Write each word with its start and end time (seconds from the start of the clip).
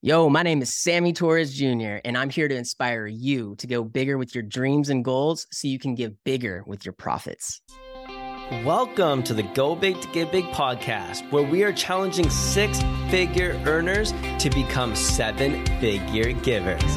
Yo, 0.00 0.28
my 0.28 0.44
name 0.44 0.62
is 0.62 0.80
Sammy 0.80 1.12
Torres 1.12 1.52
Jr., 1.52 1.96
and 2.04 2.16
I'm 2.16 2.30
here 2.30 2.46
to 2.46 2.54
inspire 2.54 3.08
you 3.08 3.56
to 3.56 3.66
go 3.66 3.82
bigger 3.82 4.16
with 4.16 4.32
your 4.32 4.44
dreams 4.44 4.90
and 4.90 5.04
goals 5.04 5.44
so 5.50 5.66
you 5.66 5.80
can 5.80 5.96
give 5.96 6.22
bigger 6.22 6.62
with 6.68 6.86
your 6.86 6.92
profits. 6.92 7.60
Welcome 8.64 9.24
to 9.24 9.34
the 9.34 9.42
Go 9.42 9.74
Big 9.74 10.00
to 10.00 10.06
Give 10.12 10.30
Big 10.30 10.44
podcast, 10.52 11.28
where 11.32 11.42
we 11.42 11.64
are 11.64 11.72
challenging 11.72 12.30
six 12.30 12.80
figure 13.10 13.60
earners 13.66 14.12
to 14.38 14.50
become 14.50 14.94
seven 14.94 15.66
figure 15.80 16.32
givers. 16.32 16.96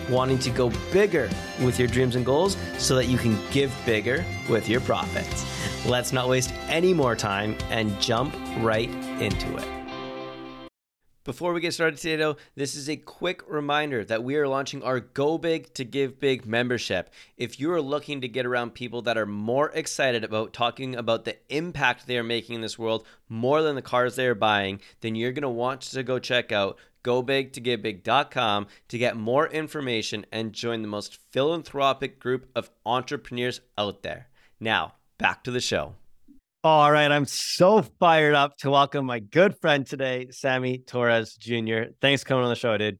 wanting 0.11 0.37
to 0.39 0.49
go 0.51 0.69
bigger 0.91 1.29
with 1.63 1.79
your 1.79 1.87
dreams 1.87 2.15
and 2.15 2.25
goals 2.25 2.57
so 2.77 2.95
that 2.95 3.05
you 3.05 3.17
can 3.17 3.37
give 3.51 3.73
bigger 3.85 4.23
with 4.49 4.69
your 4.69 4.81
profits. 4.81 5.45
Let's 5.87 6.13
not 6.13 6.29
waste 6.29 6.53
any 6.67 6.93
more 6.93 7.15
time 7.15 7.57
and 7.69 7.99
jump 7.99 8.35
right 8.59 8.89
into 9.19 9.57
it. 9.57 9.67
Before 11.23 11.53
we 11.53 11.61
get 11.61 11.75
started 11.75 11.97
today, 11.97 12.15
though, 12.15 12.37
this 12.55 12.73
is 12.73 12.89
a 12.89 12.97
quick 12.97 13.43
reminder 13.47 14.03
that 14.05 14.23
we 14.23 14.37
are 14.37 14.47
launching 14.47 14.81
our 14.81 14.99
Go 14.99 15.37
Big 15.37 15.71
to 15.75 15.85
Give 15.85 16.19
Big 16.19 16.47
membership. 16.47 17.13
If 17.37 17.59
you 17.59 17.71
are 17.73 17.81
looking 17.81 18.21
to 18.21 18.27
get 18.27 18.47
around 18.47 18.73
people 18.73 19.03
that 19.03 19.19
are 19.19 19.27
more 19.27 19.69
excited 19.69 20.23
about 20.23 20.51
talking 20.51 20.95
about 20.95 21.25
the 21.25 21.37
impact 21.49 22.07
they 22.07 22.17
are 22.17 22.23
making 22.23 22.55
in 22.55 22.61
this 22.61 22.79
world 22.79 23.05
more 23.29 23.61
than 23.61 23.75
the 23.75 23.83
cars 23.83 24.15
they 24.15 24.25
are 24.25 24.33
buying, 24.33 24.81
then 25.01 25.13
you're 25.13 25.31
going 25.31 25.43
to 25.43 25.49
want 25.49 25.81
to 25.81 26.01
go 26.01 26.17
check 26.17 26.51
out 26.51 26.79
gobigtogivebig.com 27.03 28.67
to 28.89 28.97
get 28.97 29.17
more 29.17 29.47
information 29.47 30.25
and 30.31 30.53
join 30.53 30.81
the 30.81 30.87
most 30.87 31.19
philanthropic 31.31 32.19
group 32.19 32.49
of 32.55 32.69
entrepreneurs 32.85 33.61
out 33.77 34.03
there. 34.03 34.27
Now, 34.59 34.93
back 35.17 35.43
to 35.43 35.51
the 35.51 35.61
show. 35.61 35.95
All 36.63 36.91
right, 36.91 37.11
I'm 37.11 37.25
so 37.25 37.81
fired 37.99 38.35
up 38.35 38.55
to 38.57 38.69
welcome 38.69 39.05
my 39.05 39.19
good 39.19 39.57
friend 39.59 39.85
today, 39.85 40.27
Sammy 40.29 40.77
Torres 40.77 41.33
Jr. 41.35 41.85
Thanks 42.01 42.21
for 42.21 42.27
coming 42.29 42.43
on 42.43 42.49
the 42.49 42.55
show, 42.55 42.77
dude. 42.77 42.99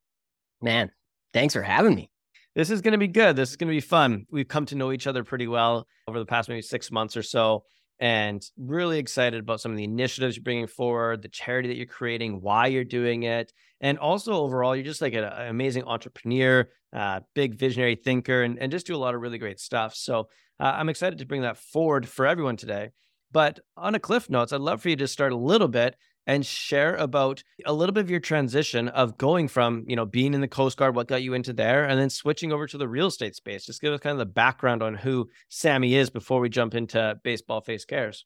Man, 0.62 0.92
thanks 1.32 1.54
for 1.54 1.62
having 1.62 1.94
me. 1.94 2.10
This 2.56 2.72
is 2.72 2.82
going 2.82 2.94
to 2.94 2.98
be 2.98 3.08
good. 3.08 3.36
This 3.36 3.52
is 3.52 3.56
going 3.56 3.70
to 3.70 3.76
be 3.76 3.80
fun. 3.80 4.26
We've 4.32 4.48
come 4.48 4.66
to 4.68 4.76
know 4.76 4.92
each 4.92 5.08
other 5.08 5.24
pretty 5.24 5.48
well 5.48 5.86
over 6.08 6.18
the 6.18 6.26
past 6.26 6.50
maybe 6.50 6.64
six 6.64 6.92
months 6.92 7.16
or 7.16 7.24
so 7.24 7.64
and 8.02 8.44
really 8.58 8.98
excited 8.98 9.40
about 9.40 9.62
some 9.62 9.72
of 9.72 9.78
the 9.78 9.84
initiatives 9.84 10.36
you're 10.36 10.44
bringing 10.44 10.68
forward, 10.68 11.22
the 11.22 11.30
charity 11.30 11.70
that 11.70 11.78
you're 11.78 11.86
creating, 11.86 12.42
why 12.42 12.66
you're 12.66 12.84
doing 12.84 13.24
it, 13.24 13.54
and 13.80 14.00
also 14.00 14.34
overall, 14.34 14.76
you're 14.76 14.84
just 14.84 15.02
like 15.02 15.14
an 15.14 15.24
amazing 15.24 15.84
entrepreneur, 15.84 16.68
uh, 16.94 17.20
big 17.36 17.56
visionary 17.56 17.96
thinker, 17.96 18.42
and, 18.42 18.58
and 18.60 18.72
just 18.72 18.88
do 18.88 18.96
a 18.96 18.98
lot 18.98 19.16
of 19.16 19.22
really 19.22 19.38
great 19.38 19.60
stuff. 19.60 19.96
So 19.96 20.30
uh, 20.60 20.74
I'm 20.76 20.90
excited 20.90 21.20
to 21.20 21.26
bring 21.26 21.44
that 21.44 21.58
forward 21.58 22.10
for 22.10 22.26
everyone 22.26 22.58
today. 22.58 22.90
But 23.32 23.60
on 23.78 23.96
a 23.96 24.00
cliff 24.00 24.30
notes, 24.30 24.52
I'd 24.52 24.62
love 24.62 24.82
for 24.82 24.90
you 24.90 24.96
to 24.98 25.08
start 25.08 25.32
a 25.32 25.38
little 25.38 25.68
bit 25.70 25.96
and 26.28 26.46
share 26.46 26.96
about 26.96 27.44
a 27.66 27.74
little 27.74 27.94
bit 27.94 28.02
of 28.02 28.10
your 28.10 28.20
transition 28.20 28.88
of 28.90 29.18
going 29.18 29.48
from, 29.48 29.84
you 29.88 29.96
know, 29.96 30.06
being 30.06 30.34
in 30.34 30.42
the 30.42 30.48
Coast 30.48 30.78
Guard, 30.78 30.96
what 30.96 31.08
got 31.08 31.24
you 31.24 31.34
into 31.34 31.54
there, 31.54 31.86
and 31.86 32.00
then 32.00 32.10
switching 32.10 32.52
over 32.52 32.68
to 32.68 32.78
the 32.78 32.88
real 32.88 33.08
estate 33.08 33.36
space. 33.36 33.66
Just 33.66 33.82
give 33.82 33.94
us 33.94 34.00
kind 34.00 34.14
of 34.14 34.20
the 34.20 34.26
background 34.26 34.84
on 34.84 34.94
who 34.94 35.30
Sammy 35.50 35.96
is 35.96 36.10
before 36.10 36.40
we 36.40 36.50
jump 36.50 36.76
into 36.76 37.20
baseball 37.24 37.62
face 37.62 37.86
cares. 37.86 38.26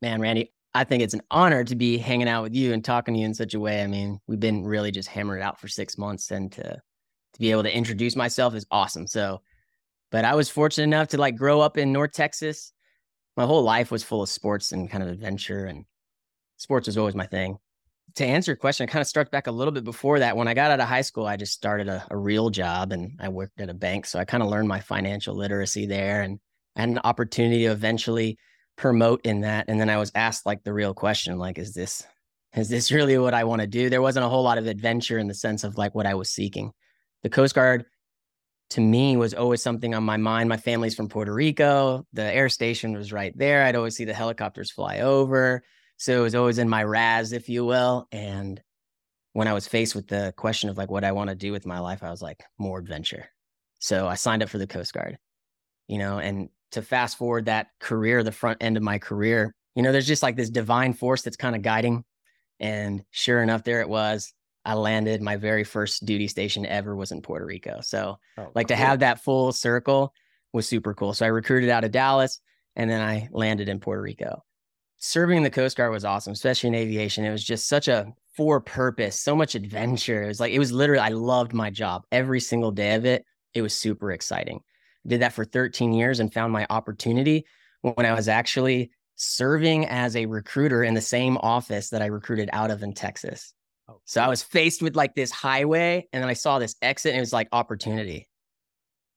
Man, 0.00 0.20
Randy, 0.20 0.52
I 0.74 0.84
think 0.84 1.02
it's 1.02 1.14
an 1.14 1.22
honor 1.30 1.64
to 1.64 1.76
be 1.76 1.98
hanging 1.98 2.28
out 2.28 2.42
with 2.42 2.54
you 2.54 2.72
and 2.72 2.84
talking 2.84 3.14
to 3.14 3.20
you 3.20 3.26
in 3.26 3.34
such 3.34 3.54
a 3.54 3.60
way. 3.60 3.82
I 3.82 3.86
mean, 3.86 4.20
we've 4.26 4.40
been 4.40 4.64
really 4.64 4.90
just 4.90 5.08
hammering 5.08 5.40
it 5.40 5.44
out 5.44 5.60
for 5.60 5.68
six 5.68 5.98
months, 5.98 6.30
and 6.30 6.52
to 6.52 6.62
to 6.62 7.40
be 7.40 7.50
able 7.50 7.64
to 7.64 7.76
introduce 7.76 8.16
myself 8.16 8.54
is 8.54 8.66
awesome. 8.70 9.06
So, 9.06 9.42
but 10.10 10.24
I 10.24 10.34
was 10.34 10.48
fortunate 10.48 10.84
enough 10.84 11.08
to 11.08 11.18
like 11.18 11.36
grow 11.36 11.60
up 11.60 11.76
in 11.76 11.92
North 11.92 12.12
Texas. 12.12 12.72
My 13.36 13.44
whole 13.44 13.62
life 13.62 13.90
was 13.90 14.02
full 14.02 14.22
of 14.22 14.28
sports 14.28 14.72
and 14.72 14.90
kind 14.90 15.02
of 15.02 15.10
adventure, 15.10 15.66
and 15.66 15.84
sports 16.58 16.86
was 16.86 16.98
always 16.98 17.14
my 17.14 17.26
thing. 17.26 17.58
To 18.16 18.24
answer 18.24 18.52
your 18.52 18.56
question, 18.56 18.88
I 18.88 18.92
kind 18.92 19.00
of 19.00 19.06
start 19.06 19.30
back 19.30 19.46
a 19.46 19.52
little 19.52 19.72
bit 19.72 19.84
before 19.84 20.18
that. 20.18 20.36
When 20.36 20.48
I 20.48 20.54
got 20.54 20.70
out 20.70 20.80
of 20.80 20.88
high 20.88 21.02
school, 21.02 21.26
I 21.26 21.36
just 21.36 21.52
started 21.52 21.88
a, 21.88 22.06
a 22.10 22.16
real 22.16 22.50
job 22.50 22.92
and 22.92 23.12
I 23.20 23.28
worked 23.28 23.60
at 23.60 23.70
a 23.70 23.74
bank. 23.74 24.06
So 24.06 24.18
I 24.18 24.24
kind 24.24 24.42
of 24.42 24.48
learned 24.48 24.68
my 24.68 24.80
financial 24.80 25.34
literacy 25.34 25.86
there 25.86 26.22
and 26.22 26.38
I 26.76 26.80
had 26.80 26.90
an 26.90 27.00
opportunity 27.04 27.60
to 27.60 27.72
eventually 27.72 28.38
promote 28.76 29.20
in 29.24 29.40
that. 29.42 29.66
And 29.68 29.80
then 29.80 29.90
I 29.90 29.98
was 29.98 30.12
asked 30.14 30.46
like 30.46 30.62
the 30.62 30.72
real 30.72 30.94
question, 30.94 31.38
like, 31.38 31.58
is 31.58 31.74
this 31.74 32.06
is 32.56 32.68
this 32.68 32.90
really 32.92 33.18
what 33.18 33.34
I 33.34 33.44
want 33.44 33.60
to 33.60 33.66
do? 33.66 33.90
There 33.90 34.02
wasn't 34.02 34.24
a 34.24 34.28
whole 34.28 34.42
lot 34.42 34.58
of 34.58 34.66
adventure 34.66 35.18
in 35.18 35.28
the 35.28 35.34
sense 35.34 35.64
of 35.64 35.76
like 35.76 35.94
what 35.94 36.06
I 36.06 36.14
was 36.14 36.30
seeking. 36.30 36.72
The 37.22 37.28
Coast 37.28 37.54
Guard 37.54 37.84
to 38.70 38.80
me 38.80 39.16
was 39.16 39.34
always 39.34 39.62
something 39.62 39.94
on 39.94 40.04
my 40.04 40.16
mind. 40.16 40.48
My 40.48 40.56
family's 40.56 40.94
from 40.94 41.08
Puerto 41.08 41.32
Rico. 41.32 42.06
The 42.12 42.22
air 42.22 42.48
station 42.48 42.94
was 42.94 43.12
right 43.12 43.36
there. 43.36 43.64
I'd 43.64 43.76
always 43.76 43.96
see 43.96 44.04
the 44.04 44.14
helicopters 44.14 44.70
fly 44.70 45.00
over. 45.00 45.62
So 45.98 46.20
it 46.20 46.22
was 46.22 46.34
always 46.36 46.58
in 46.58 46.68
my 46.68 46.84
RAS, 46.84 47.32
if 47.32 47.48
you 47.48 47.64
will. 47.64 48.06
And 48.12 48.62
when 49.32 49.48
I 49.48 49.52
was 49.52 49.66
faced 49.66 49.94
with 49.94 50.06
the 50.06 50.32
question 50.36 50.70
of 50.70 50.78
like 50.78 50.90
what 50.90 51.04
I 51.04 51.12
want 51.12 51.28
to 51.28 51.36
do 51.36 51.52
with 51.52 51.66
my 51.66 51.80
life, 51.80 52.02
I 52.02 52.10
was 52.10 52.22
like, 52.22 52.42
more 52.56 52.78
adventure. 52.78 53.26
So 53.80 54.06
I 54.08 54.14
signed 54.14 54.42
up 54.42 54.48
for 54.48 54.58
the 54.58 54.66
Coast 54.66 54.92
Guard, 54.92 55.18
you 55.88 55.98
know, 55.98 56.18
and 56.18 56.48
to 56.72 56.82
fast 56.82 57.18
forward 57.18 57.46
that 57.46 57.68
career, 57.80 58.22
the 58.22 58.32
front 58.32 58.58
end 58.62 58.76
of 58.76 58.82
my 58.82 58.98
career, 58.98 59.54
you 59.74 59.82
know, 59.82 59.90
there's 59.90 60.06
just 60.06 60.22
like 60.22 60.36
this 60.36 60.50
divine 60.50 60.92
force 60.92 61.22
that's 61.22 61.36
kind 61.36 61.56
of 61.56 61.62
guiding. 61.62 62.04
And 62.60 63.04
sure 63.10 63.42
enough, 63.42 63.64
there 63.64 63.80
it 63.80 63.88
was. 63.88 64.32
I 64.64 64.74
landed. 64.74 65.20
My 65.20 65.36
very 65.36 65.64
first 65.64 66.04
duty 66.04 66.28
station 66.28 66.64
ever 66.66 66.94
was 66.94 67.10
in 67.10 67.22
Puerto 67.22 67.46
Rico. 67.46 67.80
So, 67.80 68.18
oh, 68.36 68.50
like 68.54 68.68
cool. 68.68 68.76
to 68.76 68.82
have 68.82 69.00
that 69.00 69.22
full 69.22 69.52
circle 69.52 70.12
was 70.52 70.68
super 70.68 70.94
cool. 70.94 71.12
So 71.14 71.26
I 71.26 71.28
recruited 71.28 71.70
out 71.70 71.84
of 71.84 71.90
Dallas 71.90 72.40
and 72.76 72.88
then 72.88 73.00
I 73.00 73.28
landed 73.32 73.68
in 73.68 73.80
Puerto 73.80 74.02
Rico 74.02 74.44
serving 74.98 75.42
the 75.42 75.50
Coast 75.50 75.76
Guard 75.76 75.92
was 75.92 76.04
awesome, 76.04 76.32
especially 76.32 76.68
in 76.68 76.74
aviation. 76.74 77.24
It 77.24 77.30
was 77.30 77.44
just 77.44 77.68
such 77.68 77.88
a 77.88 78.12
for 78.36 78.60
purpose, 78.60 79.18
so 79.18 79.34
much 79.34 79.54
adventure. 79.54 80.22
It 80.22 80.28
was 80.28 80.40
like, 80.40 80.52
it 80.52 80.58
was 80.58 80.72
literally, 80.72 81.00
I 81.00 81.08
loved 81.08 81.52
my 81.52 81.70
job 81.70 82.04
every 82.12 82.40
single 82.40 82.70
day 82.70 82.94
of 82.94 83.04
it. 83.04 83.24
It 83.54 83.62
was 83.62 83.74
super 83.74 84.12
exciting. 84.12 84.60
I 85.04 85.08
did 85.08 85.22
that 85.22 85.32
for 85.32 85.44
13 85.44 85.92
years 85.92 86.20
and 86.20 86.32
found 86.32 86.52
my 86.52 86.66
opportunity 86.70 87.46
when 87.82 88.06
I 88.06 88.12
was 88.12 88.28
actually 88.28 88.90
serving 89.16 89.86
as 89.86 90.14
a 90.14 90.26
recruiter 90.26 90.84
in 90.84 90.94
the 90.94 91.00
same 91.00 91.36
office 91.38 91.90
that 91.90 92.02
I 92.02 92.06
recruited 92.06 92.48
out 92.52 92.70
of 92.70 92.82
in 92.82 92.92
Texas. 92.92 93.52
Oh, 93.88 94.00
so 94.04 94.20
I 94.20 94.28
was 94.28 94.42
faced 94.42 94.82
with 94.82 94.94
like 94.94 95.14
this 95.14 95.32
highway 95.32 96.06
and 96.12 96.22
then 96.22 96.30
I 96.30 96.34
saw 96.34 96.58
this 96.58 96.76
exit 96.82 97.10
and 97.10 97.18
it 97.18 97.22
was 97.22 97.32
like 97.32 97.48
opportunity. 97.50 98.28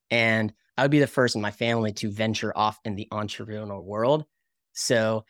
And 0.09 0.52
I 0.78 0.84
would 0.84 0.92
be 0.92 1.00
the 1.00 1.08
first 1.08 1.36
in 1.36 1.42
my 1.42 1.52
family 1.52 1.94
to 1.94 2.09
venture 2.09 2.58
off 2.58 2.80
in 2.86 2.96
the 2.96 3.08
entrepreneurial 3.12 3.84
world. 3.84 4.25
So 4.74 5.25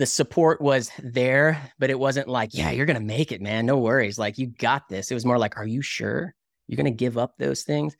the 0.00 0.06
support 0.06 0.62
was 0.62 0.90
there, 1.02 1.60
but 1.78 1.90
it 1.90 1.98
wasn't 1.98 2.26
like, 2.26 2.54
yeah, 2.54 2.70
you're 2.70 2.86
going 2.86 2.98
to 2.98 3.04
make 3.04 3.32
it, 3.32 3.42
man. 3.42 3.66
No 3.66 3.76
worries. 3.76 4.18
Like, 4.18 4.38
you 4.38 4.46
got 4.46 4.88
this. 4.88 5.10
It 5.10 5.14
was 5.14 5.26
more 5.26 5.36
like, 5.36 5.58
are 5.58 5.66
you 5.66 5.82
sure 5.82 6.34
you're 6.66 6.78
going 6.78 6.86
to 6.86 6.90
give 6.90 7.18
up 7.18 7.34
those 7.36 7.64
things? 7.64 7.98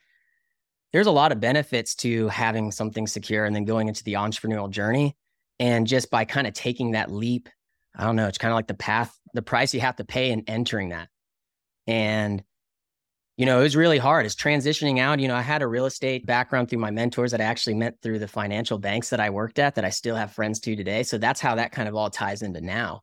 There's 0.94 1.08
a 1.08 1.10
lot 1.10 1.30
of 1.30 1.40
benefits 1.40 1.94
to 1.96 2.28
having 2.28 2.72
something 2.72 3.06
secure 3.06 3.44
and 3.44 3.54
then 3.54 3.66
going 3.66 3.86
into 3.86 4.02
the 4.02 4.14
entrepreneurial 4.14 4.70
journey. 4.70 5.14
And 5.58 5.86
just 5.86 6.10
by 6.10 6.24
kind 6.24 6.46
of 6.46 6.54
taking 6.54 6.92
that 6.92 7.12
leap, 7.12 7.50
I 7.94 8.04
don't 8.04 8.16
know, 8.16 8.28
it's 8.28 8.38
kind 8.38 8.50
of 8.50 8.56
like 8.56 8.68
the 8.68 8.72
path, 8.72 9.14
the 9.34 9.42
price 9.42 9.74
you 9.74 9.80
have 9.80 9.96
to 9.96 10.04
pay 10.04 10.30
in 10.30 10.44
entering 10.46 10.88
that. 10.88 11.08
And 11.86 12.42
you 13.36 13.46
know, 13.46 13.60
it 13.60 13.62
was 13.62 13.76
really 13.76 13.98
hard. 13.98 14.26
It's 14.26 14.34
transitioning 14.34 14.98
out. 14.98 15.20
You 15.20 15.28
know, 15.28 15.34
I 15.34 15.40
had 15.40 15.62
a 15.62 15.66
real 15.66 15.86
estate 15.86 16.26
background 16.26 16.68
through 16.68 16.80
my 16.80 16.90
mentors 16.90 17.30
that 17.30 17.40
I 17.40 17.44
actually 17.44 17.74
met 17.74 18.00
through 18.02 18.18
the 18.18 18.28
financial 18.28 18.78
banks 18.78 19.10
that 19.10 19.20
I 19.20 19.30
worked 19.30 19.58
at 19.58 19.76
that 19.76 19.84
I 19.84 19.90
still 19.90 20.16
have 20.16 20.32
friends 20.32 20.60
to 20.60 20.76
today. 20.76 21.02
So 21.02 21.16
that's 21.16 21.40
how 21.40 21.54
that 21.54 21.72
kind 21.72 21.88
of 21.88 21.94
all 21.94 22.10
ties 22.10 22.42
into 22.42 22.60
now. 22.60 23.02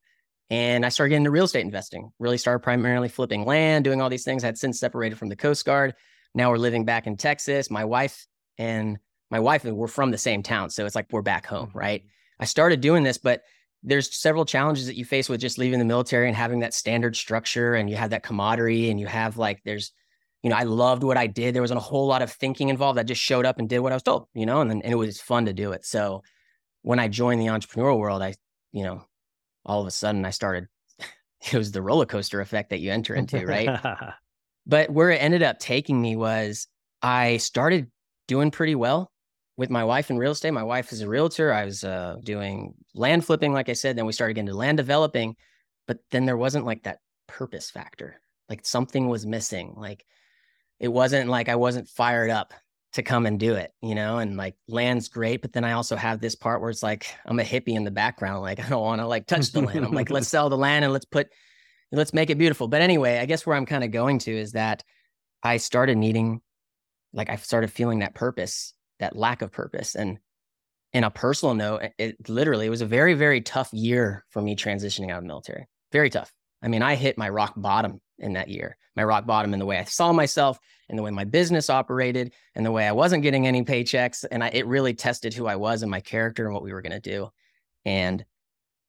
And 0.50 0.86
I 0.86 0.90
started 0.90 1.10
getting 1.10 1.22
into 1.22 1.32
real 1.32 1.46
estate 1.46 1.66
investing, 1.66 2.12
really 2.20 2.38
started 2.38 2.60
primarily 2.60 3.10
flipping 3.10 3.46
land, 3.46 3.84
doing 3.84 4.02
all 4.02 4.10
these 4.10 4.24
things. 4.24 4.44
I 4.44 4.48
had 4.48 4.58
since 4.58 4.80
separated 4.80 5.18
from 5.18 5.30
the 5.30 5.36
Coast 5.36 5.66
Guard. 5.66 5.96
Now 6.34 6.52
we're 6.52 6.58
living 6.58 6.86
back 6.86 7.08
in 7.08 7.18
Texas. 7.18 7.70
My 7.70 7.86
wife 7.86 8.28
and 8.58 8.98
my 9.30 9.40
wife, 9.40 9.66
we're 9.66 9.88
from 9.88 10.12
the 10.12 10.18
same 10.18 10.44
town. 10.44 10.70
So 10.70 10.86
it's 10.86 10.96
like 10.96 11.08
we're 11.12 11.22
back 11.22 11.46
home, 11.46 11.68
mm-hmm. 11.68 11.78
right? 11.78 12.04
I 12.40 12.46
started 12.46 12.80
doing 12.80 13.04
this, 13.04 13.18
but 13.18 13.42
there's 13.84 14.16
several 14.16 14.46
challenges 14.46 14.88
that 14.88 14.98
you 14.98 15.06
face 15.06 15.30
with 15.30 15.42
just 15.42 15.58
leaving 15.58 15.80
the 15.80 15.86
military 15.86 16.28
and 16.28 16.36
having 16.36 16.60
that 16.60 16.74
standard 16.74 17.16
structure 17.16 17.74
and 17.74 17.90
you 17.90 17.96
have 17.96 18.10
that 18.12 18.24
camaraderie 18.24 18.90
and 18.90 19.00
you 19.00 19.08
have 19.08 19.38
like 19.38 19.62
there's 19.66 19.92
you 20.44 20.50
know, 20.50 20.56
I 20.56 20.64
loved 20.64 21.04
what 21.04 21.18
I 21.18 21.28
did. 21.28 21.54
There 21.54 21.62
wasn't 21.62 21.80
a 21.80 21.84
whole 21.84 22.08
lot 22.08 22.22
of 22.22 22.32
thinking 22.32 22.70
involved. 22.70 23.00
I 23.00 23.04
just 23.04 23.22
showed 23.22 23.46
up 23.46 23.60
and 23.60 23.68
did 23.68 23.80
what 23.80 23.92
I 23.92 23.96
was 23.96 24.04
told, 24.04 24.28
you 24.34 24.46
know, 24.46 24.62
and 24.62 24.70
then 24.70 24.82
and 24.82 24.92
it 24.92 24.96
was 24.96 25.20
fun 25.20 25.46
to 25.46 25.54
do 25.54 25.72
it. 25.72 25.86
So 25.86 26.24
when 26.84 27.00
I 27.00 27.08
joined 27.08 27.42
the 27.42 27.48
entrepreneurial 27.48 27.98
world, 27.98 28.22
I, 28.22 28.36
you 28.72 28.84
know, 28.84 29.04
all 29.66 29.82
of 29.82 29.88
a 29.88 29.92
sudden 29.92 30.26
I 30.26 30.30
started, 30.30 30.68
it 31.52 31.58
was 31.58 31.72
the 31.72 31.82
roller 31.82 32.06
coaster 32.06 32.40
effect 32.40 32.70
that 32.70 32.80
you 32.80 32.92
enter 32.92 33.16
into, 33.16 33.46
right? 33.46 33.80
but 34.68 34.90
where 34.90 35.10
it 35.10 35.22
ended 35.22 35.44
up 35.44 35.60
taking 35.60 36.02
me 36.02 36.16
was 36.16 36.68
I 37.02 37.38
started 37.38 37.92
doing 38.28 38.52
pretty 38.52 38.76
well 38.76 39.12
with 39.58 39.70
my 39.70 39.84
wife 39.84 40.10
in 40.10 40.18
real 40.18 40.32
estate. 40.32 40.52
My 40.52 40.64
wife 40.64 40.92
is 40.92 41.02
a 41.02 41.10
realtor. 41.10 41.52
I 41.52 41.66
was 41.66 41.84
uh, 41.84 42.18
doing 42.24 42.74
land 42.94 43.26
flipping, 43.26 43.54
like 43.54 43.70
I 43.70 43.74
said. 43.74 43.98
Then 43.98 44.06
we 44.06 44.14
started 44.14 44.36
getting 44.36 44.48
into 44.48 44.58
land 44.58 44.78
developing, 44.78 45.36
but 45.88 45.98
then 46.12 46.26
there 46.26 46.38
wasn't 46.38 46.66
like 46.66 46.84
that 46.84 47.00
purpose 47.28 47.70
factor. 47.70 48.22
Like 48.50 48.66
something 48.66 49.08
was 49.08 49.26
missing. 49.26 49.74
Like 49.76 50.06
it 50.80 50.90
wasn't 50.90 51.30
like 51.30 51.50
I 51.50 51.56
wasn't 51.56 51.90
fired 51.90 52.30
up 52.30 52.54
to 52.94 53.04
come 53.04 53.26
and 53.26 53.40
do 53.40 53.54
it, 53.54 53.72
you 53.82 53.96
know, 53.96 54.18
and 54.18 54.38
like 54.38 54.56
land's 54.68 55.10
great. 55.10 55.42
But 55.42 55.54
then 55.54 55.64
I 55.64 55.74
also 55.74 55.96
have 55.96 56.20
this 56.20 56.36
part 56.36 56.62
where 56.62 56.70
it's 56.70 56.84
like 56.84 57.08
I'm 57.26 57.40
a 57.40 57.44
hippie 57.44 57.76
in 57.76 57.84
the 57.84 57.92
background. 57.92 58.42
Like 58.42 58.60
I 58.66 58.70
don't 58.70 58.82
want 58.82 59.02
to 59.02 59.08
like 59.08 59.28
touch 59.28 59.52
the 59.52 59.62
land. 59.62 59.86
I'm 59.86 59.94
like, 59.94 60.10
let's 60.10 60.28
sell 60.28 60.50
the 60.50 60.58
land 60.58 60.86
and 60.86 60.94
let's 60.94 61.06
put, 61.06 61.28
let's 61.92 62.14
make 62.14 62.30
it 62.30 62.38
beautiful. 62.38 62.68
But 62.68 62.82
anyway, 62.82 63.20
I 63.20 63.26
guess 63.26 63.46
where 63.46 63.56
I'm 63.56 63.66
kind 63.66 63.84
of 63.84 63.92
going 63.92 64.20
to 64.20 64.32
is 64.32 64.54
that 64.54 64.84
I 65.44 65.58
started 65.58 65.98
needing, 65.98 66.42
like, 67.14 67.30
I 67.30 67.36
started 67.38 67.72
feeling 67.72 68.00
that 68.00 68.16
purpose, 68.16 68.74
that 69.00 69.16
lack 69.16 69.42
of 69.42 69.52
purpose. 69.52 69.96
And 69.96 70.20
in 70.94 71.04
a 71.04 71.12
personal 71.12 71.54
note, 71.54 71.84
it 71.98 72.30
literally 72.30 72.66
it 72.66 72.72
was 72.72 72.82
a 72.82 72.86
very, 72.88 73.14
very 73.14 73.42
tough 73.42 73.72
year 73.74 74.26
for 74.30 74.42
me 74.42 74.56
transitioning 74.56 75.12
out 75.12 75.20
of 75.20 75.24
military. 75.24 75.68
Very 75.92 76.10
tough. 76.10 76.34
I 76.62 76.68
mean, 76.68 76.82
I 76.82 76.96
hit 76.96 77.18
my 77.18 77.30
rock 77.30 77.54
bottom 77.56 78.02
in 78.18 78.34
that 78.34 78.50
year, 78.50 78.78
my 78.96 79.04
rock 79.04 79.26
bottom 79.26 79.54
in 79.54 79.60
the 79.60 79.66
way 79.66 79.78
I 79.78 79.84
saw 79.84 80.12
myself, 80.12 80.60
and 80.90 80.98
the 80.98 81.04
way 81.04 81.12
my 81.12 81.26
business 81.26 81.70
operated, 81.70 82.34
and 82.56 82.66
the 82.66 82.72
way 82.72 82.88
I 82.88 82.94
wasn't 82.94 83.24
getting 83.24 83.46
any 83.46 83.64
paychecks. 83.64 84.26
And 84.30 84.44
I, 84.44 84.50
it 84.50 84.66
really 84.66 84.94
tested 84.94 85.34
who 85.34 85.46
I 85.46 85.58
was 85.58 85.82
and 85.82 85.92
my 85.92 86.00
character 86.00 86.46
and 86.46 86.54
what 86.54 86.64
we 86.64 86.74
were 86.74 86.82
going 86.82 87.00
to 87.00 87.00
do. 87.00 87.30
And, 87.86 88.26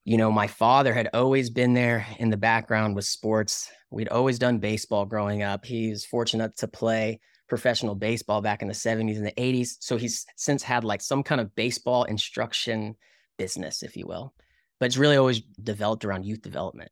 you 0.05 0.17
know, 0.17 0.31
my 0.31 0.47
father 0.47 0.95
had 0.95 1.11
always 1.13 1.51
been 1.51 1.75
there 1.75 2.07
in 2.19 2.31
the 2.31 2.37
background 2.37 2.97
with 2.97 3.05
sports. 3.05 3.71
We'd 3.91 4.09
always 4.09 4.39
done 4.39 4.59
baseball 4.59 5.07
growing 5.07 5.43
up. 5.43 5.65
He 5.65 5.91
was 5.91 6.05
fortunate 6.05 6.57
to 6.59 6.69
play 6.69 7.21
professional 7.49 7.95
baseball 7.95 8.41
back 8.41 8.63
in 8.63 8.69
the 8.69 8.75
70s 8.75 9.17
and 9.17 9.27
the 9.27 9.33
80s. 9.33 9.77
So 9.81 9.97
he's 9.97 10.27
since 10.37 10.63
had 10.63 10.85
like 10.85 11.01
some 11.01 11.23
kind 11.23 11.41
of 11.41 11.55
baseball 11.55 12.05
instruction 12.05 12.97
business, 13.39 13.83
if 13.83 13.97
you 13.97 14.07
will. 14.07 14.35
But 14.79 14.87
it's 14.87 14.97
really 14.99 15.17
always 15.17 15.41
developed 15.41 16.05
around 16.05 16.25
youth 16.25 16.43
development. 16.43 16.91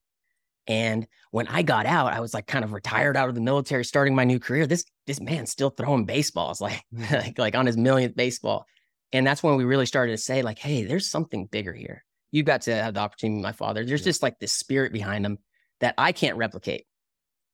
And 0.68 1.06
when 1.30 1.46
I 1.48 1.62
got 1.62 1.86
out, 1.86 2.12
I 2.12 2.20
was 2.20 2.34
like 2.34 2.46
kind 2.46 2.64
of 2.64 2.72
retired 2.72 3.16
out 3.16 3.28
of 3.28 3.34
the 3.34 3.40
military, 3.40 3.84
starting 3.84 4.14
my 4.14 4.24
new 4.24 4.38
career. 4.38 4.66
This 4.66 4.84
this 5.06 5.20
man's 5.20 5.50
still 5.50 5.70
throwing 5.70 6.04
baseballs, 6.04 6.60
like 6.62 6.82
like, 7.10 7.38
like 7.38 7.54
on 7.54 7.66
his 7.66 7.76
millionth 7.76 8.16
baseball. 8.16 8.66
And 9.12 9.26
that's 9.26 9.42
when 9.42 9.56
we 9.56 9.64
really 9.64 9.86
started 9.86 10.12
to 10.12 10.18
say, 10.18 10.42
like, 10.42 10.58
hey, 10.58 10.84
there's 10.84 11.08
something 11.08 11.46
bigger 11.46 11.72
here. 11.72 12.04
You 12.32 12.42
got 12.42 12.62
to 12.62 12.74
have 12.74 12.94
the 12.94 13.00
opportunity, 13.00 13.40
my 13.40 13.52
father. 13.52 13.84
There's 13.84 14.04
just 14.04 14.22
like 14.22 14.38
this 14.38 14.52
spirit 14.52 14.92
behind 14.92 15.24
him 15.24 15.38
that 15.80 15.94
I 15.96 16.12
can't 16.12 16.36
replicate. 16.36 16.86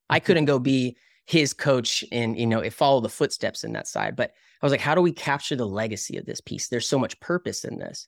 I 0.08 0.18
mm-hmm. 0.18 0.26
couldn't 0.26 0.44
go 0.46 0.58
be 0.58 0.96
his 1.26 1.52
coach 1.52 2.04
and 2.10 2.36
you 2.38 2.46
know 2.46 2.68
follow 2.70 3.00
the 3.00 3.08
footsteps 3.08 3.64
in 3.64 3.72
that 3.72 3.86
side. 3.86 4.16
But 4.16 4.32
I 4.60 4.66
was 4.66 4.70
like, 4.70 4.80
how 4.80 4.94
do 4.94 5.02
we 5.02 5.12
capture 5.12 5.56
the 5.56 5.66
legacy 5.66 6.16
of 6.16 6.26
this 6.26 6.40
piece? 6.40 6.68
There's 6.68 6.88
so 6.88 6.98
much 6.98 7.18
purpose 7.20 7.64
in 7.64 7.78
this. 7.78 8.06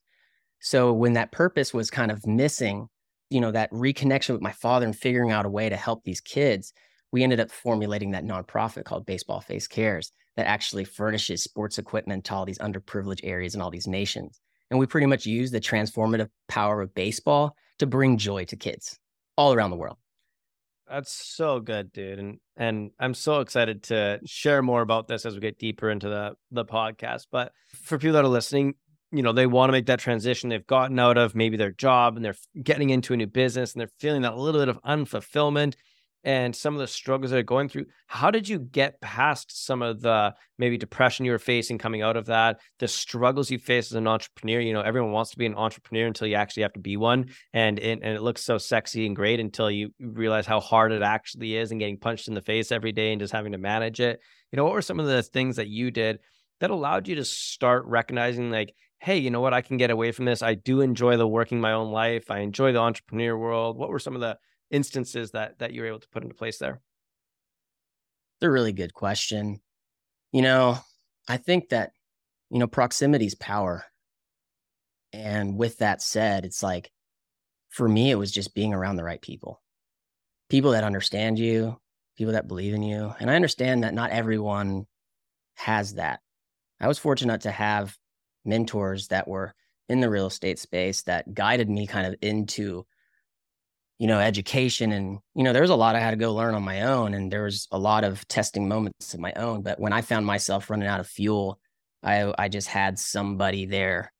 So 0.61 0.93
when 0.93 1.13
that 1.15 1.33
purpose 1.33 1.75
was 1.75 1.91
kind 1.91 2.11
of 2.11 2.27
missing, 2.27 2.89
you 3.31 3.41
know, 3.41 3.51
that 3.51 3.71
reconnection 3.71 4.31
with 4.31 4.43
my 4.43 4.53
father 4.53 4.87
and 4.87 4.97
figuring 4.97 5.31
out 5.31 5.47
a 5.47 5.51
way 5.51 5.69
to 5.69 5.77
help 5.77 6.05
these 6.05 6.21
kids, 6.21 6.73
we 7.13 7.23
ended 7.23 7.41
up 7.41 7.51
formulating 7.51 8.11
that 8.11 8.25
nonprofit 8.25 8.85
called 8.85 9.07
Baseball 9.07 9.41
Face 9.41 9.67
Cares 9.67 10.13
that 10.37 10.47
actually 10.47 10.85
furnishes 10.85 11.43
sports 11.43 11.79
equipment 11.79 12.25
to 12.25 12.35
all 12.35 12.45
these 12.45 12.59
underprivileged 12.59 13.21
areas 13.23 13.55
in 13.55 13.61
all 13.61 13.71
these 13.71 13.87
nations. 13.87 14.41
And 14.71 14.81
we 14.81 14.87
pretty 14.87 15.07
much 15.07 15.27
use 15.27 15.51
the 15.51 15.61
transformative 15.61 16.29
power 16.49 16.81
of 16.83 16.95
baseball 16.95 17.55
to 17.79 17.87
bring 17.87 18.19
joy 18.19 18.45
to 18.47 18.57
kids 18.57 18.99
all 19.37 19.53
around 19.53 19.71
the 19.71 19.77
world. 19.77 19.97
That's 20.89 21.13
so 21.13 21.61
good, 21.61 21.93
dude. 21.93 22.19
And 22.19 22.39
and 22.57 22.91
I'm 22.99 23.15
so 23.15 23.41
excited 23.41 23.85
to 23.85 24.21
share 24.27 24.63
more 24.63 24.83
about 24.83 25.09
this 25.09 25.25
as 25.25 25.35
we 25.35 25.41
get 25.41 25.59
deeper 25.59 25.91
into 25.91 26.09
the 26.09 26.35
the 26.51 26.65
podcast. 26.65 27.27
But 27.31 27.53
for 27.69 27.99
people 27.99 28.15
that 28.15 28.25
are 28.25 28.29
listening, 28.29 28.75
you 29.15 29.23
know 29.23 29.33
they 29.33 29.47
want 29.47 29.69
to 29.69 29.73
make 29.73 29.87
that 29.87 30.01
transition. 30.01 30.51
They've 30.51 30.67
gotten 30.67 30.99
out 30.99 31.17
of 31.17 31.35
maybe 31.35 31.57
their 31.57 31.73
job 31.73 32.17
and 32.17 32.25
they're 32.25 32.37
getting 32.63 32.91
into 32.91 33.15
a 33.15 33.17
new 33.17 33.27
business 33.27 33.73
and 33.73 33.81
they're 33.81 33.91
feeling 34.01 34.23
that 34.23 34.37
little 34.37 34.61
bit 34.61 34.69
of 34.69 34.81
unfulfillment 34.83 35.75
and 36.25 36.57
some 36.57 36.75
of 36.75 36.81
the 36.81 36.87
struggles 36.87 37.31
they're 37.31 37.43
going 37.43 37.69
through. 37.69 37.85
How 38.07 38.31
did 38.31 38.49
you 38.49 38.59
get 38.59 39.01
past 39.01 39.65
some 39.65 39.83
of 39.83 40.01
the 40.01 40.35
maybe 40.59 40.79
depression 40.79 41.27
you 41.27 41.33
were 41.33 41.39
facing 41.39 41.77
coming 41.77 42.01
out 42.01 42.17
of 42.17 42.27
that 42.27 42.61
the 42.79 42.89
struggles 42.89 43.51
you 43.51 43.59
face 43.59 43.93
as 43.93 43.97
an 43.97 44.09
entrepreneur? 44.09 44.59
You 44.61 44.73
know 44.73 44.81
everyone 44.81 45.13
wants 45.13 45.31
to 45.33 45.39
be 45.39 45.47
an 45.47 45.55
entrepreneur 45.55 46.07
until 46.07 46.27
you 46.27 46.35
actually 46.35 46.63
have 46.63 46.73
to 46.73 46.81
be 46.81 46.97
one 46.97 47.27
and 47.53 47.79
it, 47.79 48.01
and 48.03 48.17
it 48.17 48.23
looks 48.23 48.43
so 48.43 48.59
sexy 48.59 49.07
and 49.07 49.15
great 49.15 49.39
until 49.39 49.71
you 49.71 49.91
realize 50.01 50.47
how 50.47 50.61
hard 50.61 50.93
it 50.93 51.03
actually 51.03 51.57
is 51.57 51.71
and 51.71 51.81
getting 51.81 51.99
punched 51.99 52.29
in 52.29 52.35
the 52.35 52.43
face 52.43 52.73
every 52.73 52.93
day 52.93 53.13
and 53.13 53.21
just 53.21 53.33
having 53.33 53.53
to 53.53 53.59
manage 53.59 54.01
it. 54.01 54.19
You 54.51 54.57
know 54.57 54.65
what 54.65 54.73
were 54.73 54.83
some 54.83 55.01
of 55.01 55.07
the 55.07 55.23
things 55.23 55.57
that 55.57 55.69
you 55.69 55.91
did 55.91 56.19
that 56.61 56.71
allowed 56.71 57.09
you 57.09 57.17
to 57.17 57.25
start 57.25 57.85
recognizing 57.87 58.51
like 58.51 58.75
hey, 59.05 59.19
you 59.19 59.31
know 59.31 59.43
what? 59.43 59.53
I 59.53 59.61
can 59.61 59.77
get 59.77 59.91
away 59.91 60.13
from 60.13 60.25
this. 60.25 60.41
I 60.41 60.55
do 60.55 60.81
enjoy 60.81 61.19
the 61.19 61.29
working 61.29 61.61
my 61.61 61.73
own 61.73 61.93
life. 61.93 62.31
I 62.31 62.39
enjoy 62.39 62.73
the 62.73 62.79
entrepreneur 62.79 63.37
world. 63.37 63.77
What 63.77 63.91
were 63.91 63.99
some 63.99 64.15
of 64.15 64.23
the 64.23 64.39
instances 64.71 65.33
that 65.33 65.59
that 65.59 65.75
you 65.75 65.83
were 65.83 65.89
able 65.89 66.01
to 66.01 66.09
put 66.09 66.23
into 66.23 66.35
place 66.35 66.57
there? 66.57 66.81
It's 68.37 68.47
a 68.47 68.51
really 68.51 68.73
good 68.73 68.95
question. 68.95 69.61
You 70.33 70.41
know, 70.41 70.79
I 71.29 71.37
think 71.37 71.69
that, 71.69 71.93
you 72.51 72.59
know, 72.59 72.67
proximity 72.67 73.27
is 73.27 73.35
power. 73.35 73.85
And 75.13 75.59
with 75.59 75.79
that 75.79 76.01
said, 76.01 76.47
it's 76.47 76.63
like 76.63 76.91
for 77.69 77.87
me, 77.87 78.11
it 78.11 78.17
was 78.17 78.33
just 78.33 78.55
being 78.55 78.73
around 78.73 78.97
the 78.97 79.05
right 79.05 79.21
people, 79.21 79.63
people 80.49 80.71
that 80.71 80.83
understand 80.83 81.39
you, 81.39 81.79
people 82.17 82.33
that 82.33 82.49
believe 82.49 82.73
in 82.73 82.83
you. 82.83 83.15
And 83.21 83.31
I 83.31 83.37
understand 83.37 83.85
that 83.85 83.95
not 83.95 84.11
everyone 84.11 84.87
has 85.57 85.95
that. 85.95 86.21
I 86.85 86.87
was 86.87 86.99
fortunate 86.99 87.41
to 87.41 87.51
have 87.51 87.97
mentors 88.45 89.09
that 89.09 89.27
were 89.27 89.55
in 89.89 90.01
the 90.01 90.11
real 90.11 90.27
estate 90.27 90.59
space 90.59 91.01
that 91.05 91.33
guided 91.33 91.71
me 91.71 91.87
kind 91.87 92.07
of 92.07 92.15
into 92.21 92.85
you 93.99 94.07
know 94.07 94.21
education. 94.21 94.93
And 94.93 95.19
you 95.35 95.45
know 95.45 95.55
there 95.55 95.63
was 95.63 95.71
a 95.71 95.77
lot 95.77 95.97
i 95.97 96.01
had 96.01 96.11
to 96.11 96.19
go 96.19 96.35
learn 96.35 96.55
on 96.55 96.63
my 96.63 96.83
own 96.83 97.15
and 97.15 97.33
there 97.33 97.45
was 97.45 97.69
a 97.73 97.79
lot 97.79 98.05
of 98.05 98.29
testing 98.29 98.69
moments 98.69 99.15
of 99.15 99.21
my 99.21 99.33
own. 99.35 99.63
But 99.63 99.81
when 99.81 99.95
i 99.95 100.03
found 100.03 100.27
myself 100.27 100.69
running 100.69 100.87
out 100.87 101.01
of 101.01 101.07
fuel 101.07 101.59
i 102.03 102.31
i 102.37 102.49
just 102.49 102.69
had 102.69 102.99
somebody 102.99 103.65
there 103.65 104.13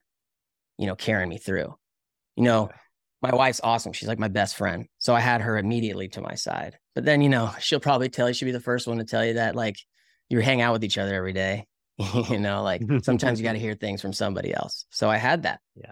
you 0.79 0.87
know 0.87 0.95
carrying 0.95 1.29
me 1.29 1.37
through. 1.37 1.75
You 2.35 2.45
know 2.45 2.71
my 3.21 3.35
wife's 3.35 3.61
awesome. 3.63 3.93
She's 3.93 4.07
like 4.07 4.17
my 4.17 4.27
best 4.27 4.55
friend. 4.55 4.87
So 4.97 5.13
i 5.13 5.19
had 5.19 5.41
her 5.41 5.59
immediately 5.59 6.07
to 6.09 6.21
my 6.21 6.33
side. 6.33 6.79
But 6.95 7.05
then 7.05 7.21
you 7.21 7.29
know 7.29 7.51
she'll 7.59 7.79
probably 7.79 8.09
tell 8.09 8.27
you 8.27 8.33
she'll 8.33 8.47
be 8.47 8.53
the 8.53 8.59
first 8.59 8.87
one 8.87 8.97
to 8.97 9.05
tell 9.05 9.23
you 9.23 9.35
that 9.35 9.55
like 9.55 9.77
you 10.29 10.39
hang 10.39 10.61
out 10.61 10.73
with 10.73 10.83
each 10.83 10.97
other 10.97 11.13
every 11.13 11.33
day 11.33 11.67
you 11.97 12.39
know, 12.39 12.63
like 12.63 12.81
sometimes 13.03 13.39
you 13.39 13.43
got 13.43 13.53
to 13.53 13.59
hear 13.59 13.75
things 13.75 14.01
from 14.01 14.13
somebody 14.13 14.53
else. 14.53 14.85
So 14.89 15.09
I 15.09 15.17
had 15.17 15.43
that. 15.43 15.59
Yeah. 15.75 15.91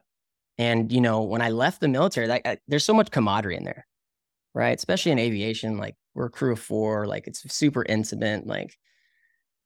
And, 0.58 0.92
you 0.92 1.02
know, 1.02 1.24
when 1.24 1.42
I 1.42 1.50
left 1.50 1.82
the 1.82 1.88
military, 1.88 2.28
like 2.28 2.46
I, 2.46 2.58
there's 2.68 2.84
so 2.84 2.94
much 2.94 3.12
camaraderie 3.12 3.58
in 3.58 3.64
there, 3.64 3.88
right? 4.54 4.78
Especially 4.78 5.12
in 5.12 5.20
aviation, 5.20 5.78
like 5.78 5.96
we're 6.14 6.28
a 6.28 6.32
crew 6.32 6.54
of 6.54 6.60
four, 6.60 7.08
like 7.08 7.28
it's 7.28 7.42
super 7.52 7.84
intimate, 7.84 8.46
like 8.46 8.78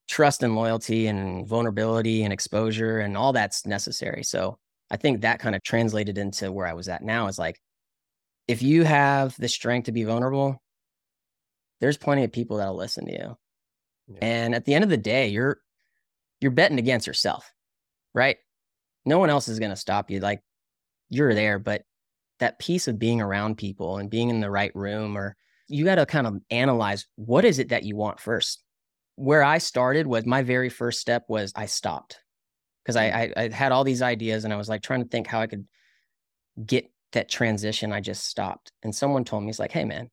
trust 0.07 0.43
and 0.43 0.55
loyalty 0.55 1.07
and 1.07 1.47
vulnerability 1.47 2.23
and 2.23 2.31
exposure 2.31 2.99
and 2.99 3.17
all 3.17 3.33
that's 3.33 3.65
necessary. 3.65 4.23
So 4.23 4.57
I 4.89 4.97
think 4.97 5.21
that 5.21 5.39
kind 5.39 5.55
of 5.55 5.63
translated 5.63 6.17
into 6.17 6.51
where 6.51 6.67
I 6.67 6.73
was 6.73 6.87
at 6.87 7.03
now 7.03 7.27
is 7.27 7.37
like, 7.37 7.59
if 8.47 8.61
you 8.61 8.85
have 8.85 9.35
the 9.37 9.49
strength 9.49 9.85
to 9.85 9.91
be 9.91 10.05
vulnerable, 10.05 10.61
there's 11.81 11.97
plenty 11.97 12.23
of 12.23 12.31
people 12.31 12.57
that'll 12.57 12.77
listen 12.77 13.05
to 13.07 13.11
you. 13.11 13.37
Yeah. 14.07 14.19
And 14.21 14.55
at 14.55 14.63
the 14.63 14.73
end 14.73 14.85
of 14.85 14.89
the 14.89 14.95
day, 14.97 15.27
you're 15.27 15.59
you're 16.41 16.51
betting 16.51 16.79
against 16.79 17.07
yourself, 17.07 17.51
right? 18.13 18.37
No 19.05 19.19
one 19.19 19.29
else 19.29 19.47
is 19.47 19.59
going 19.59 19.71
to 19.71 19.77
stop 19.77 20.09
you. 20.11 20.19
Like 20.19 20.41
you're 21.09 21.33
there, 21.33 21.59
but 21.59 21.83
that 22.39 22.59
piece 22.59 22.87
of 22.87 22.99
being 22.99 23.21
around 23.21 23.57
people 23.57 23.97
and 23.97 24.09
being 24.09 24.29
in 24.29 24.41
the 24.41 24.51
right 24.51 24.75
room, 24.75 25.17
or 25.17 25.35
you 25.67 25.85
got 25.85 25.95
to 25.95 26.05
kind 26.05 26.27
of 26.27 26.37
analyze 26.49 27.05
what 27.15 27.45
is 27.45 27.59
it 27.59 27.69
that 27.69 27.83
you 27.83 27.95
want 27.95 28.19
first. 28.19 28.63
Where 29.15 29.43
I 29.43 29.57
started 29.57 30.05
was 30.05 30.25
my 30.25 30.43
very 30.43 30.69
first 30.69 30.99
step 30.99 31.25
was 31.27 31.51
I 31.55 31.65
stopped 31.65 32.19
because 32.83 32.95
I. 32.95 33.05
I, 33.07 33.33
I 33.35 33.49
had 33.49 33.71
all 33.71 33.83
these 33.83 34.03
ideas 34.03 34.43
and 34.43 34.53
I 34.53 34.57
was 34.57 34.69
like 34.69 34.83
trying 34.83 35.01
to 35.01 35.09
think 35.09 35.25
how 35.25 35.41
I 35.41 35.47
could 35.47 35.65
get 36.63 36.91
that 37.13 37.27
transition. 37.27 37.91
I 37.91 37.99
just 37.99 38.25
stopped, 38.25 38.71
and 38.83 38.93
someone 38.93 39.23
told 39.23 39.41
me, 39.41 39.47
"He's 39.47 39.59
like, 39.59 39.71
hey 39.71 39.85
man, 39.85 40.11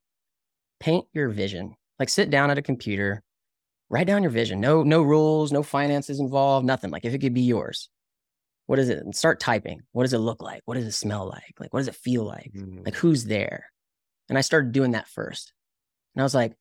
paint 0.79 1.05
your 1.13 1.29
vision. 1.29 1.75
Like 1.99 2.09
sit 2.09 2.29
down 2.29 2.51
at 2.51 2.57
a 2.57 2.63
computer, 2.63 3.23
write 3.89 4.07
down 4.07 4.23
your 4.23 4.31
vision. 4.31 4.59
No, 4.59 4.83
no 4.83 5.01
rules, 5.01 5.51
no 5.51 5.63
finances 5.63 6.19
involved, 6.19 6.65
nothing. 6.65 6.91
Like 6.91 7.05
if 7.05 7.13
it 7.13 7.19
could 7.19 7.33
be 7.33 7.41
yours, 7.41 7.89
what 8.65 8.79
is 8.79 8.89
it? 8.89 8.99
And 8.99 9.15
start 9.15 9.39
typing. 9.39 9.81
What 9.91 10.03
does 10.03 10.13
it 10.13 10.19
look 10.19 10.41
like? 10.41 10.61
What 10.65 10.75
does 10.75 10.85
it 10.85 10.93
smell 10.93 11.27
like? 11.27 11.53
Like 11.59 11.73
what 11.73 11.79
does 11.79 11.87
it 11.87 11.95
feel 11.95 12.23
like? 12.23 12.51
Mm-hmm. 12.55 12.83
Like 12.85 12.95
who's 12.95 13.25
there? 13.25 13.71
And 14.29 14.37
I 14.37 14.41
started 14.41 14.71
doing 14.71 14.91
that 14.91 15.07
first. 15.07 15.53
And 16.15 16.21
I 16.21 16.25
was 16.25 16.35
like, 16.35 16.53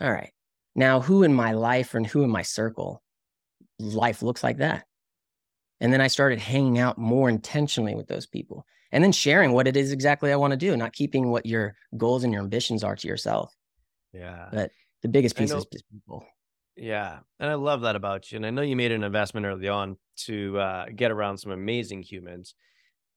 all 0.00 0.10
right, 0.10 0.32
now 0.74 1.00
who 1.00 1.22
in 1.22 1.32
my 1.32 1.52
life 1.52 1.94
and 1.94 2.06
who 2.06 2.22
in 2.22 2.30
my 2.30 2.42
circle 2.42 3.02
life 3.78 4.22
looks 4.22 4.42
like 4.42 4.58
that? 4.58 4.84
And 5.80 5.92
then 5.92 6.00
I 6.00 6.06
started 6.08 6.38
hanging 6.38 6.78
out 6.78 6.98
more 6.98 7.28
intentionally 7.28 7.94
with 7.94 8.08
those 8.08 8.26
people 8.26 8.64
and 8.92 9.04
then 9.04 9.12
sharing 9.12 9.52
what 9.52 9.68
it 9.68 9.76
is 9.76 9.92
exactly 9.92 10.32
I 10.32 10.36
want 10.36 10.52
to 10.52 10.56
do, 10.56 10.76
not 10.76 10.92
keeping 10.92 11.30
what 11.30 11.46
your 11.46 11.76
goals 11.96 12.24
and 12.24 12.32
your 12.32 12.42
ambitions 12.42 12.82
are 12.82 12.96
to 12.96 13.08
yourself. 13.08 13.54
Yeah. 14.12 14.48
But 14.50 14.70
the 15.02 15.08
biggest 15.08 15.36
piece 15.36 15.52
is 15.52 15.66
people. 15.92 16.26
Yeah. 16.76 17.20
And 17.40 17.50
I 17.50 17.54
love 17.54 17.82
that 17.82 17.96
about 17.96 18.30
you. 18.30 18.36
And 18.36 18.46
I 18.46 18.50
know 18.50 18.62
you 18.62 18.76
made 18.76 18.92
an 18.92 19.02
investment 19.02 19.46
early 19.46 19.68
on 19.68 19.96
to 20.24 20.58
uh, 20.58 20.86
get 20.94 21.10
around 21.10 21.38
some 21.38 21.52
amazing 21.52 22.02
humans. 22.02 22.54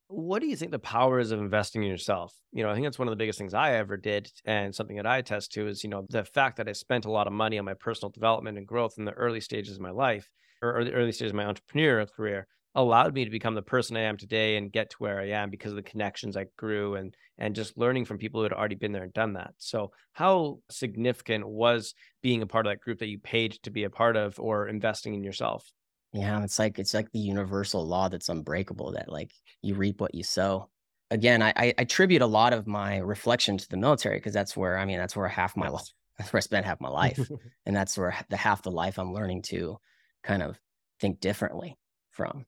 What 0.08 0.40
do 0.40 0.48
you 0.48 0.56
think 0.56 0.72
the 0.72 0.80
power 0.80 1.20
is 1.20 1.32
of 1.32 1.40
investing 1.40 1.84
in 1.84 1.90
yourself? 1.90 2.34
You 2.52 2.64
know, 2.64 2.70
I 2.70 2.74
think 2.74 2.86
that's 2.86 2.98
one 2.98 3.08
of 3.08 3.12
the 3.12 3.18
biggest 3.18 3.38
things 3.38 3.54
I 3.54 3.74
ever 3.74 3.98
did. 3.98 4.32
And 4.46 4.74
something 4.74 4.96
that 4.96 5.06
I 5.06 5.18
attest 5.18 5.52
to 5.54 5.68
is, 5.68 5.84
you 5.84 5.90
know, 5.90 6.06
the 6.10 6.24
fact 6.24 6.58
that 6.58 6.68
I 6.68 6.72
spent 6.72 7.06
a 7.06 7.12
lot 7.12 7.28
of 7.28 7.34
money 7.34 7.60
on 7.60 7.66
my 7.66 7.76
personal 7.76 8.10
development 8.10 8.58
and 8.58 8.66
growth 8.66 8.96
in 8.98 9.06
the 9.06 9.12
early 9.12 9.42
stages 9.42 9.76
of 9.76 9.82
my 9.82 9.92
life 9.92 10.30
or 10.62 10.84
the 10.84 10.94
early 10.94 11.12
stages 11.12 11.32
of 11.32 11.36
my 11.36 11.46
entrepreneurial 11.46 12.12
career 12.12 12.48
allowed 12.76 13.14
me 13.14 13.26
to 13.26 13.32
become 13.32 13.56
the 13.56 13.62
person 13.62 13.98
I 13.98 14.02
am 14.02 14.18
today 14.18 14.58
and 14.58 14.72
get 14.72 14.92
to 14.92 14.98
where 15.00 15.20
I 15.20 15.30
am 15.30 15.50
because 15.50 15.72
of 15.72 15.76
the 15.76 15.84
connections 15.84 16.38
I 16.38 16.46
grew 16.58 16.96
and 16.96 17.16
and 17.38 17.56
just 17.56 17.78
learning 17.78 18.06
from 18.06 18.18
people 18.18 18.40
who 18.40 18.44
had 18.44 18.54
already 18.54 18.76
been 18.76 18.92
there 18.92 19.04
and 19.04 19.14
done 19.14 19.34
that. 19.34 19.54
So 19.58 19.92
how 20.14 20.60
significant 20.70 21.48
was 21.48 21.94
being 22.22 22.42
a 22.42 22.48
part 22.48 22.66
of 22.66 22.72
that 22.72 22.82
group 22.82 23.00
that 23.00 23.08
you 23.08 23.18
paid 23.18 23.54
to 23.64 23.72
be 23.72 23.86
a 23.86 23.90
part 23.90 24.18
of 24.18 24.40
or 24.40 24.68
investing 24.68 25.14
in 25.14 25.24
yourself? 25.24 25.66
Yeah, 26.14 26.44
it's 26.44 26.60
like 26.60 26.80
it's 26.80 26.94
like 26.94 27.12
the 27.12 27.20
universal 27.20 27.86
law 27.86 28.10
that's 28.10 28.30
unbreakable 28.30 28.94
that 28.94 29.10
like 29.10 29.32
you 29.62 29.76
reap 29.76 30.02
what 30.02 30.16
you 30.16 30.24
sow. 30.24 30.70
Again, 31.12 31.42
I, 31.42 31.54
I 31.56 31.74
attribute 31.78 32.22
a 32.22 32.28
lot 32.28 32.54
of 32.54 32.68
my 32.68 32.98
reflection 32.98 33.58
to 33.58 33.70
the 33.70 33.78
military 33.78 34.18
because 34.18 34.34
that's 34.34 34.56
where 34.56 34.78
I 34.78 34.86
mean 34.86 35.00
that's 35.00 35.16
where 35.16 35.28
half 35.28 35.58
my 35.58 35.70
life 35.70 35.92
that's 36.20 36.34
where 36.34 36.40
I 36.40 36.42
spent 36.42 36.66
half 36.66 36.82
my 36.82 36.90
life, 36.90 37.30
and 37.66 37.76
that's 37.76 37.98
where 37.98 38.16
the 38.30 38.38
half 38.38 38.62
the 38.62 38.72
life 38.72 39.00
I'm 39.00 39.14
learning 39.14 39.44
to 39.44 39.78
kind 40.22 40.44
of 40.44 40.60
think 41.00 41.22
differently 41.22 41.78
from. 42.12 42.46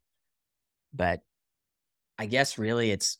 But 0.94 1.22
I 2.18 2.26
guess 2.26 2.58
really 2.58 2.92
it's 2.92 3.18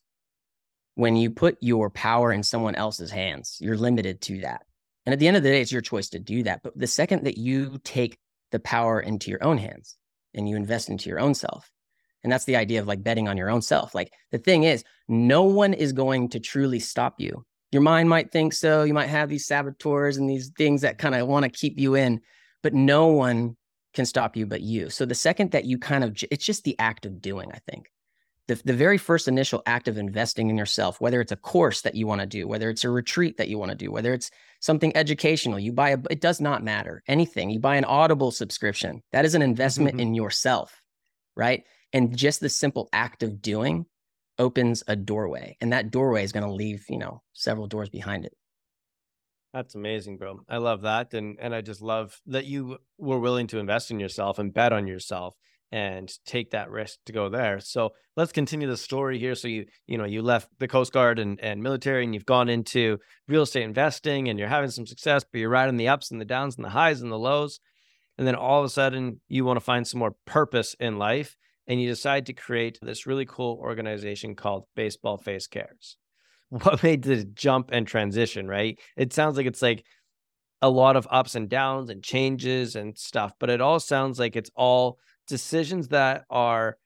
when 0.96 1.16
you 1.16 1.32
put 1.32 1.58
your 1.62 1.90
power 1.90 2.32
in 2.32 2.44
someone 2.44 2.76
else's 2.76 3.12
hands, 3.12 3.58
you're 3.60 3.78
limited 3.78 4.22
to 4.22 4.42
that. 4.42 4.64
And 5.06 5.14
at 5.14 5.20
the 5.20 5.28
end 5.28 5.38
of 5.38 5.44
the 5.44 5.50
day, 5.50 5.62
it's 5.62 5.72
your 5.72 5.82
choice 5.82 6.10
to 6.10 6.20
do 6.20 6.44
that. 6.44 6.62
But 6.64 6.78
the 6.78 6.88
second 6.88 7.24
that 7.26 7.38
you 7.38 7.80
take 7.84 8.20
the 8.52 8.60
power 8.60 9.00
into 9.00 9.32
your 9.32 9.44
own 9.44 9.58
hands 9.58 9.98
and 10.34 10.48
you 10.48 10.56
invest 10.56 10.90
into 10.90 11.10
your 11.10 11.20
own 11.20 11.34
self, 11.34 11.72
and 12.24 12.32
that's 12.32 12.46
the 12.46 12.56
idea 12.56 12.80
of 12.80 12.88
like 12.88 13.04
betting 13.04 13.28
on 13.28 13.38
your 13.38 13.50
own 13.50 13.62
self. 13.62 13.96
Like 13.96 14.14
the 14.32 14.38
thing 14.38 14.64
is, 14.64 14.84
no 15.08 15.44
one 15.44 15.74
is 15.74 15.94
going 15.94 16.30
to 16.30 16.40
truly 16.40 16.80
stop 16.80 17.16
you. 17.18 17.46
Your 17.72 17.82
mind 17.82 18.10
might 18.10 18.32
think 18.32 18.54
so. 18.54 18.84
You 18.84 18.94
might 18.94 19.08
have 19.08 19.30
these 19.30 19.48
saboteurs 19.48 20.18
and 20.18 20.30
these 20.30 20.52
things 20.58 20.82
that 20.82 20.98
kind 20.98 21.16
of 21.16 21.28
want 21.28 21.44
to 21.44 21.50
keep 21.50 21.80
you 21.80 21.96
in, 21.96 22.22
but 22.62 22.74
no 22.74 23.08
one 23.08 23.56
can 23.94 24.06
stop 24.06 24.36
you 24.36 24.46
but 24.46 24.62
you. 24.62 24.90
So 24.90 25.06
the 25.06 25.16
second 25.16 25.52
that 25.52 25.66
you 25.66 25.78
kind 25.78 26.04
of, 26.04 26.18
it's 26.32 26.46
just 26.46 26.64
the 26.64 26.78
act 26.80 27.06
of 27.06 27.22
doing, 27.22 27.52
I 27.54 27.60
think. 27.70 27.92
The, 28.48 28.56
the 28.66 28.74
very 28.74 28.98
first 28.98 29.28
initial 29.28 29.62
act 29.66 29.88
of 29.88 29.98
investing 29.98 30.50
in 30.50 30.58
yourself, 30.58 31.00
whether 31.00 31.22
it's 31.22 31.32
a 31.32 31.38
course 31.38 31.82
that 31.82 31.96
you 31.96 32.08
want 32.08 32.22
to 32.22 32.28
do, 32.28 32.48
whether 32.48 32.70
it's 32.70 32.84
a 32.84 32.90
retreat 32.90 33.38
that 33.38 33.48
you 33.48 33.58
want 33.58 33.72
to 33.72 33.78
do, 33.78 33.92
whether 33.92 34.14
it's 34.14 34.32
something 34.60 34.96
educational, 34.98 35.60
you 35.60 35.72
buy 35.72 35.92
a, 35.92 35.98
it 36.10 36.22
does 36.22 36.42
not 36.42 36.64
matter. 36.64 37.04
Anything, 37.08 37.50
you 37.50 37.60
buy 37.60 37.76
an 37.76 37.86
Audible 37.86 38.32
subscription, 38.32 39.04
that 39.12 39.26
is 39.26 39.36
an 39.36 39.42
investment 39.42 39.94
mm-hmm. 39.94 40.08
in 40.08 40.16
yourself, 40.16 40.82
right? 41.36 41.64
And 41.94 42.18
just 42.18 42.40
the 42.40 42.50
simple 42.50 42.90
act 42.92 43.24
of 43.24 43.42
doing 43.42 43.86
opens 44.40 44.84
a 44.88 44.96
doorway. 44.96 45.56
And 45.62 45.72
that 45.72 45.92
doorway 45.92 46.24
is 46.24 46.32
going 46.32 46.46
to 46.46 46.52
leave, 46.52 46.86
you 46.90 46.98
know, 46.98 47.22
several 47.34 47.68
doors 47.68 47.90
behind 47.90 48.26
it. 48.26 48.34
That's 49.54 49.76
amazing, 49.76 50.18
bro. 50.18 50.40
I 50.48 50.58
love 50.58 50.82
that. 50.84 51.14
And 51.14 51.38
and 51.40 51.54
I 51.54 51.62
just 51.62 51.82
love 51.82 52.20
that 52.28 52.46
you 52.46 52.78
were 52.98 53.20
willing 53.20 53.48
to 53.48 53.60
invest 53.60 53.92
in 53.92 54.00
yourself 54.00 54.40
and 54.40 54.54
bet 54.54 54.72
on 54.72 54.88
yourself 54.88 55.36
and 55.72 56.12
take 56.26 56.52
that 56.52 56.70
risk 56.70 57.00
to 57.06 57.14
go 57.14 57.30
there. 57.30 57.60
So 57.60 57.92
let's 58.18 58.32
continue 58.34 58.68
the 58.68 58.76
story 58.76 59.18
here. 59.20 59.36
So 59.36 59.48
you, 59.48 59.66
you 59.88 59.98
know, 59.98 60.06
you 60.06 60.22
left 60.22 60.50
the 60.60 60.68
Coast 60.68 60.92
Guard 60.92 61.18
and, 61.18 61.40
and 61.40 61.64
military 61.64 62.04
and 62.04 62.14
you've 62.14 62.26
gone 62.26 62.50
into 62.50 62.98
real 63.28 63.44
estate 63.44 63.64
investing 63.64 64.28
and 64.28 64.38
you're 64.38 64.50
having 64.50 64.70
some 64.70 64.86
success, 64.86 65.24
but 65.24 65.40
you're 65.40 65.50
riding 65.50 65.78
the 65.78 65.88
ups 65.88 66.12
and 66.12 66.20
the 66.20 66.26
downs 66.26 66.58
and 66.58 66.66
the 66.66 66.70
highs 66.70 67.02
and 67.02 67.12
the 67.12 67.18
lows. 67.18 67.62
And 68.18 68.28
then 68.28 68.36
all 68.36 68.60
of 68.60 68.66
a 68.66 68.70
sudden 68.70 69.22
you 69.30 69.46
want 69.46 69.58
to 69.58 69.66
find 69.66 69.88
some 69.88 70.00
more 70.00 70.16
purpose 70.26 70.76
in 70.80 70.98
life 70.98 71.38
and 71.68 71.82
you 71.82 71.88
decide 71.88 72.26
to 72.26 72.34
create 72.34 72.78
this 72.82 73.08
really 73.08 73.26
cool 73.26 73.58
organization 73.62 74.36
called 74.36 74.66
Baseball 74.76 75.18
Face 75.18 75.48
Cares 75.48 75.96
what 76.52 76.84
made 76.84 77.04
the 77.04 77.24
jump 77.24 77.70
and 77.72 77.88
transition, 77.88 78.48
right? 78.48 78.78
It 78.98 79.14
sounds 79.14 79.38
like 79.38 79.46
it's 79.46 79.62
like 79.62 79.86
a 80.62 80.70
lot 80.70 80.98
of 80.98 81.08
ups 81.10 81.36
and 81.36 81.50
downs 81.50 81.90
and 81.90 82.04
changes 82.04 82.76
and 82.76 82.98
stuff, 82.98 83.34
but 83.40 83.50
it 83.50 83.62
all 83.62 83.80
sounds 83.80 84.20
like 84.20 84.36
it's 84.36 84.52
all 84.54 85.00
decisions 85.28 85.88
that 85.88 86.26
are 86.30 86.78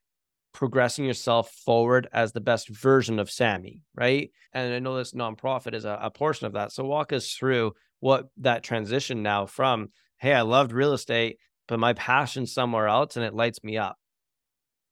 progressing 0.53 1.03
yourself 1.03 1.49
forward 1.49 2.07
as 2.13 2.31
the 2.31 2.41
best 2.41 2.69
version 2.69 3.17
of 3.17 3.29
Sammy, 3.31 3.81
right? 3.95 4.29
And 4.53 4.71
I 4.71 4.79
know 4.79 4.95
this 4.95 5.13
nonprofit 5.13 5.73
is 5.73 5.83
a, 5.83 5.99
a 5.99 6.11
portion 6.11 6.45
of 6.45 6.53
that. 6.53 6.71
So 6.71 6.85
walk 6.85 7.11
us 7.11 7.31
through 7.31 7.73
what 7.99 8.27
that 8.37 8.63
transition 8.63 9.23
now 9.23 9.47
from, 9.47 9.89
hey, 10.19 10.33
I 10.33 10.41
loved 10.41 10.71
real 10.71 10.93
estate, 10.93 11.39
but 11.67 11.79
my 11.79 11.93
passion 11.93 12.45
somewhere 12.45 12.87
else 12.87 13.17
and 13.17 13.25
it 13.25 13.33
lights 13.33 13.63
me 13.63 13.77
up. 13.77 13.97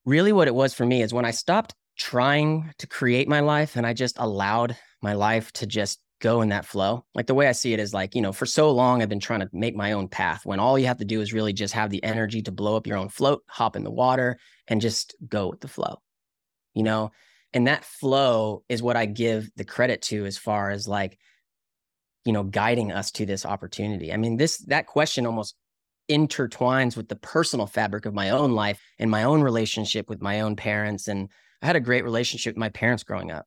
Really, 0.04 0.34
what 0.34 0.48
it 0.48 0.56
was 0.56 0.74
for 0.74 0.86
me 0.86 1.04
is 1.04 1.14
when 1.14 1.26
I 1.26 1.32
stopped 1.32 1.76
trying 1.98 2.74
to 2.78 2.88
create 2.88 3.28
my 3.28 3.40
life 3.40 3.76
and 3.76 3.86
I 3.86 3.94
just 3.94 4.18
allowed 4.20 4.76
my 5.02 5.14
life 5.14 5.52
to 5.54 5.68
just 5.68 6.00
go 6.22 6.42
in 6.42 6.50
that 6.50 6.66
flow. 6.66 7.06
Like 7.14 7.28
the 7.28 7.34
way 7.34 7.48
I 7.48 7.52
see 7.52 7.74
it 7.74 7.80
is 7.80 7.94
like, 7.94 8.16
you 8.16 8.22
know, 8.22 8.32
for 8.32 8.46
so 8.46 8.72
long 8.72 9.02
I've 9.02 9.10
been 9.10 9.20
trying 9.20 9.42
to 9.42 9.50
make 9.52 9.76
my 9.76 9.92
own 9.92 10.08
path 10.08 10.46
when 10.46 10.60
all 10.60 10.80
you 10.80 10.88
have 10.88 11.00
to 11.00 11.06
do 11.06 11.22
is 11.22 11.34
really 11.34 11.54
just 11.54 11.74
have 11.74 11.90
the 11.90 12.04
energy 12.04 12.42
to 12.44 12.52
blow 12.52 12.78
up 12.78 12.88
your 12.88 12.98
own 12.98 13.10
float, 13.10 13.44
hop 13.48 13.76
in 13.76 13.84
the 13.84 13.92
water 13.92 14.40
and 14.68 14.82
just 14.82 15.16
go 15.28 15.50
with 15.50 15.60
the 15.60 15.68
flow. 15.68 16.02
You 16.74 16.84
know, 16.84 17.12
and 17.54 17.68
that 17.68 17.86
flow 17.86 18.64
is 18.70 18.82
what 18.82 18.96
I 18.96 19.06
give 19.06 19.50
the 19.56 19.66
credit 19.66 20.02
to 20.04 20.26
as 20.26 20.38
far 20.38 20.72
as 20.72 20.88
like 20.88 21.20
you 22.26 22.32
know 22.32 22.44
guiding 22.44 22.92
us 22.92 23.12
to 23.12 23.26
this 23.26 23.46
opportunity. 23.46 24.14
I 24.14 24.18
mean, 24.18 24.38
this 24.38 24.58
that 24.68 24.88
question 24.88 25.26
almost 25.26 25.56
intertwines 26.10 26.98
with 26.98 27.08
the 27.08 27.16
personal 27.16 27.68
fabric 27.68 28.06
of 28.06 28.14
my 28.14 28.32
own 28.32 28.54
life 28.54 28.80
and 29.00 29.10
my 29.10 29.24
own 29.24 29.42
relationship 29.42 30.10
with 30.10 30.22
my 30.22 30.42
own 30.42 30.56
parents 30.56 31.08
and 31.08 31.30
I 31.64 31.68
had 31.68 31.76
a 31.78 31.82
great 31.82 32.04
relationship 32.04 32.52
with 32.52 32.60
my 32.60 32.70
parents 32.70 33.04
growing 33.04 33.32
up, 33.32 33.46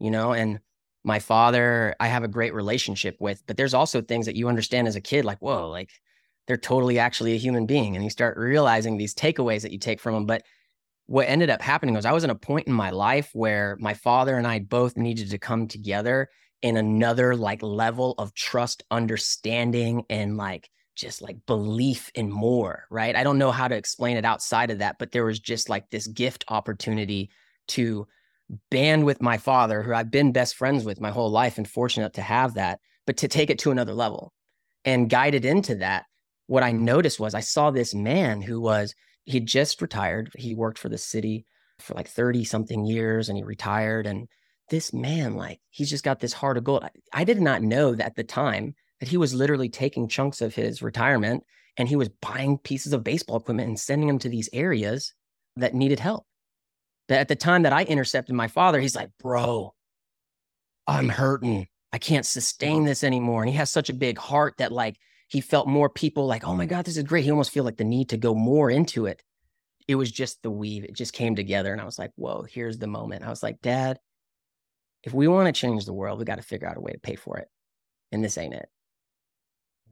you 0.00 0.10
know, 0.10 0.32
and 0.32 0.58
my 1.04 1.20
father, 1.20 1.94
I 2.00 2.08
have 2.08 2.24
a 2.24 2.28
great 2.28 2.54
relationship 2.54 3.16
with, 3.20 3.42
but 3.46 3.56
there's 3.56 3.72
also 3.72 4.02
things 4.02 4.26
that 4.26 4.34
you 4.34 4.48
understand 4.48 4.88
as 4.88 4.96
a 4.96 5.00
kid, 5.00 5.24
like, 5.24 5.38
whoa, 5.38 5.70
like 5.70 5.90
they're 6.48 6.56
totally 6.56 6.98
actually 6.98 7.34
a 7.34 7.38
human 7.38 7.66
being. 7.66 7.94
And 7.94 8.04
you 8.04 8.10
start 8.10 8.36
realizing 8.36 8.96
these 8.96 9.14
takeaways 9.14 9.62
that 9.62 9.70
you 9.70 9.78
take 9.78 10.00
from 10.00 10.14
them. 10.14 10.26
But 10.26 10.42
what 11.06 11.28
ended 11.28 11.50
up 11.50 11.62
happening 11.62 11.94
was 11.94 12.04
I 12.04 12.12
was 12.12 12.24
in 12.24 12.30
a 12.30 12.34
point 12.34 12.66
in 12.66 12.72
my 12.72 12.90
life 12.90 13.30
where 13.32 13.76
my 13.78 13.94
father 13.94 14.36
and 14.36 14.46
I 14.46 14.58
both 14.58 14.96
needed 14.96 15.30
to 15.30 15.38
come 15.38 15.68
together 15.68 16.28
in 16.62 16.76
another 16.76 17.36
like 17.36 17.62
level 17.62 18.16
of 18.18 18.34
trust, 18.34 18.82
understanding, 18.90 20.04
and 20.10 20.36
like 20.36 20.68
just 20.96 21.22
like 21.22 21.36
belief 21.46 22.10
in 22.16 22.30
more, 22.30 22.86
right? 22.90 23.14
I 23.14 23.22
don't 23.22 23.38
know 23.38 23.52
how 23.52 23.68
to 23.68 23.76
explain 23.76 24.16
it 24.16 24.24
outside 24.24 24.72
of 24.72 24.78
that, 24.78 24.96
but 24.98 25.12
there 25.12 25.24
was 25.24 25.38
just 25.38 25.68
like 25.68 25.90
this 25.90 26.08
gift 26.08 26.44
opportunity 26.48 27.30
to 27.68 28.06
band 28.70 29.04
with 29.04 29.22
my 29.22 29.38
father, 29.38 29.82
who 29.82 29.94
I've 29.94 30.10
been 30.10 30.32
best 30.32 30.56
friends 30.56 30.84
with 30.84 31.00
my 31.00 31.10
whole 31.10 31.30
life 31.30 31.58
and 31.58 31.68
fortunate 31.68 32.14
to 32.14 32.22
have 32.22 32.54
that, 32.54 32.80
but 33.06 33.16
to 33.18 33.28
take 33.28 33.50
it 33.50 33.58
to 33.60 33.70
another 33.70 33.94
level 33.94 34.32
and 34.84 35.10
guided 35.10 35.44
into 35.44 35.76
that. 35.76 36.04
What 36.46 36.62
I 36.62 36.72
noticed 36.72 37.20
was 37.20 37.34
I 37.34 37.40
saw 37.40 37.70
this 37.70 37.94
man 37.94 38.42
who 38.42 38.60
was, 38.60 38.94
he 39.24 39.40
just 39.40 39.80
retired. 39.80 40.30
He 40.36 40.54
worked 40.54 40.78
for 40.78 40.88
the 40.88 40.98
city 40.98 41.46
for 41.78 41.94
like 41.94 42.08
30 42.08 42.44
something 42.44 42.84
years 42.84 43.28
and 43.28 43.38
he 43.38 43.44
retired. 43.44 44.06
And 44.06 44.28
this 44.68 44.92
man, 44.92 45.34
like, 45.34 45.60
he's 45.70 45.90
just 45.90 46.04
got 46.04 46.20
this 46.20 46.32
heart 46.32 46.56
of 46.56 46.64
gold. 46.64 46.84
I, 46.84 46.90
I 47.12 47.24
did 47.24 47.40
not 47.40 47.62
know 47.62 47.94
that 47.94 48.06
at 48.06 48.16
the 48.16 48.24
time 48.24 48.74
that 49.00 49.08
he 49.08 49.16
was 49.16 49.34
literally 49.34 49.68
taking 49.68 50.08
chunks 50.08 50.40
of 50.40 50.54
his 50.54 50.82
retirement 50.82 51.44
and 51.76 51.88
he 51.88 51.96
was 51.96 52.10
buying 52.20 52.58
pieces 52.58 52.92
of 52.92 53.04
baseball 53.04 53.36
equipment 53.36 53.68
and 53.68 53.80
sending 53.80 54.08
them 54.08 54.18
to 54.18 54.28
these 54.28 54.50
areas 54.52 55.14
that 55.56 55.74
needed 55.74 56.00
help 56.00 56.26
that 57.08 57.20
at 57.20 57.28
the 57.28 57.36
time 57.36 57.62
that 57.62 57.72
I 57.72 57.84
intercepted 57.84 58.34
my 58.34 58.48
father, 58.48 58.80
he's 58.80 58.96
like, 58.96 59.10
bro, 59.18 59.74
I'm 60.86 61.08
hurting. 61.08 61.68
I 61.92 61.98
can't 61.98 62.26
sustain 62.26 62.84
this 62.84 63.04
anymore. 63.04 63.42
And 63.42 63.50
he 63.50 63.56
has 63.56 63.70
such 63.70 63.90
a 63.90 63.94
big 63.94 64.18
heart 64.18 64.54
that 64.58 64.72
like 64.72 64.96
he 65.28 65.40
felt 65.40 65.68
more 65.68 65.88
people 65.88 66.26
like, 66.26 66.44
oh 66.44 66.54
my 66.54 66.66
God, 66.66 66.84
this 66.84 66.96
is 66.96 67.04
great. 67.04 67.24
He 67.24 67.30
almost 67.30 67.50
feel 67.50 67.64
like 67.64 67.76
the 67.76 67.84
need 67.84 68.10
to 68.10 68.16
go 68.16 68.34
more 68.34 68.70
into 68.70 69.06
it. 69.06 69.22
It 69.88 69.96
was 69.96 70.10
just 70.10 70.42
the 70.42 70.50
weave. 70.50 70.84
It 70.84 70.94
just 70.94 71.12
came 71.12 71.34
together. 71.34 71.72
And 71.72 71.80
I 71.80 71.84
was 71.84 71.98
like, 71.98 72.12
whoa, 72.16 72.46
here's 72.48 72.78
the 72.78 72.86
moment. 72.86 73.24
I 73.24 73.30
was 73.30 73.42
like, 73.42 73.60
Dad, 73.60 73.98
if 75.02 75.12
we 75.12 75.28
want 75.28 75.46
to 75.46 75.60
change 75.60 75.84
the 75.84 75.92
world, 75.92 76.18
we 76.18 76.24
got 76.24 76.36
to 76.36 76.42
figure 76.42 76.68
out 76.68 76.76
a 76.76 76.80
way 76.80 76.92
to 76.92 77.00
pay 77.00 77.16
for 77.16 77.38
it. 77.38 77.48
And 78.12 78.24
this 78.24 78.38
ain't 78.38 78.54
it. 78.54 78.68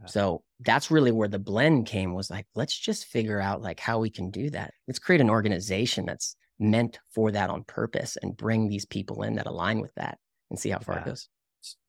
Yeah. 0.01 0.07
So 0.07 0.43
that's 0.61 0.91
really 0.91 1.11
where 1.11 1.29
the 1.29 1.39
blend 1.39 1.87
came 1.87 2.15
was 2.15 2.31
like, 2.31 2.47
let's 2.55 2.79
just 2.79 3.07
figure 3.07 3.41
out 3.41 3.63
like 3.63 3.81
how 3.81 3.99
we 3.99 4.11
can 4.11 4.31
do 4.31 4.51
that. 4.51 4.73
Let's 4.87 4.99
create 4.99 5.21
an 5.21 5.31
organization 5.31 6.07
that's 6.07 6.37
meant 6.61 6.99
for 7.15 7.33
that 7.33 7.51
on 7.51 7.65
purpose 7.65 8.17
and 8.23 8.37
bring 8.37 8.69
these 8.69 8.85
people 8.85 9.23
in 9.23 9.35
that 9.37 9.47
align 9.47 9.81
with 9.81 9.95
that 9.97 10.19
and 10.51 10.59
see 10.59 10.71
how 10.71 10.79
far 10.79 10.97
yeah. 10.97 11.03
it 11.03 11.07
goes. 11.07 11.29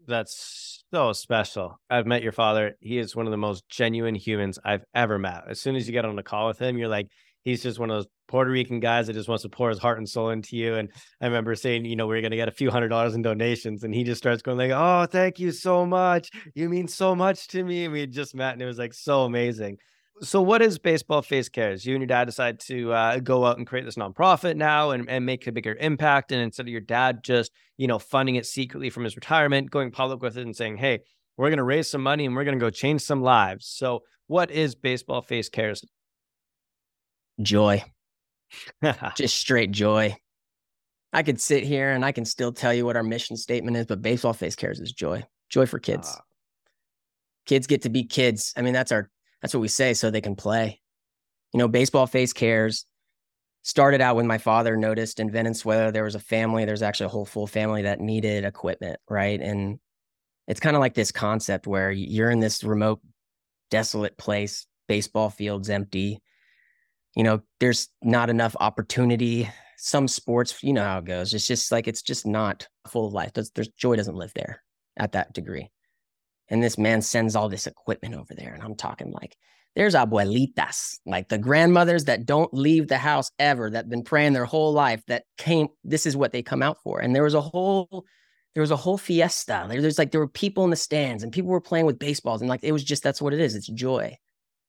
That's 0.07 0.83
so 0.91 1.13
special. 1.13 1.79
I've 1.89 2.07
met 2.07 2.23
your 2.23 2.31
father. 2.31 2.75
He 2.79 2.97
is 2.97 3.15
one 3.15 3.27
of 3.27 3.31
the 3.31 3.37
most 3.37 3.67
genuine 3.69 4.15
humans 4.15 4.59
I've 4.63 4.83
ever 4.93 5.19
met. 5.19 5.43
As 5.47 5.61
soon 5.61 5.75
as 5.75 5.87
you 5.87 5.93
get 5.93 6.05
on 6.05 6.17
a 6.17 6.23
call 6.23 6.47
with 6.47 6.59
him, 6.59 6.77
you're 6.77 6.89
like, 6.89 7.07
he's 7.43 7.63
just 7.63 7.79
one 7.79 7.89
of 7.89 7.97
those 7.97 8.07
Puerto 8.27 8.51
Rican 8.51 8.79
guys 8.79 9.07
that 9.07 9.13
just 9.13 9.29
wants 9.29 9.43
to 9.43 9.49
pour 9.49 9.69
his 9.69 9.79
heart 9.79 9.97
and 9.97 10.07
soul 10.07 10.29
into 10.29 10.55
you. 10.55 10.75
And 10.75 10.89
I 11.21 11.25
remember 11.25 11.55
saying, 11.55 11.85
you 11.85 11.95
know, 11.95 12.07
we 12.07 12.17
are 12.17 12.21
going 12.21 12.31
to 12.31 12.37
get 12.37 12.47
a 12.47 12.53
few 12.53 12.71
hundred 12.71 12.89
dollars 12.89 13.13
in 13.13 13.21
donations. 13.21 13.83
And 13.83 13.93
he 13.93 14.03
just 14.03 14.19
starts 14.19 14.41
going 14.41 14.57
like, 14.57 14.71
oh, 14.71 15.05
thank 15.05 15.39
you 15.39 15.51
so 15.51 15.85
much. 15.85 16.29
You 16.55 16.69
mean 16.69 16.87
so 16.87 17.15
much 17.15 17.47
to 17.49 17.63
me. 17.63 17.85
And 17.85 17.93
we 17.93 18.01
had 18.01 18.11
just 18.11 18.35
met 18.35 18.53
and 18.53 18.61
it 18.61 18.65
was 18.65 18.77
like 18.77 18.93
so 18.93 19.23
amazing. 19.23 19.77
So 20.21 20.41
what 20.41 20.61
is 20.61 20.77
baseball 20.77 21.21
face 21.21 21.49
cares? 21.49 21.85
You 21.85 21.95
and 21.95 22.01
your 22.01 22.07
dad 22.07 22.25
decide 22.25 22.59
to 22.61 22.93
uh, 22.93 23.19
go 23.19 23.45
out 23.45 23.57
and 23.57 23.65
create 23.65 23.85
this 23.85 23.95
nonprofit 23.95 24.55
now 24.55 24.91
and, 24.91 25.09
and 25.09 25.25
make 25.25 25.47
a 25.47 25.51
bigger 25.51 25.75
impact 25.79 26.31
and 26.31 26.41
instead 26.41 26.63
of 26.63 26.69
your 26.69 26.81
dad 26.81 27.23
just 27.23 27.51
you 27.77 27.87
know 27.87 27.97
funding 27.97 28.35
it 28.35 28.45
secretly 28.45 28.89
from 28.89 29.03
his 29.03 29.15
retirement 29.15 29.71
going 29.71 29.91
public 29.91 30.21
with 30.21 30.37
it 30.37 30.45
and 30.45 30.55
saying 30.55 30.77
hey 30.77 30.99
we're 31.37 31.49
going 31.49 31.57
to 31.57 31.63
raise 31.63 31.89
some 31.89 32.03
money 32.03 32.25
and 32.25 32.35
we're 32.35 32.43
going 32.43 32.57
to 32.57 32.63
go 32.63 32.69
change 32.69 33.01
some 33.01 33.21
lives. 33.21 33.65
So 33.65 34.03
what 34.27 34.51
is 34.51 34.75
baseball 34.75 35.21
face 35.21 35.49
cares? 35.49 35.83
Joy. 37.41 37.83
Just 39.15 39.37
straight 39.37 39.71
joy. 39.71 40.15
I 41.13 41.23
could 41.23 41.41
sit 41.41 41.63
here 41.63 41.91
and 41.91 42.05
i 42.05 42.11
can 42.13 42.23
still 42.23 42.53
tell 42.53 42.73
you 42.73 42.85
what 42.85 42.95
our 42.95 43.03
mission 43.03 43.35
statement 43.35 43.75
is 43.75 43.85
but 43.85 44.01
baseball 44.01 44.33
face 44.33 44.55
cares 44.55 44.79
is 44.79 44.91
joy. 44.91 45.23
Joy 45.49 45.65
for 45.65 45.79
kids. 45.79 46.09
Uh, 46.09 46.21
kids 47.45 47.67
get 47.67 47.81
to 47.81 47.89
be 47.89 48.03
kids. 48.03 48.53
I 48.55 48.61
mean 48.61 48.73
that's 48.73 48.91
our 48.91 49.09
that's 49.41 49.53
what 49.53 49.61
we 49.61 49.67
say 49.67 49.93
so 49.93 50.09
they 50.09 50.21
can 50.21 50.35
play. 50.35 50.79
You 51.53 51.57
know, 51.57 51.67
baseball 51.67 52.07
face 52.07 52.33
cares 52.33 52.85
started 53.63 54.01
out 54.01 54.15
when 54.15 54.27
my 54.27 54.37
father 54.37 54.75
noticed 54.75 55.19
in 55.19 55.31
Venezuela 55.31 55.91
there 55.91 56.03
was 56.03 56.15
a 56.15 56.19
family, 56.19 56.65
there's 56.65 56.81
actually 56.81 57.07
a 57.07 57.09
whole 57.09 57.25
full 57.25 57.47
family 57.47 57.83
that 57.83 57.99
needed 57.99 58.45
equipment, 58.45 58.99
right? 59.09 59.39
And 59.39 59.79
it's 60.47 60.59
kind 60.59 60.75
of 60.75 60.79
like 60.79 60.93
this 60.93 61.11
concept 61.11 61.67
where 61.67 61.91
you're 61.91 62.31
in 62.31 62.39
this 62.39 62.63
remote, 62.63 63.01
desolate 63.69 64.17
place, 64.17 64.65
baseball 64.87 65.29
fields 65.29 65.69
empty. 65.69 66.19
You 67.15 67.23
know, 67.23 67.41
there's 67.59 67.89
not 68.01 68.29
enough 68.29 68.55
opportunity. 68.59 69.49
Some 69.77 70.07
sports, 70.07 70.63
you 70.63 70.73
know 70.73 70.83
how 70.83 70.99
it 70.99 71.05
goes. 71.05 71.33
It's 71.33 71.47
just 71.47 71.71
like 71.71 71.87
it's 71.87 72.01
just 72.01 72.25
not 72.25 72.67
full 72.87 73.07
of 73.07 73.13
life. 73.13 73.33
There's, 73.33 73.51
there's 73.51 73.69
joy 73.69 73.95
doesn't 73.95 74.15
live 74.15 74.33
there 74.33 74.63
at 74.97 75.11
that 75.11 75.33
degree. 75.33 75.69
And 76.51 76.61
this 76.61 76.77
man 76.77 77.01
sends 77.01 77.35
all 77.35 77.49
this 77.49 77.65
equipment 77.65 78.13
over 78.13 78.35
there. 78.35 78.53
And 78.53 78.61
I'm 78.61 78.75
talking 78.75 79.11
like, 79.11 79.35
there's 79.75 79.95
abuelitas, 79.95 80.97
like 81.05 81.29
the 81.29 81.37
grandmothers 81.37 82.03
that 82.05 82.25
don't 82.25 82.53
leave 82.53 82.89
the 82.89 82.97
house 82.97 83.31
ever, 83.39 83.69
that 83.69 83.89
been 83.89 84.03
praying 84.03 84.33
their 84.33 84.45
whole 84.45 84.73
life, 84.73 85.01
that 85.07 85.23
came, 85.37 85.69
this 85.85 86.05
is 86.05 86.17
what 86.17 86.33
they 86.33 86.43
come 86.43 86.61
out 86.61 86.77
for. 86.83 86.99
And 86.99 87.15
there 87.15 87.23
was 87.23 87.35
a 87.35 87.41
whole, 87.41 88.05
there 88.53 88.61
was 88.61 88.71
a 88.71 88.75
whole 88.75 88.97
fiesta. 88.97 89.65
There's 89.69 89.97
like, 89.97 90.11
there 90.11 90.19
were 90.19 90.27
people 90.27 90.65
in 90.65 90.71
the 90.71 90.75
stands 90.75 91.23
and 91.23 91.31
people 91.31 91.49
were 91.49 91.61
playing 91.61 91.85
with 91.85 91.97
baseballs. 91.97 92.41
And 92.41 92.49
like, 92.49 92.63
it 92.63 92.73
was 92.73 92.83
just, 92.83 93.01
that's 93.01 93.21
what 93.21 93.33
it 93.33 93.39
is. 93.39 93.55
It's 93.55 93.69
joy. 93.69 94.17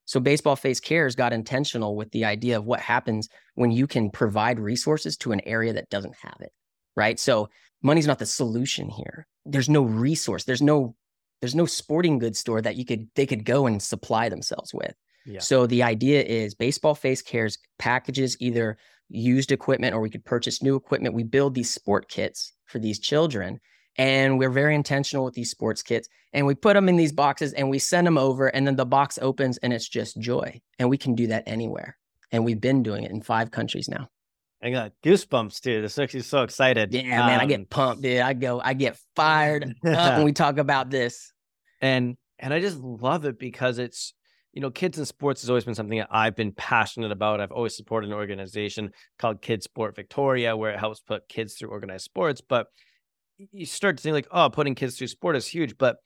So 0.05 0.21
Baseball 0.21 0.55
Face 0.55 0.79
Cares 0.79 1.17
got 1.17 1.33
intentional 1.33 1.97
with 1.97 2.13
the 2.13 2.25
idea 2.25 2.57
of 2.57 2.65
what 2.65 2.81
happens 2.81 3.29
when 3.55 3.73
you 3.73 3.89
can 3.89 4.09
provide 4.09 4.61
resources 4.61 5.17
to 5.19 5.33
an 5.33 5.41
area 5.41 5.73
that 5.73 5.91
doesn't 5.91 6.15
have 6.23 6.37
it. 6.41 6.53
Right. 6.95 7.19
So 7.19 7.49
money's 7.83 8.07
not 8.07 8.21
the 8.21 8.27
solution 8.27 8.89
here. 8.89 9.27
There's 9.45 9.69
no 9.69 9.83
resource. 9.83 10.45
There's 10.45 10.63
no 10.63 10.95
there's 11.43 11.55
no 11.57 11.67
sporting 11.67 12.21
goods 12.21 12.39
store 12.39 12.63
that 12.63 12.77
you 12.77 12.87
could 12.87 13.09
they 13.17 13.27
could 13.27 13.45
go 13.45 13.67
and 13.67 13.83
supply 13.83 14.29
themselves 14.31 14.73
with. 14.73 14.95
Yeah. 15.27 15.41
So 15.41 15.67
the 15.67 15.83
idea 15.83 16.23
is 16.23 16.55
baseball 16.55 16.95
face 16.95 17.21
cares 17.21 17.59
packages 17.79 18.37
either 18.41 18.79
used 19.09 19.53
equipment 19.53 19.95
or 19.95 20.01
we 20.01 20.09
could 20.09 20.25
purchase 20.25 20.63
new 20.63 20.77
equipment. 20.77 21.17
We 21.17 21.25
build 21.25 21.55
these 21.55 21.71
sport 21.71 22.09
kits 22.09 22.53
for 22.67 22.79
these 22.79 23.01
children 23.01 23.61
and 23.99 24.39
we're 24.39 24.51
very 24.51 24.75
intentional 24.75 25.25
with 25.25 25.35
these 25.35 25.51
sports 25.51 25.83
kits 25.83 26.09
and 26.33 26.47
we 26.47 26.55
put 26.55 26.75
them 26.75 26.89
in 26.89 26.97
these 26.97 27.13
boxes 27.13 27.53
and 27.53 27.69
we 27.69 27.79
send 27.81 28.07
them 28.07 28.17
over 28.17 28.47
and 28.47 28.65
then 28.67 28.77
the 28.77 28.87
box 28.87 29.19
opens 29.21 29.59
and 29.59 29.73
it's 29.73 29.89
just 29.89 30.19
joy 30.21 30.61
and 30.79 30.89
we 30.89 30.97
can 30.97 31.15
do 31.15 31.27
that 31.27 31.43
anywhere 31.47 31.99
and 32.31 32.45
we've 32.45 32.61
been 32.61 32.85
doing 32.85 33.03
it 33.03 33.11
in 33.11 33.21
five 33.21 33.51
countries 33.51 33.89
now 33.89 34.09
I 34.65 34.71
got 34.71 34.93
goosebumps, 35.03 35.61
dude. 35.61 35.85
This 35.85 35.99
makes 35.99 36.15
me 36.15 36.21
so 36.21 36.43
excited. 36.43 36.95
Yeah, 36.95 37.21
um, 37.21 37.27
man, 37.27 37.41
I 37.41 37.47
get 37.47 37.61
um, 37.61 37.67
pumped, 37.67 38.03
dude. 38.03 38.21
I 38.21 38.33
go, 38.33 38.61
I 38.63 38.75
get 38.75 38.97
fired 39.17 39.75
up 39.85 40.17
when 40.17 40.25
we 40.25 40.33
talk 40.33 40.59
about 40.59 40.89
this. 40.89 41.32
And 41.83 42.17
and 42.39 42.55
I 42.55 42.61
just 42.61 42.79
love 42.79 43.27
it 43.27 43.39
because 43.39 43.79
it's 43.79 44.15
you 44.55 44.61
know, 44.61 44.71
kids 44.71 44.99
in 44.99 45.07
sports 45.07 45.41
has 45.41 45.49
always 45.49 45.65
been 45.65 45.75
something 45.75 45.99
that 45.99 46.09
I've 46.11 46.37
been 46.37 46.53
passionate 46.53 47.11
about. 47.11 47.41
I've 47.41 47.53
always 47.53 47.75
supported 47.75 48.09
an 48.09 48.15
organization 48.15 48.93
called 49.19 49.41
Kids 49.41 49.65
Sport 49.65 49.97
Victoria, 49.97 50.55
where 50.55 50.71
it 50.73 50.79
helps 50.79 51.01
put 51.01 51.27
kids 51.29 51.55
through 51.55 51.71
organized 51.71 52.05
sports. 52.05 52.43
But 52.47 52.67
you 53.39 53.67
start 53.67 53.97
to 53.97 54.03
think 54.03 54.15
like, 54.15 54.29
oh, 54.31 54.51
putting 54.51 54.75
kids 54.75 54.97
through 54.99 55.09
sport 55.09 55.37
is 55.37 55.47
huge, 55.47 55.77
but 55.79 55.97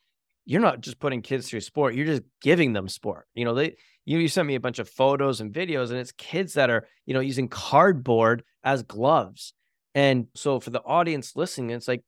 you're 0.44 0.61
not 0.61 0.81
just 0.81 1.00
putting 1.00 1.22
kids 1.22 1.48
through 1.50 1.61
sport; 1.61 1.94
you're 1.94 2.07
just 2.07 2.22
giving 2.40 2.72
them 2.72 2.88
sport. 2.88 3.27
You 3.35 3.44
know, 3.44 3.55
they 3.55 3.77
you 4.05 4.18
you 4.18 4.29
sent 4.29 4.46
me 4.46 4.55
a 4.55 4.61
bunch 4.61 4.79
of 4.79 4.88
photos 4.88 5.40
and 5.40 5.53
videos, 5.53 5.90
and 5.90 5.98
it's 5.98 6.12
kids 6.12 6.55
that 6.55 6.70
are 6.70 6.87
you 7.05 7.14
know 7.14 7.20
using 7.20 7.48
cardboard 7.48 8.44
as 8.64 8.83
gloves. 8.85 9.55
And 9.94 10.27
so 10.35 10.61
for 10.61 10.70
the 10.70 10.83
audience 10.83 11.35
listening, 11.37 11.70
it's 11.70 11.88
like 11.88 12.05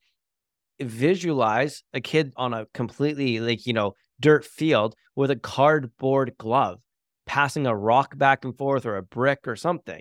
visualize 0.80 1.82
a 1.92 2.00
kid 2.00 2.32
on 2.36 2.54
a 2.54 2.66
completely 2.74 3.40
like 3.40 3.66
you 3.66 3.72
know 3.72 3.94
dirt 4.20 4.44
field 4.44 4.94
with 5.16 5.30
a 5.30 5.36
cardboard 5.36 6.34
glove 6.38 6.78
passing 7.26 7.66
a 7.66 7.76
rock 7.76 8.16
back 8.16 8.44
and 8.44 8.56
forth 8.56 8.86
or 8.86 8.96
a 8.96 9.02
brick 9.02 9.40
or 9.46 9.56
something 9.56 10.00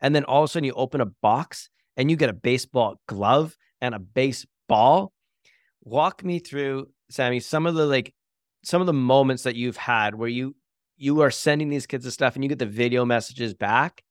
and 0.00 0.14
then 0.14 0.24
all 0.24 0.42
of 0.42 0.50
a 0.50 0.52
sudden 0.52 0.64
you 0.64 0.72
open 0.74 1.00
a 1.00 1.06
box 1.06 1.70
and 1.96 2.10
you 2.10 2.16
get 2.16 2.30
a 2.30 2.34
baseball 2.34 3.00
glove 3.06 3.56
and 3.80 3.94
a 3.94 3.98
baseball? 3.98 5.12
Walk 5.82 6.24
me 6.24 6.38
through 6.38 6.88
sammy 7.10 7.40
some 7.40 7.66
of 7.66 7.74
the 7.74 7.86
like 7.86 8.12
some 8.62 8.82
of 8.82 8.86
the 8.86 8.92
moments 8.92 9.44
that 9.44 9.56
you've 9.56 9.78
had 9.78 10.14
where 10.14 10.28
you 10.28 10.54
you 10.96 11.20
are 11.22 11.30
sending 11.30 11.70
these 11.70 11.86
kids 11.86 12.04
the 12.04 12.10
stuff 12.10 12.34
and 12.34 12.44
you 12.44 12.48
get 12.48 12.58
the 12.58 12.66
video 12.66 13.04
messages 13.04 13.54
back 13.54 14.02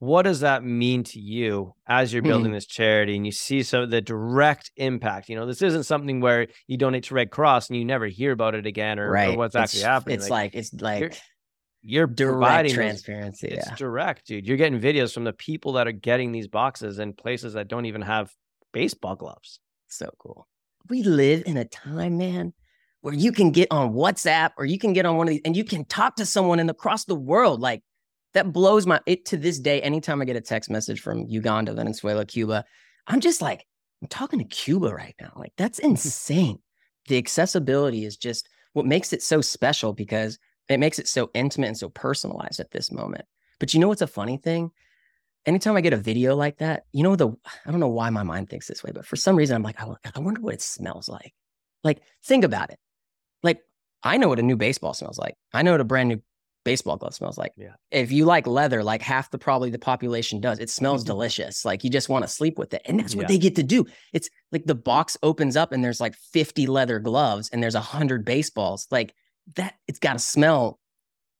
what 0.00 0.22
does 0.22 0.40
that 0.40 0.64
mean 0.64 1.04
to 1.04 1.20
you 1.20 1.74
as 1.86 2.10
you're 2.10 2.22
building 2.22 2.50
mm. 2.50 2.54
this 2.54 2.66
charity 2.66 3.16
and 3.16 3.26
you 3.26 3.30
see 3.30 3.62
some 3.62 3.82
of 3.82 3.90
the 3.90 4.00
direct 4.00 4.72
impact 4.76 5.28
you 5.28 5.36
know 5.36 5.46
this 5.46 5.62
isn't 5.62 5.84
something 5.84 6.20
where 6.20 6.48
you 6.66 6.76
donate 6.76 7.04
to 7.04 7.14
red 7.14 7.30
cross 7.30 7.68
and 7.68 7.78
you 7.78 7.84
never 7.84 8.06
hear 8.06 8.32
about 8.32 8.54
it 8.54 8.66
again 8.66 8.98
or, 8.98 9.10
right. 9.10 9.34
or 9.34 9.38
what's 9.38 9.54
it's, 9.54 9.62
actually 9.62 9.82
happening 9.82 10.16
it's 10.16 10.30
like, 10.30 10.54
like 10.54 10.54
it's 10.54 10.72
like 10.74 11.00
you're, 11.00 11.10
you're 11.82 12.06
direct 12.06 12.70
transparency 12.70 13.48
those, 13.48 13.56
yeah. 13.56 13.68
it's 13.68 13.78
direct 13.78 14.26
dude 14.26 14.46
you're 14.46 14.56
getting 14.56 14.80
videos 14.80 15.12
from 15.12 15.24
the 15.24 15.34
people 15.34 15.74
that 15.74 15.86
are 15.86 15.92
getting 15.92 16.32
these 16.32 16.48
boxes 16.48 16.98
in 16.98 17.12
places 17.12 17.52
that 17.52 17.68
don't 17.68 17.84
even 17.84 18.02
have 18.02 18.32
baseball 18.72 19.14
gloves 19.14 19.60
so 19.88 20.08
cool 20.18 20.48
we 20.88 21.02
live 21.02 21.42
in 21.44 21.58
a 21.58 21.64
time 21.66 22.16
man 22.16 22.54
where 23.02 23.14
you 23.14 23.32
can 23.32 23.50
get 23.50 23.68
on 23.70 23.92
whatsapp 23.92 24.50
or 24.56 24.64
you 24.64 24.78
can 24.78 24.94
get 24.94 25.04
on 25.04 25.16
one 25.16 25.26
of 25.26 25.32
these 25.32 25.42
and 25.44 25.56
you 25.56 25.64
can 25.64 25.84
talk 25.84 26.16
to 26.16 26.24
someone 26.24 26.58
in 26.58 26.70
across 26.70 27.04
the 27.04 27.14
world 27.14 27.60
like 27.60 27.82
that 28.34 28.52
blows 28.52 28.86
my 28.86 29.00
it 29.06 29.24
to 29.26 29.36
this 29.36 29.58
day. 29.58 29.82
Anytime 29.82 30.20
I 30.20 30.24
get 30.24 30.36
a 30.36 30.40
text 30.40 30.70
message 30.70 31.00
from 31.00 31.26
Uganda, 31.26 31.74
Venezuela, 31.74 32.24
Cuba, 32.24 32.64
I'm 33.06 33.20
just 33.20 33.42
like, 33.42 33.66
I'm 34.02 34.08
talking 34.08 34.38
to 34.38 34.44
Cuba 34.44 34.94
right 34.94 35.14
now. 35.20 35.32
Like 35.36 35.52
that's 35.56 35.78
insane. 35.80 36.58
the 37.08 37.18
accessibility 37.18 38.04
is 38.04 38.16
just 38.16 38.48
what 38.72 38.86
makes 38.86 39.12
it 39.12 39.22
so 39.22 39.40
special 39.40 39.92
because 39.92 40.38
it 40.68 40.78
makes 40.78 40.98
it 40.98 41.08
so 41.08 41.30
intimate 41.34 41.68
and 41.68 41.78
so 41.78 41.88
personalized 41.88 42.60
at 42.60 42.70
this 42.70 42.92
moment. 42.92 43.24
But 43.58 43.74
you 43.74 43.80
know 43.80 43.88
what's 43.88 44.02
a 44.02 44.06
funny 44.06 44.36
thing? 44.36 44.70
Anytime 45.46 45.76
I 45.76 45.80
get 45.80 45.92
a 45.92 45.98
video 45.98 46.36
like 46.36 46.58
that, 46.58 46.84
you 46.92 47.02
know 47.02 47.16
the 47.16 47.28
I 47.66 47.70
don't 47.70 47.80
know 47.80 47.88
why 47.88 48.10
my 48.10 48.22
mind 48.22 48.48
thinks 48.48 48.68
this 48.68 48.84
way, 48.84 48.92
but 48.94 49.06
for 49.06 49.16
some 49.16 49.36
reason 49.36 49.56
I'm 49.56 49.62
like, 49.62 49.82
oh, 49.82 49.96
I, 50.04 50.10
I 50.14 50.20
wonder 50.20 50.40
what 50.40 50.54
it 50.54 50.62
smells 50.62 51.08
like. 51.08 51.34
Like 51.82 52.02
think 52.22 52.44
about 52.44 52.70
it. 52.70 52.78
Like 53.42 53.60
I 54.02 54.16
know 54.18 54.28
what 54.28 54.38
a 54.38 54.42
new 54.42 54.56
baseball 54.56 54.94
smells 54.94 55.18
like. 55.18 55.34
I 55.52 55.62
know 55.62 55.72
what 55.72 55.80
a 55.80 55.84
brand 55.84 56.10
new 56.10 56.22
baseball 56.64 56.96
glove 56.96 57.14
smells 57.14 57.38
like. 57.38 57.52
Yeah. 57.56 57.74
If 57.90 58.12
you 58.12 58.24
like 58.24 58.46
leather, 58.46 58.82
like 58.82 59.02
half 59.02 59.30
the 59.30 59.38
probably 59.38 59.70
the 59.70 59.78
population 59.78 60.40
does, 60.40 60.58
it 60.58 60.70
smells 60.70 61.02
mm-hmm. 61.02 61.12
delicious. 61.12 61.64
Like 61.64 61.84
you 61.84 61.90
just 61.90 62.08
want 62.08 62.24
to 62.24 62.28
sleep 62.28 62.58
with 62.58 62.74
it. 62.74 62.82
And 62.84 62.98
that's 62.98 63.14
what 63.14 63.22
yeah. 63.22 63.28
they 63.28 63.38
get 63.38 63.56
to 63.56 63.62
do. 63.62 63.86
It's 64.12 64.28
like 64.52 64.64
the 64.66 64.74
box 64.74 65.16
opens 65.22 65.56
up 65.56 65.72
and 65.72 65.82
there's 65.82 66.00
like 66.00 66.14
50 66.32 66.66
leather 66.66 66.98
gloves 66.98 67.50
and 67.52 67.62
there's 67.62 67.74
a 67.74 67.80
hundred 67.80 68.24
baseballs. 68.24 68.86
Like 68.90 69.14
that, 69.56 69.74
it's 69.88 69.98
got 69.98 70.14
to 70.14 70.18
smell. 70.18 70.78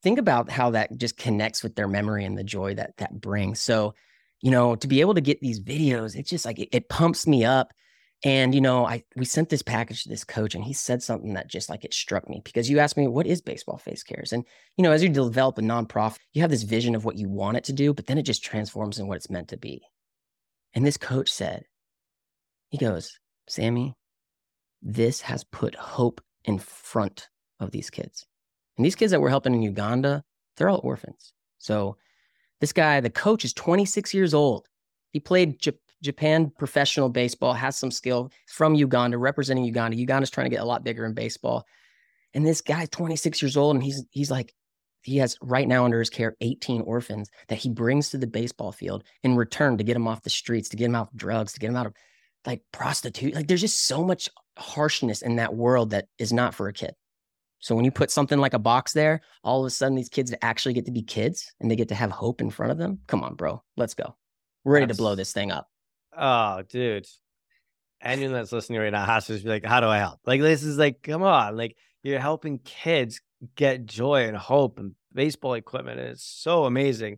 Think 0.03 0.17
about 0.17 0.49
how 0.49 0.71
that 0.71 0.97
just 0.97 1.17
connects 1.17 1.61
with 1.61 1.75
their 1.75 1.87
memory 1.87 2.25
and 2.25 2.37
the 2.37 2.43
joy 2.43 2.73
that 2.75 2.97
that 2.97 3.19
brings. 3.21 3.61
So, 3.61 3.93
you 4.41 4.49
know, 4.49 4.75
to 4.75 4.87
be 4.87 5.01
able 5.01 5.13
to 5.13 5.21
get 5.21 5.39
these 5.41 5.59
videos, 5.59 6.15
it's 6.15 6.29
just 6.29 6.45
like 6.45 6.57
it, 6.57 6.69
it 6.71 6.89
pumps 6.89 7.27
me 7.27 7.45
up. 7.45 7.71
And 8.23 8.53
you 8.53 8.61
know, 8.61 8.85
I 8.85 9.03
we 9.15 9.25
sent 9.25 9.49
this 9.49 9.63
package 9.63 10.03
to 10.03 10.09
this 10.09 10.23
coach, 10.23 10.53
and 10.53 10.63
he 10.63 10.73
said 10.73 11.01
something 11.01 11.33
that 11.33 11.47
just 11.47 11.69
like 11.69 11.83
it 11.83 11.93
struck 11.93 12.29
me 12.29 12.41
because 12.43 12.69
you 12.69 12.79
asked 12.79 12.97
me 12.97 13.07
what 13.07 13.25
is 13.25 13.41
baseball 13.41 13.77
face 13.77 14.03
cares, 14.03 14.31
and 14.31 14.45
you 14.77 14.83
know, 14.83 14.91
as 14.91 15.01
you 15.01 15.09
develop 15.09 15.57
a 15.57 15.61
nonprofit, 15.61 16.19
you 16.33 16.41
have 16.41 16.51
this 16.51 16.63
vision 16.63 16.93
of 16.93 17.03
what 17.03 17.17
you 17.17 17.29
want 17.29 17.57
it 17.57 17.63
to 17.65 17.73
do, 17.73 17.93
but 17.93 18.05
then 18.05 18.17
it 18.17 18.23
just 18.23 18.43
transforms 18.43 18.99
in 18.99 19.07
what 19.07 19.17
it's 19.17 19.29
meant 19.29 19.47
to 19.49 19.57
be. 19.57 19.81
And 20.73 20.85
this 20.85 20.97
coach 20.97 21.31
said, 21.31 21.65
he 22.69 22.77
goes, 22.77 23.19
Sammy, 23.47 23.95
this 24.81 25.21
has 25.21 25.43
put 25.43 25.75
hope 25.75 26.21
in 26.43 26.59
front 26.59 27.27
of 27.59 27.71
these 27.71 27.89
kids, 27.89 28.27
and 28.77 28.85
these 28.85 28.95
kids 28.95 29.11
that 29.11 29.21
we're 29.21 29.29
helping 29.29 29.55
in 29.55 29.63
Uganda, 29.63 30.23
they're 30.57 30.69
all 30.69 30.81
orphans. 30.83 31.33
So 31.57 31.97
this 32.59 32.71
guy, 32.71 32.99
the 32.99 33.09
coach, 33.09 33.43
is 33.45 33.53
26 33.53 34.13
years 34.13 34.35
old. 34.35 34.67
He 35.09 35.19
played 35.19 35.59
Japan 36.01 36.51
professional 36.57 37.09
baseball, 37.09 37.53
has 37.53 37.77
some 37.77 37.91
skill 37.91 38.31
from 38.47 38.75
Uganda, 38.75 39.17
representing 39.17 39.63
Uganda. 39.63 39.97
Uganda's 39.97 40.29
trying 40.29 40.45
to 40.45 40.55
get 40.55 40.61
a 40.61 40.65
lot 40.65 40.83
bigger 40.83 41.05
in 41.05 41.13
baseball. 41.13 41.65
And 42.33 42.45
this 42.45 42.61
guy's 42.61 42.89
26 42.89 43.41
years 43.41 43.57
old 43.57 43.75
and 43.75 43.83
he's 43.83 44.03
he's 44.11 44.31
like 44.31 44.53
he 45.03 45.17
has 45.17 45.35
right 45.41 45.67
now 45.67 45.85
under 45.85 45.99
his 45.99 46.09
care 46.09 46.35
18 46.41 46.81
orphans 46.81 47.29
that 47.47 47.57
he 47.57 47.69
brings 47.69 48.09
to 48.09 48.17
the 48.17 48.27
baseball 48.27 48.71
field 48.71 49.03
in 49.23 49.35
return 49.35 49.77
to 49.77 49.83
get 49.83 49.93
them 49.93 50.07
off 50.07 50.21
the 50.21 50.29
streets, 50.29 50.69
to 50.69 50.77
get 50.77 50.85
them 50.85 50.95
out 50.95 51.11
of 51.11 51.17
drugs, 51.17 51.53
to 51.53 51.59
get 51.59 51.67
them 51.67 51.75
out 51.75 51.87
of 51.87 51.93
like 52.45 52.61
prostitute. 52.71 53.35
Like 53.35 53.47
there's 53.47 53.61
just 53.61 53.85
so 53.85 54.03
much 54.03 54.29
harshness 54.57 55.21
in 55.21 55.37
that 55.37 55.55
world 55.55 55.91
that 55.91 56.05
is 56.17 56.31
not 56.31 56.53
for 56.53 56.67
a 56.67 56.73
kid. 56.73 56.93
So 57.59 57.75
when 57.75 57.85
you 57.85 57.91
put 57.91 58.09
something 58.09 58.39
like 58.39 58.55
a 58.55 58.59
box 58.59 58.93
there, 58.93 59.21
all 59.43 59.61
of 59.61 59.67
a 59.67 59.69
sudden 59.69 59.95
these 59.95 60.09
kids 60.09 60.33
actually 60.41 60.73
get 60.73 60.85
to 60.85 60.91
be 60.91 61.03
kids 61.03 61.53
and 61.59 61.69
they 61.69 61.75
get 61.75 61.89
to 61.89 61.95
have 61.95 62.11
hope 62.11 62.41
in 62.41 62.49
front 62.49 62.71
of 62.71 62.77
them. 62.77 62.99
Come 63.07 63.23
on, 63.23 63.35
bro. 63.35 63.61
Let's 63.77 63.93
go. 63.93 64.15
We're 64.63 64.73
ready 64.73 64.87
That's, 64.87 64.97
to 64.97 65.01
blow 65.03 65.15
this 65.15 65.31
thing 65.31 65.51
up. 65.51 65.70
Oh, 66.21 66.61
dude. 66.69 67.07
Anyone 67.99 68.33
that's 68.33 68.51
listening 68.51 68.79
right 68.79 68.91
now 68.91 69.05
has 69.05 69.25
to 69.25 69.39
be 69.39 69.49
like, 69.49 69.65
how 69.65 69.79
do 69.79 69.87
I 69.87 69.97
help? 69.97 70.19
Like, 70.25 70.39
this 70.39 70.63
is 70.63 70.77
like, 70.77 71.01
come 71.01 71.23
on. 71.23 71.57
Like, 71.57 71.75
you're 72.03 72.19
helping 72.19 72.59
kids 72.59 73.19
get 73.55 73.85
joy 73.85 74.27
and 74.27 74.37
hope 74.37 74.77
and 74.77 74.93
baseball 75.13 75.55
equipment. 75.55 75.99
And 75.99 76.09
It's 76.09 76.23
so 76.23 76.65
amazing. 76.65 77.17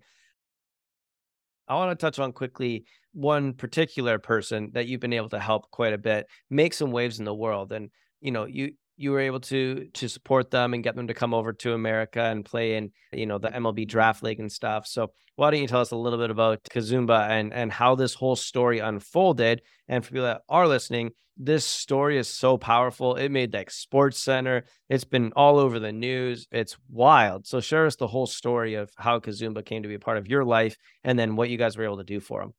I 1.67 1.75
want 1.75 1.97
to 1.97 2.01
touch 2.01 2.17
on 2.17 2.31
quickly 2.31 2.85
one 3.13 3.53
particular 3.53 4.19
person 4.19 4.71
that 4.73 4.87
you've 4.87 5.01
been 5.01 5.13
able 5.13 5.29
to 5.29 5.39
help 5.39 5.69
quite 5.69 5.93
a 5.93 5.97
bit 5.97 6.25
make 6.49 6.73
some 6.73 6.91
waves 6.91 7.19
in 7.19 7.25
the 7.25 7.33
world. 7.33 7.73
And, 7.73 7.89
you 8.21 8.31
know, 8.31 8.45
you, 8.45 8.73
you 8.95 9.11
were 9.11 9.19
able 9.19 9.39
to 9.39 9.87
to 9.93 10.07
support 10.07 10.51
them 10.51 10.73
and 10.73 10.83
get 10.83 10.95
them 10.95 11.07
to 11.07 11.13
come 11.13 11.33
over 11.33 11.53
to 11.53 11.73
America 11.73 12.21
and 12.21 12.45
play 12.45 12.75
in 12.75 12.91
you 13.11 13.25
know 13.25 13.37
the 13.37 13.49
MLB 13.49 13.87
draft 13.87 14.23
league 14.23 14.39
and 14.39 14.51
stuff. 14.51 14.87
So 14.87 15.11
why 15.35 15.51
don't 15.51 15.61
you 15.61 15.67
tell 15.67 15.81
us 15.81 15.91
a 15.91 15.95
little 15.95 16.19
bit 16.19 16.29
about 16.29 16.63
Kazumba 16.63 17.29
and 17.29 17.53
and 17.53 17.71
how 17.71 17.95
this 17.95 18.13
whole 18.13 18.35
story 18.35 18.79
unfolded? 18.79 19.61
And 19.87 20.03
for 20.03 20.11
people 20.11 20.25
that 20.25 20.41
are 20.47 20.67
listening, 20.67 21.11
this 21.37 21.65
story 21.65 22.17
is 22.17 22.27
so 22.27 22.57
powerful. 22.57 23.15
It 23.15 23.29
made 23.29 23.53
like 23.53 23.71
Sports 23.71 24.19
Center. 24.19 24.65
It's 24.89 25.03
been 25.03 25.33
all 25.35 25.57
over 25.57 25.79
the 25.79 25.91
news. 25.91 26.47
It's 26.51 26.77
wild. 26.89 27.47
So 27.47 27.59
share 27.59 27.87
us 27.87 27.95
the 27.95 28.07
whole 28.07 28.27
story 28.27 28.75
of 28.75 28.91
how 28.97 29.19
Kazumba 29.19 29.65
came 29.65 29.83
to 29.83 29.89
be 29.89 29.95
a 29.95 29.99
part 29.99 30.17
of 30.17 30.27
your 30.27 30.45
life 30.45 30.77
and 31.03 31.17
then 31.17 31.35
what 31.35 31.49
you 31.49 31.57
guys 31.57 31.75
were 31.75 31.85
able 31.85 31.97
to 31.97 32.03
do 32.03 32.19
for 32.19 32.43
him. 32.43 32.53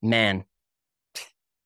Man, 0.00 0.44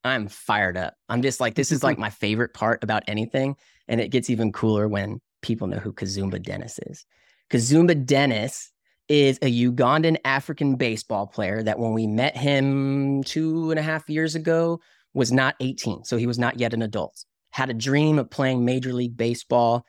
I'm 0.02 0.28
fired 0.28 0.76
up. 0.76 0.94
I'm 1.08 1.22
just 1.22 1.40
like, 1.40 1.54
this 1.54 1.70
is 1.70 1.84
like 1.84 1.98
my 2.06 2.10
favorite 2.10 2.54
part 2.54 2.82
about 2.82 3.04
anything 3.06 3.56
and 3.88 4.00
it 4.00 4.08
gets 4.08 4.30
even 4.30 4.52
cooler 4.52 4.88
when 4.88 5.20
people 5.42 5.66
know 5.66 5.78
who 5.78 5.92
Kazumba 5.92 6.42
Dennis 6.42 6.78
is. 6.86 7.06
Kazumba 7.50 8.04
Dennis 8.04 8.72
is 9.08 9.38
a 9.40 9.50
Ugandan 9.50 10.18
African 10.24 10.76
baseball 10.76 11.26
player 11.26 11.62
that 11.62 11.78
when 11.78 11.94
we 11.94 12.06
met 12.06 12.36
him 12.36 13.22
two 13.24 13.70
and 13.70 13.78
a 13.78 13.82
half 13.82 14.08
years 14.08 14.34
ago 14.34 14.80
was 15.14 15.32
not 15.32 15.54
18. 15.60 16.04
So 16.04 16.16
he 16.16 16.26
was 16.26 16.38
not 16.38 16.60
yet 16.60 16.74
an 16.74 16.82
adult. 16.82 17.24
Had 17.50 17.70
a 17.70 17.74
dream 17.74 18.18
of 18.18 18.30
playing 18.30 18.64
Major 18.64 18.92
League 18.92 19.16
Baseball. 19.16 19.84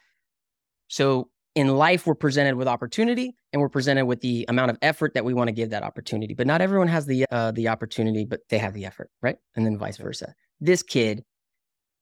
So 0.88 1.30
in 1.56 1.76
life, 1.76 2.08
we're 2.08 2.16
presented 2.16 2.56
with 2.56 2.68
opportunity 2.68 3.36
and 3.52 3.62
we're 3.62 3.70
presented 3.70 4.06
with 4.06 4.22
the 4.22 4.46
amount 4.48 4.72
of 4.72 4.78
effort 4.82 5.14
that 5.16 5.26
we 5.26 5.34
want 5.34 5.50
to 5.50 5.52
give 5.52 5.72
that 5.72 5.84
opportunity. 5.84 6.34
But 6.34 6.48
not 6.48 6.62
everyone 6.62 6.88
has 6.88 7.06
the 7.06 7.26
uh, 7.30 7.52
the 7.52 7.68
opportunity, 7.68 8.24
but 8.24 8.42
they 8.50 8.60
have 8.60 8.74
the 8.74 8.86
effort, 8.86 9.10
right? 9.22 9.38
And 9.56 9.66
then 9.66 9.78
vice 9.78 9.98
versa. 9.98 10.34
This 10.62 10.84
kid 10.84 11.24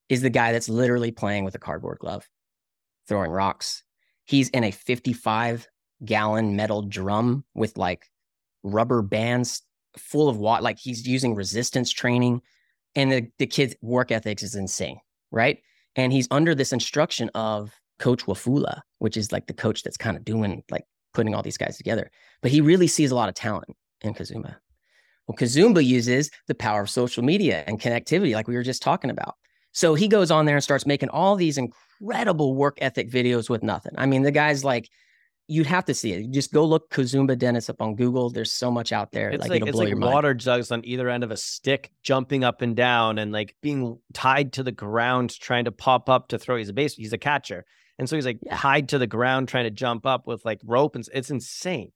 is 0.10 0.22
the 0.22 0.30
guy 0.30 0.52
that's 0.52 0.70
literally 0.70 1.12
playing 1.12 1.44
with 1.44 1.56
a 1.56 1.60
cardboard 1.60 2.00
glove, 2.00 2.28
throwing 3.08 3.32
rocks. 3.32 3.84
He's 4.26 4.50
in 4.50 4.64
a 4.64 4.72
55 4.72 5.68
gallon 6.06 6.56
metal 6.56 6.82
drum 6.84 7.44
with 7.54 7.78
like 7.78 8.06
rubber 8.64 9.02
bands 9.02 9.64
full 9.98 10.30
of 10.30 10.38
water. 10.38 10.64
Like 10.64 10.80
he's 10.80 11.08
using 11.08 11.36
resistance 11.36 11.92
training. 11.92 12.42
And 12.96 13.12
the, 13.12 13.28
the 13.38 13.48
kid's 13.48 13.76
work 13.82 14.12
ethics 14.12 14.44
is 14.44 14.56
insane, 14.56 15.00
right? 15.32 15.60
And 15.96 16.12
he's 16.12 16.28
under 16.32 16.56
this 16.56 16.74
instruction 16.74 17.30
of 17.36 17.74
Coach 18.00 18.26
Wafula, 18.26 18.82
which 19.00 19.18
is 19.18 19.32
like 19.32 19.48
the 19.48 19.54
coach 19.54 19.84
that's 19.84 19.98
kind 19.98 20.18
of 20.18 20.24
doing 20.24 20.64
like 20.70 20.86
putting 21.14 21.34
all 21.34 21.44
these 21.44 21.58
guys 21.58 21.78
together. 21.78 22.10
But 22.42 22.52
he 22.52 22.62
really 22.62 22.88
sees 22.88 23.12
a 23.12 23.16
lot 23.16 23.30
of 23.30 23.36
talent 23.36 23.76
in 24.02 24.14
Kazumba. 24.14 24.56
Well, 25.28 25.36
Kazumba 25.36 25.84
uses 25.84 26.30
the 26.48 26.56
power 26.56 26.82
of 26.82 26.90
social 26.90 27.24
media 27.24 27.64
and 27.68 27.82
connectivity, 27.82 28.34
like 28.34 28.48
we 28.48 28.56
were 28.56 28.64
just 28.64 28.82
talking 28.82 29.10
about. 29.10 29.36
So 29.72 29.94
he 29.94 30.08
goes 30.08 30.32
on 30.32 30.46
there 30.46 30.56
and 30.56 30.64
starts 30.64 30.86
making 30.86 31.10
all 31.10 31.36
these 31.36 31.58
incredible 31.58 32.56
work 32.56 32.78
ethic 32.82 33.12
videos 33.12 33.50
with 33.50 33.64
nothing. 33.64 33.94
I 33.98 34.06
mean, 34.06 34.24
the 34.24 34.32
guy's 34.32 34.64
like, 34.64 34.90
you'd 35.48 35.68
have 35.68 35.86
to 35.86 35.94
see 35.94 36.12
it. 36.14 36.30
Just 36.32 36.52
go 36.52 36.66
look 36.66 36.90
Kazumba 36.90 37.38
Dennis 37.38 37.70
up 37.70 37.82
on 37.82 37.96
Google. 37.96 38.30
There's 38.30 38.52
so 38.52 38.70
much 38.70 38.92
out 38.92 39.12
there. 39.12 39.30
It's 39.30 39.48
like, 39.48 39.62
like 39.62 39.70
it's 39.70 39.78
like 39.78 39.96
water 39.96 40.30
mind. 40.30 40.40
jugs 40.40 40.72
on 40.72 40.86
either 40.86 41.10
end 41.10 41.24
of 41.24 41.32
a 41.32 41.38
stick, 41.38 41.92
jumping 42.04 42.44
up 42.44 42.62
and 42.62 42.76
down, 42.76 43.18
and 43.18 43.32
like 43.32 43.56
being 43.62 44.00
tied 44.14 44.54
to 44.54 44.64
the 44.64 44.72
ground, 44.72 45.38
trying 45.40 45.66
to 45.66 45.72
pop 45.72 46.10
up 46.10 46.30
to 46.30 46.38
throw. 46.38 46.58
He's 46.58 46.70
a 46.70 46.74
base. 46.74 46.96
He's 46.96 47.14
a 47.14 47.18
catcher, 47.18 47.66
and 47.98 48.10
so 48.10 48.16
he's 48.16 48.26
like 48.26 48.40
yeah. 48.42 48.58
tied 48.58 48.90
to 48.90 48.98
the 48.98 49.08
ground, 49.08 49.48
trying 49.48 49.66
to 49.66 49.72
jump 49.72 50.06
up 50.06 50.28
with 50.28 50.44
like 50.44 50.60
rope, 50.66 50.96
and 50.96 51.08
it's 51.14 51.32
insane. 51.32 51.92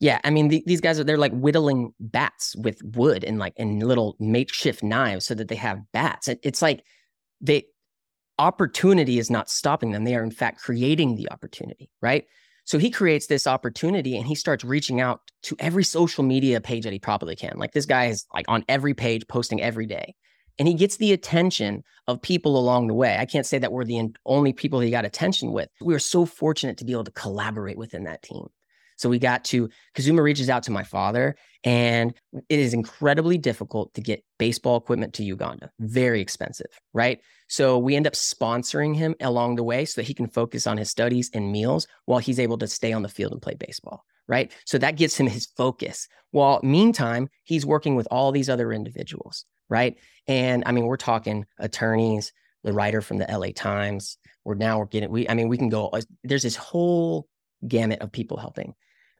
Yeah, 0.00 0.20
I 0.22 0.30
mean 0.30 0.48
the, 0.48 0.62
these 0.66 0.80
guys 0.80 1.00
are 1.00 1.04
they're 1.04 1.18
like 1.18 1.32
whittling 1.32 1.92
bats 1.98 2.54
with 2.56 2.80
wood 2.82 3.24
and 3.24 3.38
like 3.38 3.54
and 3.56 3.82
little 3.82 4.16
makeshift 4.20 4.82
knives 4.82 5.26
so 5.26 5.34
that 5.34 5.48
they 5.48 5.56
have 5.56 5.80
bats. 5.92 6.28
It, 6.28 6.38
it's 6.42 6.62
like 6.62 6.84
they 7.40 7.64
opportunity 8.38 9.18
is 9.18 9.30
not 9.30 9.50
stopping 9.50 9.90
them. 9.90 10.04
They 10.04 10.14
are 10.14 10.22
in 10.22 10.30
fact 10.30 10.60
creating 10.60 11.16
the 11.16 11.30
opportunity, 11.30 11.90
right? 12.00 12.24
So 12.64 12.78
he 12.78 12.90
creates 12.90 13.26
this 13.26 13.46
opportunity 13.46 14.16
and 14.16 14.26
he 14.26 14.34
starts 14.34 14.62
reaching 14.62 15.00
out 15.00 15.22
to 15.44 15.56
every 15.58 15.84
social 15.84 16.22
media 16.22 16.60
page 16.60 16.84
that 16.84 16.92
he 16.92 16.98
probably 16.98 17.34
can. 17.34 17.54
Like 17.56 17.72
this 17.72 17.86
guy 17.86 18.06
is 18.06 18.26
like 18.34 18.44
on 18.46 18.64
every 18.68 18.94
page 18.94 19.26
posting 19.26 19.60
every 19.60 19.86
day. 19.86 20.14
And 20.58 20.68
he 20.68 20.74
gets 20.74 20.96
the 20.96 21.12
attention 21.12 21.82
of 22.08 22.20
people 22.20 22.58
along 22.58 22.88
the 22.88 22.94
way. 22.94 23.16
I 23.18 23.26
can't 23.26 23.46
say 23.46 23.58
that 23.58 23.72
we're 23.72 23.84
the 23.84 24.10
only 24.26 24.52
people 24.52 24.80
he 24.80 24.90
got 24.90 25.04
attention 25.04 25.52
with. 25.52 25.68
We 25.80 25.94
were 25.94 26.00
so 26.00 26.26
fortunate 26.26 26.76
to 26.78 26.84
be 26.84 26.92
able 26.92 27.04
to 27.04 27.12
collaborate 27.12 27.78
within 27.78 28.04
that 28.04 28.22
team. 28.22 28.48
So 28.98 29.08
we 29.08 29.18
got 29.18 29.44
to, 29.46 29.70
Kazumba 29.96 30.22
reaches 30.22 30.50
out 30.50 30.64
to 30.64 30.70
my 30.70 30.82
father, 30.82 31.36
and 31.64 32.12
it 32.48 32.58
is 32.58 32.74
incredibly 32.74 33.38
difficult 33.38 33.94
to 33.94 34.00
get 34.00 34.24
baseball 34.38 34.76
equipment 34.76 35.14
to 35.14 35.24
Uganda, 35.24 35.70
very 35.78 36.20
expensive, 36.20 36.66
right? 36.92 37.20
So 37.48 37.78
we 37.78 37.96
end 37.96 38.06
up 38.06 38.12
sponsoring 38.12 38.96
him 38.96 39.14
along 39.20 39.56
the 39.56 39.62
way 39.62 39.84
so 39.84 40.00
that 40.00 40.06
he 40.06 40.14
can 40.14 40.28
focus 40.28 40.66
on 40.66 40.76
his 40.76 40.90
studies 40.90 41.30
and 41.32 41.50
meals 41.50 41.86
while 42.04 42.18
he's 42.18 42.40
able 42.40 42.58
to 42.58 42.66
stay 42.66 42.92
on 42.92 43.02
the 43.02 43.08
field 43.08 43.32
and 43.32 43.40
play 43.40 43.54
baseball, 43.54 44.04
right? 44.26 44.52
So 44.66 44.78
that 44.78 44.96
gives 44.96 45.16
him 45.16 45.28
his 45.28 45.46
focus. 45.46 46.08
While 46.32 46.60
meantime, 46.62 47.28
he's 47.44 47.64
working 47.64 47.94
with 47.94 48.08
all 48.10 48.32
these 48.32 48.50
other 48.50 48.72
individuals, 48.72 49.44
right? 49.68 49.96
And 50.26 50.64
I 50.66 50.72
mean, 50.72 50.86
we're 50.86 50.96
talking 50.96 51.46
attorneys, 51.58 52.32
the 52.64 52.72
writer 52.72 53.00
from 53.00 53.18
the 53.18 53.26
LA 53.26 53.48
Times. 53.54 54.18
We're 54.44 54.54
now 54.54 54.78
we're 54.78 54.86
getting 54.86 55.10
we 55.10 55.28
I 55.28 55.34
mean, 55.34 55.48
we 55.48 55.56
can 55.56 55.68
go 55.68 55.92
there's 56.24 56.42
this 56.42 56.56
whole 56.56 57.28
gamut 57.66 58.00
of 58.00 58.12
people 58.12 58.36
helping. 58.36 58.74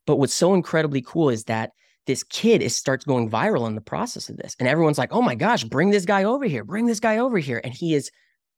But 0.08 0.16
what's 0.16 0.32
so 0.32 0.54
incredibly 0.54 1.02
cool 1.02 1.28
is 1.28 1.44
that 1.44 1.72
this 2.06 2.22
kid 2.22 2.62
is 2.62 2.74
starts 2.74 3.04
going 3.04 3.30
viral 3.30 3.66
in 3.66 3.74
the 3.74 3.82
process 3.82 4.30
of 4.30 4.38
this. 4.38 4.56
And 4.58 4.66
everyone's 4.66 4.96
like, 4.96 5.12
oh 5.12 5.20
my 5.20 5.34
gosh, 5.34 5.64
bring 5.64 5.90
this 5.90 6.06
guy 6.06 6.24
over 6.24 6.46
here, 6.46 6.64
bring 6.64 6.86
this 6.86 6.98
guy 6.98 7.18
over 7.18 7.36
here. 7.36 7.60
And 7.62 7.74
he 7.74 7.94
is 7.94 8.10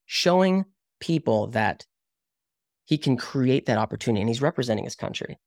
showing 0.07 0.65
people 1.01 1.49
that 1.49 1.85
he 2.85 2.97
can 2.97 3.17
create 3.17 3.67
that 3.67 3.79
opportunity 3.79 4.21
and 4.21 4.31
he's 4.31 4.41
representing 4.41 4.85
his 4.85 4.95
country. 4.95 5.41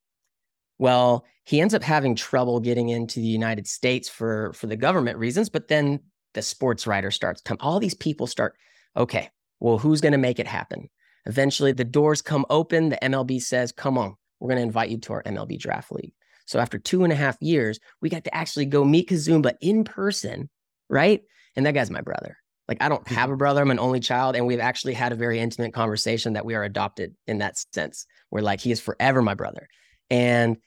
Well, 0.77 1.23
he 1.45 1.61
ends 1.61 1.73
up 1.73 1.83
having 1.83 2.15
trouble 2.15 2.59
getting 2.59 2.89
into 2.89 3.21
the 3.21 3.25
United 3.25 3.65
States 3.65 4.09
for, 4.09 4.51
for 4.51 4.67
the 4.67 4.75
government 4.75 5.17
reasons, 5.17 5.47
but 5.47 5.69
then 5.69 6.01
the 6.33 6.41
sports 6.41 6.85
writer 6.85 7.11
starts 7.11 7.39
come. 7.39 7.55
All 7.61 7.79
these 7.79 7.95
people 7.95 8.27
start, 8.27 8.55
okay, 8.97 9.29
well, 9.61 9.77
who's 9.77 10.01
going 10.01 10.11
to 10.11 10.17
make 10.17 10.39
it 10.39 10.47
happen? 10.47 10.89
Eventually, 11.25 11.71
the 11.71 11.85
doors 11.85 12.21
come 12.21 12.45
open. 12.49 12.89
The 12.89 12.99
MLB 13.01 13.41
says, 13.41 13.71
come 13.71 13.97
on, 13.97 14.17
we're 14.43 14.49
going 14.49 14.57
to 14.57 14.63
invite 14.63 14.89
you 14.89 14.97
to 14.97 15.13
our 15.13 15.23
MLB 15.23 15.57
draft 15.57 15.89
league. 15.89 16.11
So 16.45 16.59
after 16.59 16.77
two 16.77 17.05
and 17.05 17.13
a 17.13 17.15
half 17.15 17.41
years, 17.41 17.79
we 18.01 18.09
got 18.09 18.25
to 18.25 18.35
actually 18.35 18.65
go 18.65 18.83
meet 18.83 19.09
Kazumba 19.09 19.53
in 19.61 19.85
person, 19.85 20.49
right? 20.89 21.21
And 21.55 21.65
that 21.65 21.73
guy's 21.73 21.89
my 21.89 22.01
brother. 22.01 22.37
Like 22.67 22.79
I 22.81 22.89
don't 22.89 23.07
have 23.07 23.29
a 23.29 23.37
brother, 23.37 23.61
I'm 23.61 23.71
an 23.71 23.79
only 23.79 24.01
child, 24.01 24.35
and 24.35 24.45
we've 24.45 24.59
actually 24.59 24.95
had 24.95 25.13
a 25.13 25.15
very 25.15 25.39
intimate 25.39 25.73
conversation 25.73 26.33
that 26.33 26.45
we 26.45 26.55
are 26.55 26.63
adopted 26.65 27.15
in 27.25 27.37
that 27.37 27.57
sense. 27.73 28.05
Where 28.31 28.43
like 28.43 28.59
he 28.59 28.71
is 28.71 28.81
forever 28.81 29.21
my 29.21 29.33
brother, 29.33 29.69
and 30.09 30.57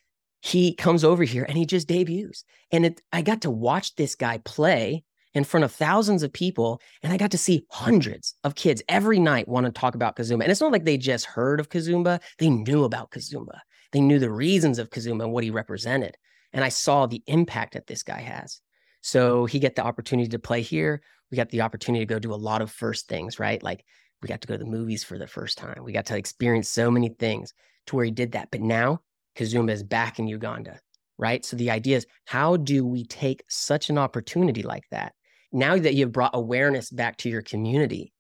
he 0.41 0.75
comes 0.75 1.05
over 1.05 1.25
here 1.25 1.45
and 1.45 1.59
he 1.59 1.67
just 1.67 1.89
debuts, 1.89 2.45
and 2.73 2.87
it, 2.87 3.03
I 3.13 3.21
got 3.21 3.43
to 3.43 3.51
watch 3.51 3.95
this 3.95 4.15
guy 4.15 4.39
play 4.39 5.05
in 5.37 5.45
front 5.45 5.65
of 5.65 5.71
thousands 5.71 6.23
of 6.23 6.33
people. 6.33 6.81
And 7.03 7.13
I 7.13 7.19
got 7.19 7.31
to 7.33 7.39
see 7.39 7.67
hundreds 7.71 8.35
of 8.43 8.55
kids 8.55 8.83
every 8.89 9.19
night 9.19 9.47
want 9.47 9.67
to 9.67 9.71
talk 9.71 9.95
about 9.95 10.17
Kazumba. 10.17 10.41
And 10.41 10.51
it's 10.51 10.63
not 10.63 10.73
like 10.73 10.85
they 10.85 10.97
just 10.97 11.27
heard 11.27 11.61
of 11.61 11.69
Kazumba, 11.69 12.23
they 12.39 12.49
knew 12.49 12.85
about 12.85 13.11
Kazumba. 13.11 13.59
They 13.93 14.01
knew 14.01 14.19
the 14.19 14.31
reasons 14.31 14.79
of 14.79 14.89
Kazumba 14.89 15.25
and 15.25 15.33
what 15.35 15.45
he 15.45 15.51
represented. 15.51 16.17
And 16.55 16.65
I 16.65 16.71
saw 16.71 17.05
the 17.05 17.23
impact 17.27 17.75
that 17.75 17.87
this 17.87 18.03
guy 18.03 18.21
has. 18.21 18.63
So 19.03 19.45
he 19.45 19.59
got 19.59 19.75
the 19.75 19.85
opportunity 19.85 20.31
to 20.31 20.39
play 20.39 20.63
here. 20.63 21.03
We 21.31 21.37
got 21.37 21.51
the 21.51 21.61
opportunity 21.61 22.07
to 22.07 22.15
go 22.15 22.19
do 22.19 22.33
a 22.33 22.35
lot 22.35 22.63
of 22.63 22.71
first 22.71 23.07
things, 23.07 23.39
right? 23.39 23.63
Like 23.63 23.85
we 24.23 24.29
got 24.29 24.41
to 24.41 24.49
go 24.49 24.55
to 24.55 24.65
the 24.65 24.71
movies 24.71 25.05
for 25.05 25.19
the 25.19 25.27
first 25.27 25.59
time. 25.59 25.85
We 25.85 25.93
got 25.93 26.07
to 26.07 26.17
experience 26.17 26.71
so 26.71 26.91
many 26.91 27.11
things 27.11 27.53
to 27.89 27.97
where 27.97 28.07
he 28.07 28.11
did 28.11 28.33
that. 28.33 28.49
But 28.51 28.63
now 28.63 29.03
Kazumba 29.37 29.73
is 29.73 29.83
back 29.83 30.19
in 30.19 30.29
Uganda, 30.29 30.81
right? 31.19 31.45
So 31.45 31.59
the 31.59 31.73
idea 31.73 31.99
is 31.99 32.07
how 32.25 32.57
do 32.57 32.87
we 32.87 33.05
take 33.05 33.45
such 33.49 33.91
an 33.91 33.99
opportunity 33.99 34.63
like 34.63 34.85
that 34.91 35.13
now 35.57 35.79
that 35.79 35.95
you've 35.95 36.13
brought 36.13 36.33
awareness 36.35 36.91
back 36.91 37.17
to 37.17 37.31
your 37.31 37.41
community, 37.41 38.13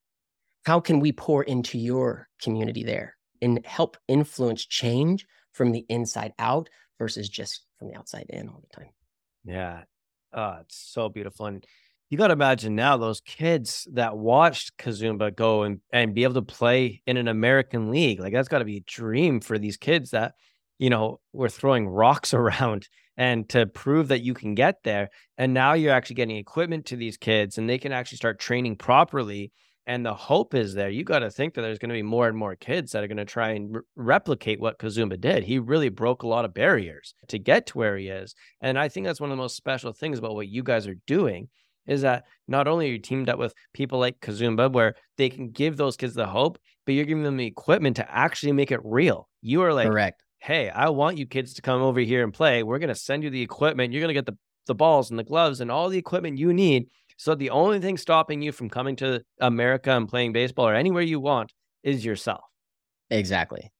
how 0.64 0.80
can 0.80 1.00
we 1.00 1.12
pour 1.12 1.42
into 1.42 1.78
your 1.78 2.28
community 2.40 2.82
there 2.82 3.14
and 3.42 3.64
help 3.66 3.98
influence 4.08 4.64
change 4.64 5.26
from 5.52 5.70
the 5.70 5.84
inside 5.90 6.32
out 6.38 6.70
versus 6.98 7.28
just 7.28 7.66
from 7.78 7.88
the 7.88 7.94
outside 7.94 8.24
in 8.30 8.48
all 8.48 8.62
the 8.62 8.80
time? 8.80 8.90
Yeah. 9.44 9.82
Uh, 10.32 10.60
it's 10.62 10.76
so 10.76 11.10
beautiful. 11.10 11.44
And 11.44 11.64
You 12.08 12.16
got 12.16 12.28
to 12.28 12.32
imagine 12.32 12.74
now 12.74 12.96
those 12.96 13.20
kids 13.20 13.86
that 13.92 14.16
watched 14.16 14.78
Kazumba 14.78 15.36
go 15.36 15.64
and, 15.64 15.80
and 15.92 16.14
be 16.14 16.22
able 16.22 16.34
to 16.34 16.42
play 16.42 17.02
in 17.06 17.18
an 17.18 17.28
American 17.28 17.90
league. 17.90 18.18
Like 18.18 18.32
that's 18.32 18.48
got 18.48 18.60
to 18.60 18.64
be 18.64 18.78
a 18.78 18.84
dream 18.86 19.40
for 19.40 19.58
these 19.58 19.76
kids 19.76 20.12
that, 20.12 20.36
you 20.78 20.88
know, 20.88 21.20
were 21.34 21.50
throwing 21.50 21.86
rocks 21.86 22.32
around 22.34 22.88
and 23.16 23.48
to 23.48 23.66
prove 23.66 24.08
that 24.08 24.22
you 24.22 24.34
can 24.34 24.54
get 24.54 24.82
there. 24.82 25.10
And 25.38 25.54
now 25.54 25.72
you're 25.72 25.92
actually 25.92 26.16
getting 26.16 26.36
equipment 26.36 26.86
to 26.86 26.96
these 26.96 27.16
kids 27.16 27.58
and 27.58 27.68
they 27.68 27.78
can 27.78 27.92
actually 27.92 28.16
start 28.16 28.38
training 28.38 28.76
properly. 28.76 29.52
And 29.88 30.04
the 30.04 30.14
hope 30.14 30.52
is 30.54 30.74
there. 30.74 30.90
You 30.90 31.04
got 31.04 31.20
to 31.20 31.30
think 31.30 31.54
that 31.54 31.62
there's 31.62 31.78
going 31.78 31.90
to 31.90 31.94
be 31.94 32.02
more 32.02 32.26
and 32.26 32.36
more 32.36 32.56
kids 32.56 32.90
that 32.92 33.04
are 33.04 33.06
going 33.06 33.18
to 33.18 33.24
try 33.24 33.50
and 33.50 33.76
re- 33.76 33.82
replicate 33.94 34.60
what 34.60 34.80
Kazumba 34.80 35.20
did. 35.20 35.44
He 35.44 35.60
really 35.60 35.90
broke 35.90 36.24
a 36.24 36.28
lot 36.28 36.44
of 36.44 36.52
barriers 36.52 37.14
to 37.28 37.38
get 37.38 37.66
to 37.66 37.78
where 37.78 37.96
he 37.96 38.08
is. 38.08 38.34
And 38.60 38.78
I 38.78 38.88
think 38.88 39.06
that's 39.06 39.20
one 39.20 39.30
of 39.30 39.36
the 39.36 39.42
most 39.42 39.56
special 39.56 39.92
things 39.92 40.18
about 40.18 40.34
what 40.34 40.48
you 40.48 40.64
guys 40.64 40.88
are 40.88 40.96
doing 41.06 41.48
is 41.86 42.02
that 42.02 42.24
not 42.48 42.66
only 42.66 42.88
are 42.88 42.92
you 42.92 42.98
teamed 42.98 43.28
up 43.28 43.38
with 43.38 43.54
people 43.72 44.00
like 44.00 44.20
Kazumba, 44.20 44.72
where 44.72 44.96
they 45.18 45.30
can 45.30 45.50
give 45.50 45.76
those 45.76 45.96
kids 45.96 46.14
the 46.14 46.26
hope, 46.26 46.58
but 46.84 46.96
you're 46.96 47.04
giving 47.04 47.22
them 47.22 47.36
the 47.36 47.46
equipment 47.46 47.94
to 47.94 48.10
actually 48.10 48.50
make 48.50 48.72
it 48.72 48.80
real. 48.82 49.28
You 49.40 49.62
are 49.62 49.72
like, 49.72 49.86
correct 49.86 50.24
hey, 50.38 50.70
I 50.70 50.90
want 50.90 51.18
you 51.18 51.26
kids 51.26 51.54
to 51.54 51.62
come 51.62 51.82
over 51.82 52.00
here 52.00 52.22
and 52.22 52.32
play. 52.32 52.62
We're 52.62 52.78
going 52.78 52.88
to 52.88 52.94
send 52.94 53.22
you 53.22 53.30
the 53.30 53.42
equipment. 53.42 53.92
You're 53.92 54.02
going 54.02 54.14
to 54.14 54.14
get 54.14 54.26
the, 54.26 54.36
the 54.66 54.74
balls 54.74 55.10
and 55.10 55.18
the 55.18 55.24
gloves 55.24 55.60
and 55.60 55.70
all 55.70 55.88
the 55.88 55.98
equipment 55.98 56.38
you 56.38 56.52
need. 56.52 56.88
So 57.16 57.34
the 57.34 57.50
only 57.50 57.80
thing 57.80 57.96
stopping 57.96 58.42
you 58.42 58.52
from 58.52 58.68
coming 58.68 58.96
to 58.96 59.22
America 59.40 59.90
and 59.90 60.08
playing 60.08 60.32
baseball 60.32 60.68
or 60.68 60.74
anywhere 60.74 61.02
you 61.02 61.18
want 61.18 61.52
is 61.82 62.04
yourself. 62.04 62.44
Exactly. 63.10 63.72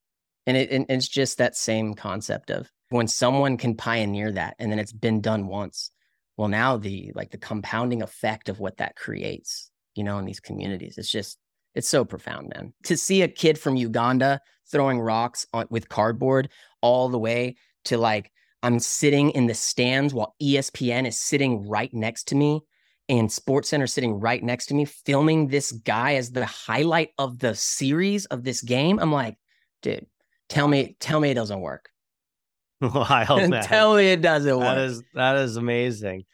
And, 0.47 0.57
it, 0.57 0.71
and 0.71 0.87
it's 0.89 1.09
just 1.09 1.39
that 1.39 1.57
same 1.57 1.95
concept 1.95 2.51
of 2.51 2.71
when 2.91 3.09
someone 3.09 3.57
can 3.57 3.77
pioneer 3.77 4.33
that 4.33 4.55
and 4.59 4.71
then 4.71 4.79
it's 4.79 4.93
been 4.93 5.21
done 5.21 5.49
once. 5.49 5.91
Well, 6.37 6.49
now 6.49 6.77
the 6.77 7.13
like 7.15 7.31
the 7.31 7.39
compounding 7.39 8.03
effect 8.03 8.49
of 8.49 8.61
what 8.61 8.77
that 8.77 8.95
creates, 8.95 9.71
you 9.95 10.05
know, 10.05 10.19
in 10.19 10.25
these 10.25 10.41
communities, 10.41 10.99
it's 10.99 11.11
just 11.11 11.39
it's 11.77 11.89
so 11.89 12.05
profound, 12.05 12.53
man. 12.55 12.73
To 12.85 12.97
see 12.97 13.23
a 13.23 13.29
kid 13.29 13.59
from 13.59 13.77
Uganda 13.77 14.41
throwing 14.73 14.99
rocks 14.99 15.47
on, 15.53 15.67
with 15.71 15.89
cardboard 15.91 16.49
all 16.81 17.09
the 17.11 17.19
way 17.19 17.57
to 17.85 17.99
like 17.99 18.33
I'm 18.63 18.81
sitting 18.81 19.31
in 19.31 19.47
the 19.47 19.55
stands 19.55 20.15
while 20.15 20.35
ESPN 20.43 21.07
is 21.07 21.21
sitting 21.21 21.69
right 21.69 21.93
next 21.93 22.29
to 22.29 22.35
me 22.35 22.63
and 23.11 23.31
Sports 23.31 23.69
Center 23.69 23.87
sitting 23.87 24.19
right 24.19 24.43
next 24.43 24.67
to 24.67 24.75
me, 24.75 24.87
filming 24.87 25.49
this 25.49 25.71
guy 25.71 26.15
as 26.15 26.33
the 26.33 26.47
highlight 26.47 27.11
of 27.19 27.39
the 27.39 27.55
series 27.55 28.25
of 28.27 28.43
this 28.43 28.63
game. 28.63 28.99
I'm 28.99 29.13
like, 29.13 29.37
dude, 29.83 30.07
tell 30.49 30.67
me, 30.67 30.97
tell 30.99 31.21
me 31.21 31.31
it 31.31 31.35
doesn't 31.35 31.61
work. 31.61 31.91
Wild, 32.81 33.51
man. 33.51 33.63
tell 33.63 33.95
me 33.95 34.09
it 34.09 34.23
doesn't 34.23 34.57
work. 34.57 34.65
That 34.65 34.79
is 34.79 35.03
that 35.15 35.37
is 35.37 35.57
amazing. 35.57 36.25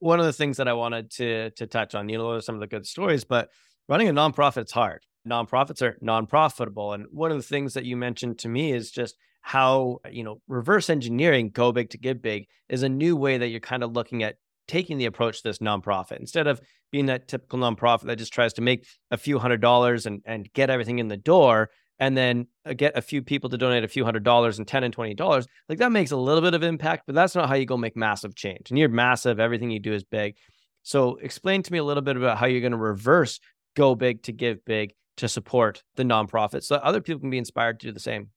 One 0.00 0.20
of 0.20 0.26
the 0.26 0.32
things 0.32 0.58
that 0.58 0.68
I 0.68 0.74
wanted 0.74 1.10
to 1.12 1.50
to 1.52 1.66
touch 1.66 1.94
on, 1.94 2.10
you 2.10 2.18
know, 2.18 2.38
some 2.40 2.54
of 2.54 2.60
the 2.60 2.66
good 2.66 2.86
stories, 2.86 3.24
but 3.24 3.48
running 3.92 4.08
a 4.08 4.12
nonprofit 4.14 4.64
is 4.64 4.72
hard. 4.72 5.04
Nonprofits 5.28 5.82
are 5.82 5.98
non-profitable. 6.00 6.94
And 6.94 7.04
one 7.10 7.30
of 7.30 7.36
the 7.36 7.42
things 7.42 7.74
that 7.74 7.84
you 7.84 7.94
mentioned 7.94 8.38
to 8.38 8.48
me 8.48 8.72
is 8.72 8.90
just 8.90 9.16
how, 9.42 9.98
you 10.10 10.24
know, 10.24 10.40
reverse 10.48 10.88
engineering, 10.88 11.50
go 11.50 11.72
big 11.72 11.90
to 11.90 11.98
get 11.98 12.22
big, 12.22 12.46
is 12.70 12.82
a 12.82 12.88
new 12.88 13.16
way 13.16 13.36
that 13.36 13.48
you're 13.48 13.60
kind 13.60 13.82
of 13.82 13.92
looking 13.92 14.22
at 14.22 14.36
taking 14.66 14.96
the 14.96 15.04
approach 15.04 15.42
to 15.42 15.48
this 15.50 15.58
nonprofit 15.58 16.20
instead 16.20 16.46
of 16.46 16.58
being 16.90 17.04
that 17.06 17.28
typical 17.28 17.58
nonprofit 17.58 18.04
that 18.04 18.16
just 18.16 18.32
tries 18.32 18.54
to 18.54 18.62
make 18.62 18.86
a 19.10 19.18
few 19.18 19.38
hundred 19.38 19.60
dollars 19.60 20.06
and, 20.06 20.22
and 20.24 20.50
get 20.54 20.70
everything 20.70 20.98
in 20.98 21.08
the 21.08 21.16
door 21.18 21.68
and 21.98 22.16
then 22.16 22.46
uh, 22.64 22.72
get 22.72 22.96
a 22.96 23.02
few 23.02 23.20
people 23.20 23.50
to 23.50 23.58
donate 23.58 23.84
a 23.84 23.88
few 23.88 24.06
hundred 24.06 24.24
dollars 24.24 24.58
and 24.58 24.66
10 24.66 24.84
and 24.84 24.94
20 24.94 25.14
dollars 25.14 25.46
like 25.68 25.78
that 25.78 25.90
makes 25.90 26.12
a 26.12 26.16
little 26.16 26.40
bit 26.40 26.54
of 26.54 26.62
impact 26.62 27.02
but 27.06 27.14
that's 27.14 27.34
not 27.34 27.48
how 27.48 27.56
you 27.56 27.66
go 27.66 27.76
make 27.76 27.96
massive 27.96 28.36
change 28.36 28.70
and 28.70 28.78
you're 28.78 28.88
massive 28.88 29.40
everything 29.40 29.70
you 29.70 29.80
do 29.80 29.92
is 29.92 30.04
big 30.04 30.36
so 30.82 31.16
explain 31.16 31.62
to 31.62 31.72
me 31.72 31.78
a 31.78 31.84
little 31.84 32.02
bit 32.02 32.16
about 32.16 32.38
how 32.38 32.46
you're 32.46 32.60
going 32.60 32.72
to 32.72 32.78
reverse 32.78 33.40
go 33.74 33.94
big 33.94 34.22
to 34.24 34.32
give 34.32 34.64
big 34.64 34.94
to 35.18 35.28
support 35.28 35.82
the 35.96 36.02
nonprofit 36.02 36.62
so 36.62 36.76
other 36.76 37.00
people 37.00 37.20
can 37.20 37.30
be 37.30 37.38
inspired 37.38 37.80
to 37.80 37.88
do 37.88 37.92
the 37.92 38.00
same. 38.00 38.30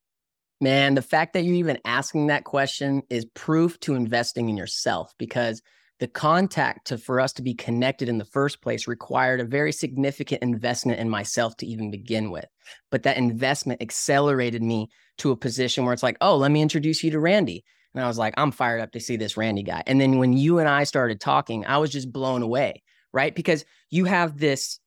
Man, 0.62 0.96
the 0.96 1.02
fact 1.02 1.34
that 1.34 1.44
you're 1.44 1.56
even 1.56 1.80
asking 1.84 2.28
that 2.28 2.46
question 2.46 3.04
is 3.10 3.26
proof 3.34 3.80
to 3.82 3.96
investing 3.96 4.50
in 4.50 4.58
yourself 4.58 5.14
because 5.18 5.62
the 6.00 6.08
contact 6.08 6.88
to 6.88 6.98
for 6.98 7.20
us 7.20 7.34
to 7.34 7.42
be 7.42 7.54
connected 7.54 8.10
in 8.10 8.18
the 8.18 8.26
first 8.26 8.62
place 8.62 8.88
required 8.88 9.40
a 9.40 9.46
very 9.46 9.72
significant 9.72 10.42
investment 10.42 11.00
in 11.00 11.10
myself 11.10 11.56
to 11.58 11.66
even 11.66 11.92
begin 11.92 12.32
with. 12.32 12.46
But 12.92 13.04
that 13.04 13.18
investment 13.18 13.82
accelerated 13.82 14.62
me 14.62 14.90
to 15.20 15.32
a 15.32 15.38
position 15.38 15.86
where 15.86 15.94
it's 15.94 16.04
like, 16.04 16.18
oh, 16.20 16.36
let 16.36 16.52
me 16.52 16.62
introduce 16.62 17.04
you 17.04 17.12
to 17.12 17.20
Randy. 17.20 17.64
And 17.94 18.04
I 18.04 18.08
was 18.08 18.18
like, 18.18 18.34
I'm 18.38 18.52
fired 18.52 18.82
up 18.82 18.92
to 18.92 19.00
see 19.00 19.16
this 19.16 19.38
Randy 19.38 19.64
guy. 19.64 19.84
And 19.88 20.00
then 20.02 20.18
when 20.18 20.34
you 20.34 20.60
and 20.60 20.68
I 20.68 20.84
started 20.84 21.22
talking, 21.22 21.66
I 21.66 21.78
was 21.78 21.92
just 21.92 22.12
blown 22.12 22.42
away, 22.42 22.84
right? 23.14 23.34
Because 23.34 23.64
you 23.90 24.04
have 24.04 24.38
this 24.38 24.80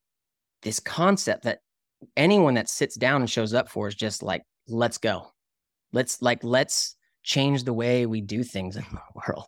this 0.63 0.81
concept 0.81 1.45
that 1.45 1.61
anyone 2.17 2.55
that 2.55 2.69
sits 2.69 2.97
down 2.97 3.23
and 3.23 3.31
shows 3.31 3.55
up 3.55 3.69
for 3.69 3.89
is 3.89 3.95
just 3.95 4.23
like, 4.23 4.43
let's 4.69 4.99
go. 4.99 5.33
Let's 5.93 6.21
like, 6.23 6.45
let's 6.45 6.97
change 7.23 7.65
the 7.65 7.73
way 7.73 8.07
we 8.07 8.21
do 8.21 8.43
things 8.43 8.77
in 8.77 8.85
the 8.93 9.01
world. 9.15 9.47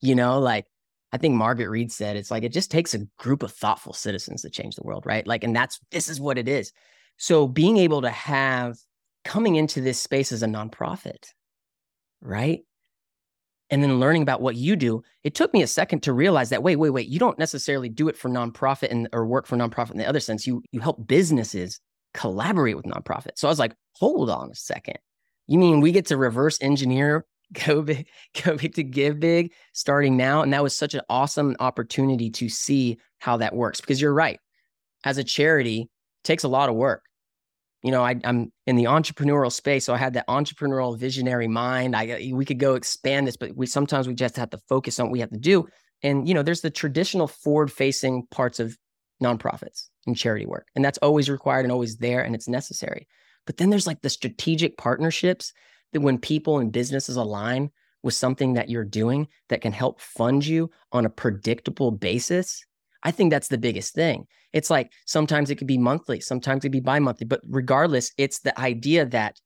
You 0.00 0.14
know, 0.14 0.38
like 0.38 0.66
I 1.12 1.18
think 1.18 1.34
Margaret 1.34 1.70
Mead 1.70 1.92
said, 1.92 2.16
it's 2.16 2.30
like 2.30 2.44
it 2.44 2.52
just 2.52 2.70
takes 2.70 2.94
a 2.94 3.06
group 3.18 3.42
of 3.42 3.52
thoughtful 3.52 3.92
citizens 3.92 4.42
to 4.42 4.50
change 4.50 4.76
the 4.76 4.84
world, 4.84 5.04
right? 5.06 5.26
Like, 5.26 5.44
and 5.44 5.54
that's 5.54 5.80
this 5.90 6.08
is 6.08 6.20
what 6.20 6.38
it 6.38 6.48
is. 6.48 6.72
So 7.16 7.46
being 7.46 7.76
able 7.76 8.02
to 8.02 8.10
have 8.10 8.78
coming 9.24 9.56
into 9.56 9.80
this 9.80 10.00
space 10.00 10.32
as 10.32 10.42
a 10.42 10.46
nonprofit, 10.46 11.26
right? 12.20 12.60
And 13.70 13.82
then 13.82 14.00
learning 14.00 14.22
about 14.22 14.40
what 14.40 14.56
you 14.56 14.76
do, 14.76 15.02
it 15.22 15.34
took 15.34 15.52
me 15.52 15.62
a 15.62 15.66
second 15.66 16.02
to 16.02 16.12
realize 16.12 16.50
that 16.50 16.62
wait, 16.62 16.76
wait, 16.76 16.90
wait, 16.90 17.08
you 17.08 17.18
don't 17.18 17.38
necessarily 17.38 17.88
do 17.88 18.08
it 18.08 18.16
for 18.16 18.28
nonprofit 18.28 18.90
and 18.90 19.08
or 19.12 19.26
work 19.26 19.46
for 19.46 19.56
nonprofit 19.56 19.92
in 19.92 19.98
the 19.98 20.08
other 20.08 20.20
sense. 20.20 20.46
You 20.46 20.62
you 20.72 20.80
help 20.80 21.06
businesses 21.06 21.80
collaborate 22.14 22.76
with 22.76 22.86
nonprofits. 22.86 23.38
So 23.38 23.48
I 23.48 23.50
was 23.50 23.58
like, 23.58 23.74
hold 23.94 24.30
on 24.30 24.50
a 24.50 24.54
second. 24.54 24.98
You 25.46 25.58
mean 25.58 25.80
we 25.80 25.92
get 25.92 26.06
to 26.06 26.16
reverse 26.16 26.58
engineer 26.60 27.24
go 27.66 27.82
big, 27.82 28.06
go 28.44 28.56
big 28.56 28.74
to 28.74 28.82
give 28.82 29.20
big 29.20 29.52
starting 29.72 30.16
now? 30.16 30.42
And 30.42 30.52
that 30.52 30.62
was 30.62 30.76
such 30.76 30.94
an 30.94 31.00
awesome 31.08 31.56
opportunity 31.60 32.30
to 32.30 32.48
see 32.48 32.98
how 33.18 33.36
that 33.38 33.54
works 33.54 33.80
because 33.80 34.00
you're 34.00 34.14
right. 34.14 34.38
As 35.04 35.18
a 35.18 35.24
charity, 35.24 35.88
takes 36.24 36.44
a 36.44 36.48
lot 36.48 36.68
of 36.68 36.74
work 36.74 37.02
you 37.82 37.90
know, 37.90 38.04
I, 38.04 38.20
am 38.24 38.52
in 38.66 38.76
the 38.76 38.84
entrepreneurial 38.84 39.50
space, 39.50 39.86
so 39.86 39.94
I 39.94 39.96
had 39.96 40.14
that 40.14 40.28
entrepreneurial 40.28 40.98
visionary 40.98 41.48
mind. 41.48 41.96
I 41.96 42.30
we 42.32 42.44
could 42.44 42.58
go 42.58 42.74
expand 42.74 43.26
this, 43.26 43.36
but 43.36 43.56
we 43.56 43.66
sometimes 43.66 44.06
we 44.06 44.14
just 44.14 44.36
have 44.36 44.50
to 44.50 44.58
focus 44.68 45.00
on 45.00 45.06
what 45.06 45.12
we 45.12 45.20
have 45.20 45.30
to 45.30 45.38
do. 45.38 45.66
And 46.02 46.28
you 46.28 46.34
know, 46.34 46.42
there's 46.42 46.60
the 46.60 46.70
traditional 46.70 47.26
forward-facing 47.26 48.26
parts 48.30 48.60
of 48.60 48.76
nonprofits 49.22 49.88
and 50.06 50.16
charity 50.16 50.46
work, 50.46 50.68
and 50.74 50.84
that's 50.84 50.98
always 50.98 51.30
required 51.30 51.64
and 51.64 51.72
always 51.72 51.96
there, 51.96 52.22
and 52.22 52.34
it's 52.34 52.48
necessary. 52.48 53.06
But 53.46 53.56
then 53.56 53.70
there's 53.70 53.86
like 53.86 54.02
the 54.02 54.10
strategic 54.10 54.76
partnerships 54.76 55.52
that 55.92 56.00
when 56.00 56.18
people 56.18 56.58
and 56.58 56.70
businesses 56.70 57.16
align 57.16 57.70
with 58.02 58.14
something 58.14 58.54
that 58.54 58.68
you're 58.68 58.84
doing 58.84 59.28
that 59.48 59.60
can 59.60 59.72
help 59.72 60.00
fund 60.00 60.46
you 60.46 60.70
on 60.92 61.04
a 61.04 61.10
predictable 61.10 61.90
basis 61.90 62.64
I 63.02 63.10
think 63.10 63.30
that's 63.30 63.48
the 63.48 63.58
biggest 63.58 63.94
thing. 63.94 64.26
It's 64.52 64.70
like 64.70 64.92
sometimes 65.06 65.50
it 65.50 65.56
could 65.56 65.66
be 65.66 65.78
monthly, 65.78 66.20
sometimes 66.20 66.64
it 66.64 66.68
could 66.68 66.72
be 66.72 66.80
bi 66.80 66.98
monthly, 66.98 67.26
but 67.26 67.40
regardless, 67.48 68.12
it's 68.18 68.40
the 68.40 68.58
idea 68.60 69.06
that 69.06 69.38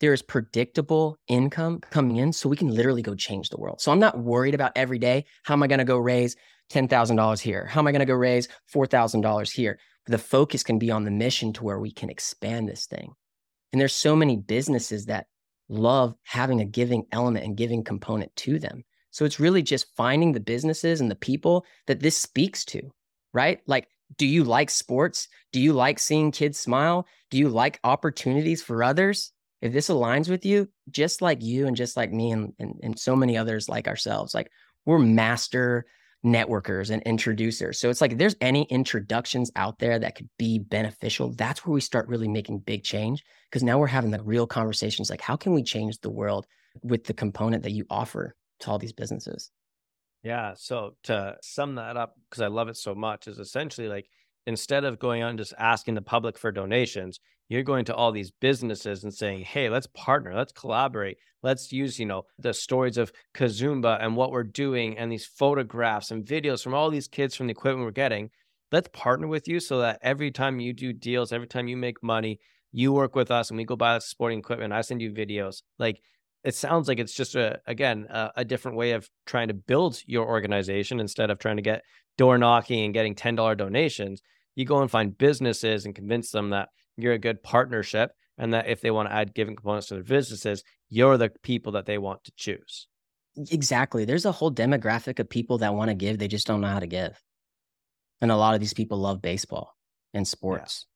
there 0.00 0.12
is 0.12 0.22
predictable 0.22 1.16
income 1.28 1.80
coming 1.90 2.16
in 2.16 2.32
so 2.32 2.48
we 2.48 2.56
can 2.56 2.74
literally 2.74 3.02
go 3.02 3.14
change 3.14 3.50
the 3.50 3.56
world. 3.56 3.80
So 3.80 3.92
I'm 3.92 4.00
not 4.00 4.18
worried 4.18 4.54
about 4.54 4.72
every 4.74 4.98
day. 4.98 5.26
How 5.44 5.54
am 5.54 5.62
I 5.62 5.68
going 5.68 5.78
to 5.78 5.84
go 5.84 5.96
raise 5.96 6.34
$10,000 6.72 7.40
here? 7.40 7.66
How 7.66 7.80
am 7.80 7.86
I 7.86 7.92
going 7.92 8.00
to 8.00 8.06
go 8.06 8.14
raise 8.14 8.48
$4,000 8.74 9.50
here? 9.52 9.78
The 10.06 10.18
focus 10.18 10.64
can 10.64 10.80
be 10.80 10.90
on 10.90 11.04
the 11.04 11.12
mission 11.12 11.52
to 11.52 11.64
where 11.64 11.78
we 11.78 11.92
can 11.92 12.10
expand 12.10 12.68
this 12.68 12.86
thing. 12.86 13.12
And 13.70 13.80
there's 13.80 13.94
so 13.94 14.16
many 14.16 14.36
businesses 14.36 15.06
that 15.06 15.26
love 15.68 16.14
having 16.24 16.60
a 16.60 16.64
giving 16.64 17.04
element 17.12 17.44
and 17.44 17.56
giving 17.56 17.84
component 17.84 18.34
to 18.36 18.58
them. 18.58 18.82
So 19.12 19.24
it's 19.24 19.38
really 19.38 19.62
just 19.62 19.94
finding 19.96 20.32
the 20.32 20.40
businesses 20.40 21.00
and 21.00 21.10
the 21.10 21.14
people 21.14 21.64
that 21.86 22.00
this 22.00 22.16
speaks 22.16 22.64
to 22.66 22.90
right? 23.32 23.60
Like, 23.66 23.88
do 24.18 24.26
you 24.26 24.44
like 24.44 24.70
sports? 24.70 25.28
Do 25.52 25.60
you 25.60 25.72
like 25.72 25.98
seeing 25.98 26.30
kids 26.30 26.58
smile? 26.58 27.06
Do 27.30 27.38
you 27.38 27.48
like 27.48 27.80
opportunities 27.84 28.62
for 28.62 28.82
others? 28.82 29.32
If 29.60 29.72
this 29.72 29.88
aligns 29.88 30.28
with 30.28 30.44
you, 30.44 30.68
just 30.90 31.22
like 31.22 31.42
you 31.42 31.66
and 31.66 31.76
just 31.76 31.96
like 31.96 32.12
me 32.12 32.32
and, 32.32 32.52
and, 32.58 32.80
and 32.82 32.98
so 32.98 33.14
many 33.14 33.36
others 33.36 33.68
like 33.68 33.86
ourselves, 33.86 34.34
like 34.34 34.50
we're 34.84 34.98
master 34.98 35.86
networkers 36.24 36.90
and 36.90 37.02
introducers. 37.02 37.78
So 37.78 37.90
it's 37.90 38.00
like 38.00 38.12
if 38.12 38.18
there's 38.18 38.36
any 38.40 38.64
introductions 38.64 39.50
out 39.56 39.78
there 39.78 39.98
that 39.98 40.14
could 40.14 40.28
be 40.38 40.58
beneficial, 40.58 41.32
that's 41.32 41.64
where 41.64 41.72
we 41.72 41.80
start 41.80 42.08
really 42.08 42.28
making 42.28 42.58
big 42.60 42.84
change. 42.84 43.24
Because 43.50 43.62
now 43.62 43.78
we're 43.78 43.86
having 43.86 44.10
the 44.10 44.22
real 44.22 44.46
conversations 44.46 45.10
like, 45.10 45.20
how 45.20 45.36
can 45.36 45.52
we 45.52 45.62
change 45.62 45.98
the 45.98 46.10
world 46.10 46.46
with 46.82 47.04
the 47.04 47.14
component 47.14 47.62
that 47.62 47.72
you 47.72 47.86
offer 47.90 48.34
to 48.60 48.70
all 48.70 48.78
these 48.78 48.92
businesses? 48.92 49.50
Yeah. 50.22 50.54
So 50.54 50.94
to 51.04 51.36
sum 51.42 51.74
that 51.76 51.96
up, 51.96 52.14
because 52.28 52.42
I 52.42 52.46
love 52.46 52.68
it 52.68 52.76
so 52.76 52.94
much, 52.94 53.26
is 53.26 53.38
essentially 53.38 53.88
like 53.88 54.06
instead 54.46 54.84
of 54.84 54.98
going 54.98 55.22
and 55.22 55.38
just 55.38 55.54
asking 55.58 55.94
the 55.94 56.02
public 56.02 56.38
for 56.38 56.52
donations, 56.52 57.18
you're 57.48 57.62
going 57.62 57.84
to 57.84 57.94
all 57.94 58.12
these 58.12 58.30
businesses 58.30 59.04
and 59.04 59.12
saying, 59.12 59.42
hey, 59.42 59.68
let's 59.68 59.88
partner, 59.88 60.34
let's 60.34 60.52
collaborate, 60.52 61.18
let's 61.42 61.72
use, 61.72 61.98
you 61.98 62.06
know, 62.06 62.22
the 62.38 62.54
stories 62.54 62.96
of 62.96 63.12
Kazumba 63.34 63.98
and 64.00 64.16
what 64.16 64.30
we're 64.30 64.42
doing 64.44 64.96
and 64.96 65.10
these 65.12 65.26
photographs 65.26 66.10
and 66.10 66.24
videos 66.24 66.62
from 66.62 66.72
all 66.72 66.90
these 66.90 67.08
kids 67.08 67.34
from 67.34 67.48
the 67.48 67.52
equipment 67.52 67.84
we're 67.84 67.90
getting. 67.90 68.30
Let's 68.70 68.88
partner 68.92 69.26
with 69.26 69.48
you 69.48 69.60
so 69.60 69.80
that 69.80 69.98
every 70.02 70.30
time 70.30 70.60
you 70.60 70.72
do 70.72 70.92
deals, 70.92 71.32
every 71.32 71.46
time 71.46 71.68
you 71.68 71.76
make 71.76 72.02
money, 72.02 72.38
you 72.72 72.92
work 72.92 73.14
with 73.14 73.30
us 73.30 73.50
and 73.50 73.58
we 73.58 73.64
go 73.64 73.76
buy 73.76 73.94
the 73.94 74.00
sporting 74.00 74.38
equipment. 74.38 74.72
I 74.72 74.80
send 74.80 75.02
you 75.02 75.12
videos. 75.12 75.62
Like 75.78 76.00
it 76.44 76.54
sounds 76.54 76.88
like 76.88 76.98
it's 76.98 77.14
just 77.14 77.34
a 77.34 77.60
again 77.66 78.06
a, 78.10 78.30
a, 78.36 78.44
different 78.44 78.76
way 78.76 78.92
of 78.92 79.08
trying 79.26 79.48
to 79.48 79.54
build 79.54 80.00
your 80.06 80.26
organization 80.26 81.00
instead 81.00 81.30
of 81.30 81.38
trying 81.38 81.56
to 81.56 81.62
get 81.62 81.82
door 82.18 82.38
knocking 82.38 82.84
and 82.84 82.94
getting 82.94 83.14
ten 83.14 83.34
dollar 83.34 83.54
donations. 83.54 84.22
You 84.54 84.64
go 84.64 84.82
and 84.82 84.90
find 84.90 85.16
businesses 85.16 85.86
and 85.86 85.94
convince 85.94 86.30
them 86.30 86.50
that 86.50 86.68
you're 86.96 87.14
a 87.14 87.18
good 87.18 87.42
partnership 87.42 88.12
and 88.38 88.52
that 88.54 88.68
if 88.68 88.80
they 88.80 88.90
want 88.90 89.08
to 89.08 89.14
add 89.14 89.34
giving 89.34 89.56
components 89.56 89.88
to 89.88 89.94
their 89.94 90.02
businesses, 90.02 90.62
you're 90.88 91.16
the 91.16 91.30
people 91.42 91.72
that 91.72 91.86
they 91.86 91.98
want 91.98 92.24
to 92.24 92.32
choose. 92.36 92.86
Exactly. 93.50 94.04
There's 94.04 94.26
a 94.26 94.32
whole 94.32 94.52
demographic 94.52 95.18
of 95.18 95.28
people 95.28 95.58
that 95.58 95.74
want 95.74 95.88
to 95.88 95.94
give, 95.94 96.18
they 96.18 96.28
just 96.28 96.46
don't 96.46 96.60
know 96.60 96.68
how 96.68 96.80
to 96.80 96.86
give. 96.86 97.20
And 98.20 98.30
a 98.30 98.36
lot 98.36 98.54
of 98.54 98.60
these 98.60 98.74
people 98.74 98.98
love 98.98 99.22
baseball 99.22 99.74
and 100.12 100.26
sports. 100.28 100.86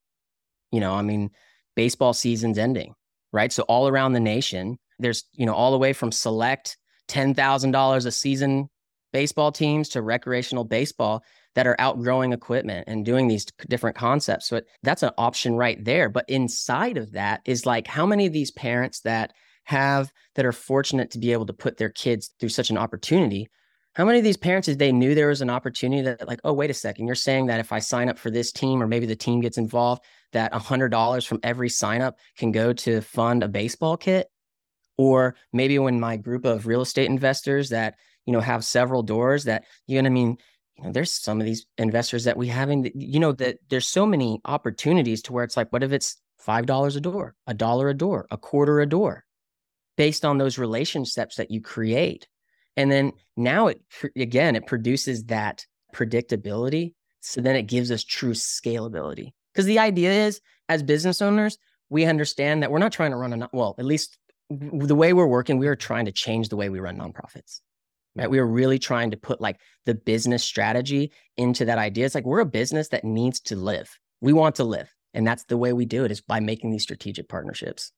Yeah. 0.70 0.76
You 0.76 0.80
know, 0.80 0.94
I 0.94 1.02
mean, 1.02 1.30
baseball 1.74 2.12
season's 2.12 2.58
ending, 2.58 2.94
right? 3.32 3.52
So 3.52 3.62
all 3.64 3.88
around 3.88 4.12
the 4.12 4.20
nation, 4.20 4.78
there's, 4.98 5.24
you 5.32 5.46
know, 5.46 5.54
all 5.54 5.72
the 5.72 5.78
way 5.78 5.92
from 5.92 6.12
select 6.12 6.76
$10,000 7.08 8.06
a 8.06 8.10
season 8.10 8.68
baseball 9.12 9.52
teams 9.52 9.88
to 9.90 10.02
recreational 10.02 10.64
baseball 10.64 11.22
that 11.54 11.66
are 11.66 11.76
outgrowing 11.78 12.32
equipment 12.32 12.84
and 12.86 13.04
doing 13.04 13.28
these 13.28 13.46
different 13.68 13.96
concepts. 13.96 14.46
So 14.46 14.60
that's 14.82 15.02
an 15.02 15.12
option 15.16 15.54
right 15.54 15.82
there. 15.82 16.08
But 16.08 16.28
inside 16.28 16.98
of 16.98 17.12
that 17.12 17.40
is 17.46 17.64
like 17.64 17.86
how 17.86 18.04
many 18.04 18.26
of 18.26 18.32
these 18.32 18.50
parents 18.50 19.00
that 19.00 19.32
have 19.64 20.12
that 20.34 20.44
are 20.44 20.52
fortunate 20.52 21.10
to 21.10 21.18
be 21.18 21.32
able 21.32 21.46
to 21.46 21.52
put 21.52 21.76
their 21.76 21.88
kids 21.88 22.30
through 22.38 22.48
such 22.48 22.70
an 22.70 22.78
opportunity 22.78 23.48
how 23.96 24.04
many 24.04 24.18
of 24.18 24.24
these 24.24 24.36
parents 24.36 24.68
is 24.68 24.76
they 24.76 24.92
knew 24.92 25.14
there 25.14 25.28
was 25.28 25.40
an 25.40 25.48
opportunity 25.50 26.02
that 26.02 26.28
like 26.28 26.40
oh 26.44 26.52
wait 26.52 26.70
a 26.70 26.74
second 26.74 27.06
you're 27.06 27.14
saying 27.14 27.46
that 27.46 27.60
if 27.60 27.72
i 27.72 27.78
sign 27.78 28.08
up 28.08 28.18
for 28.18 28.30
this 28.30 28.52
team 28.52 28.82
or 28.82 28.86
maybe 28.86 29.06
the 29.06 29.16
team 29.16 29.40
gets 29.40 29.58
involved 29.58 30.04
that 30.32 30.52
$100 30.52 31.26
from 31.26 31.40
every 31.42 31.68
sign 31.68 32.02
up 32.02 32.18
can 32.36 32.52
go 32.52 32.72
to 32.72 33.00
fund 33.00 33.42
a 33.42 33.48
baseball 33.48 33.96
kit 33.96 34.28
or 34.98 35.34
maybe 35.52 35.78
when 35.78 36.00
my 36.00 36.16
group 36.16 36.44
of 36.44 36.66
real 36.66 36.82
estate 36.82 37.08
investors 37.08 37.70
that 37.70 37.96
you 38.24 38.32
know 38.32 38.40
have 38.40 38.64
several 38.64 39.02
doors 39.02 39.44
that 39.44 39.64
you 39.86 39.96
know 39.96 40.02
what 40.02 40.10
i 40.10 40.14
mean 40.14 40.36
you 40.76 40.84
know 40.84 40.92
there's 40.92 41.12
some 41.12 41.40
of 41.40 41.46
these 41.46 41.66
investors 41.78 42.24
that 42.24 42.36
we 42.36 42.48
having 42.48 42.90
you 42.94 43.20
know 43.20 43.32
that 43.32 43.58
there's 43.68 43.86
so 43.86 44.06
many 44.06 44.40
opportunities 44.44 45.22
to 45.22 45.32
where 45.32 45.44
it's 45.44 45.56
like 45.56 45.72
what 45.72 45.82
if 45.82 45.92
it's 45.92 46.20
five 46.38 46.66
dollars 46.66 46.96
a 46.96 47.00
door 47.00 47.34
a 47.46 47.54
dollar 47.54 47.88
a 47.88 47.94
door 47.94 48.26
a 48.30 48.36
quarter 48.36 48.80
a 48.80 48.86
door 48.86 49.24
based 49.96 50.24
on 50.24 50.38
those 50.38 50.58
relationships 50.58 51.36
that 51.36 51.50
you 51.50 51.60
create 51.60 52.26
and 52.76 52.92
then 52.92 53.12
now 53.36 53.68
it, 53.68 53.80
again, 54.16 54.54
it 54.54 54.66
produces 54.66 55.24
that 55.24 55.66
predictability. 55.94 56.94
So 57.20 57.40
then 57.40 57.56
it 57.56 57.62
gives 57.62 57.90
us 57.90 58.04
true 58.04 58.32
scalability. 58.32 59.32
Because 59.52 59.66
the 59.66 59.78
idea 59.78 60.12
is, 60.12 60.40
as 60.68 60.82
business 60.82 61.22
owners, 61.22 61.58
we 61.88 62.04
understand 62.04 62.62
that 62.62 62.70
we're 62.70 62.78
not 62.78 62.92
trying 62.92 63.12
to 63.12 63.16
run 63.16 63.42
a, 63.42 63.48
well, 63.52 63.74
at 63.78 63.84
least 63.84 64.18
the 64.50 64.94
way 64.94 65.12
we're 65.12 65.26
working, 65.26 65.58
we 65.58 65.66
are 65.66 65.76
trying 65.76 66.04
to 66.06 66.12
change 66.12 66.48
the 66.48 66.56
way 66.56 66.68
we 66.68 66.80
run 66.80 66.98
nonprofits. 66.98 67.60
Right. 68.14 68.30
We 68.30 68.38
mm-hmm. 68.38 68.44
are 68.44 68.46
really 68.52 68.78
trying 68.78 69.10
to 69.10 69.16
put 69.16 69.40
like 69.40 69.60
the 69.84 69.94
business 69.94 70.42
strategy 70.42 71.12
into 71.36 71.66
that 71.66 71.76
idea. 71.78 72.06
It's 72.06 72.14
like 72.14 72.24
we're 72.24 72.40
a 72.40 72.46
business 72.46 72.88
that 72.88 73.04
needs 73.04 73.40
to 73.40 73.56
live. 73.56 73.90
We 74.22 74.32
want 74.32 74.54
to 74.56 74.64
live. 74.64 74.90
And 75.12 75.26
that's 75.26 75.44
the 75.44 75.58
way 75.58 75.72
we 75.72 75.84
do 75.84 76.04
it 76.04 76.10
is 76.10 76.20
by 76.20 76.40
making 76.40 76.70
these 76.70 76.82
strategic 76.82 77.28
partnerships. 77.28 77.92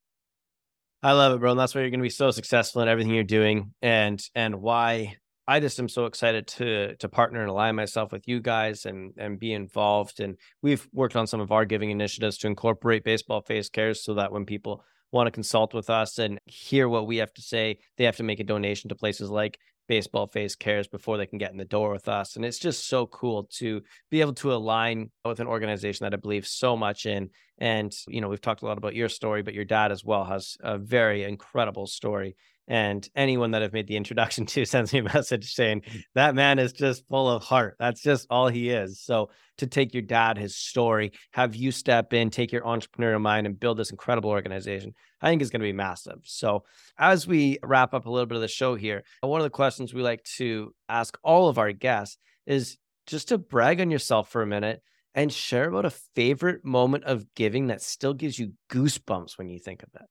I 1.03 1.13
love 1.13 1.33
it, 1.33 1.39
bro. 1.39 1.53
And 1.53 1.61
that's 1.61 1.75
why 1.75 1.83
you're 1.83 1.91
going 1.91 2.01
to 2.01 2.05
be 2.05 2.11
so 2.11 2.31
successful 2.31 2.83
in 2.83 2.89
everything 2.89 3.15
you're 3.15 3.25
doing, 3.25 3.73
and 3.81 4.21
and 4.35 4.57
why 4.61 5.17
I 5.47 5.61
just 5.61 5.79
am 5.79 5.89
so 5.89 6.07
excited 6.07 6.47
to 6.49 6.97
to 6.97 7.09
partner 7.09 7.41
and 7.41 7.49
align 7.49 7.77
myself 7.77 8.11
with 8.11 8.27
you 8.27 8.41
guys 8.41 8.85
and 8.85 9.13
and 9.17 9.39
be 9.39 9.53
involved. 9.53 10.21
And 10.21 10.37
we've 10.61 10.89
worked 10.93 11.15
on 11.15 11.27
some 11.27 11.41
of 11.41 11.53
our 11.53 11.65
giving 11.65 11.91
initiatives 11.91 12.39
to 12.39 12.49
incorporate 12.49 13.05
baseball 13.05 13.43
face 13.43 13.69
cares 13.69 14.05
so 14.05 14.15
that 14.15 14.33
when 14.33 14.45
people 14.45 14.85
want 15.11 15.27
to 15.27 15.31
consult 15.31 15.75
with 15.75 15.91
us 15.91 16.19
and 16.19 16.39
hear 16.45 16.89
what 16.89 17.07
we 17.07 17.19
have 17.19 17.33
to 17.35 17.43
say, 17.43 17.79
they 17.97 18.05
have 18.05 18.17
to 18.17 18.23
make 18.23 18.41
a 18.41 18.45
donation 18.45 18.89
to 18.89 18.95
places 18.95 19.31
like 19.31 19.59
baseball 19.89 20.27
face 20.27 20.55
cares 20.55 20.87
before 20.87 21.17
they 21.17 21.27
can 21.27 21.39
get 21.39 21.51
in 21.51 21.57
the 21.57 21.65
door 21.65 21.91
with 21.91 22.09
us. 22.09 22.37
And 22.37 22.45
it's 22.45 22.59
just 22.59 22.89
so 22.89 23.07
cool 23.07 23.49
to 23.55 23.81
be 24.11 24.21
able 24.21 24.35
to 24.35 24.53
align 24.53 25.11
with 25.25 25.41
an 25.41 25.47
organization 25.47 26.05
that 26.05 26.13
I 26.13 26.19
believe 26.19 26.47
so 26.47 26.77
much 26.77 27.07
in. 27.07 27.31
And, 27.57 27.93
you 28.07 28.21
know, 28.21 28.29
we've 28.29 28.41
talked 28.41 28.63
a 28.63 28.67
lot 28.67 28.79
about 28.79 28.95
your 28.95 29.09
story, 29.09 29.43
but 29.43 29.55
your 29.55 29.65
dad 29.65 29.91
as 29.91 30.05
well 30.05 30.25
has 30.25 30.57
a 30.61 30.79
very 30.79 31.25
incredible 31.25 31.87
story. 31.87 32.37
And 32.69 33.09
anyone 33.17 33.53
that 33.53 33.63
I've 33.63 33.73
made 33.73 33.87
the 33.87 33.97
introduction 33.97 34.45
to 34.47 34.65
sends 34.67 34.93
me 34.93 35.01
a 35.01 35.05
message 35.05 35.55
saying 35.55 35.83
that 36.15 36.35
man 36.35 36.59
is 36.59 36.73
just 36.75 37.09
full 37.09 37.29
of 37.29 37.43
heart. 37.43 37.77
That's 37.79 38.03
just 38.03 38.27
all 38.29 38.49
he 38.49 38.69
is. 38.69 39.01
So 39.01 39.31
to 39.57 39.67
take 39.67 39.95
your 39.95 40.03
dad, 40.03 40.37
his 40.37 40.55
story, 40.55 41.13
have 41.33 41.57
you 41.57 41.73
step 41.73 42.13
in, 42.13 42.29
take 42.29 42.53
your 42.53 42.63
entrepreneurial 42.63 43.23
mind 43.23 43.47
and 43.47 43.59
build 43.59 43.79
this 43.79 43.91
incredible 43.91 44.31
organization, 44.31 44.95
I 45.23 45.31
think 45.31 45.41
is 45.41 45.51
going 45.51 45.63
to 45.63 45.67
be 45.67 45.73
massive. 45.73 46.19
So 46.25 46.65
as 46.99 47.27
we 47.27 47.59
wrap 47.63 47.95
up 47.95 48.05
a 48.05 48.11
little 48.11 48.27
bit 48.27 48.37
of 48.37 48.43
the 48.43 48.49
show 48.49 48.75
here, 48.75 49.03
one 49.23 49.41
of 49.41 49.45
the 49.45 49.51
questions 49.51 49.95
we 49.95 50.03
like 50.03 50.23
to 50.37 50.75
ask 50.91 51.19
all 51.25 51.49
of 51.49 51.59
our 51.59 51.73
guests 51.73 52.19
is 52.47 52.77
just 53.07 53.29
to 53.29 53.39
brag 53.39 53.81
on 53.81 53.91
yourself 53.91 54.31
for 54.31 54.43
a 54.43 54.47
minute 54.47 54.83
and 55.15 55.33
share 55.33 55.69
about 55.69 55.87
a 55.87 55.91
favorite 56.15 56.65
moment 56.65 57.05
of 57.05 57.25
giving 57.35 57.69
that 57.69 57.81
still 57.81 58.13
gives 58.13 58.39
you 58.39 58.53
goosebumps 58.71 59.39
when 59.39 59.49
you 59.49 59.59
think 59.59 59.83
of 59.83 59.89
it 59.95 60.07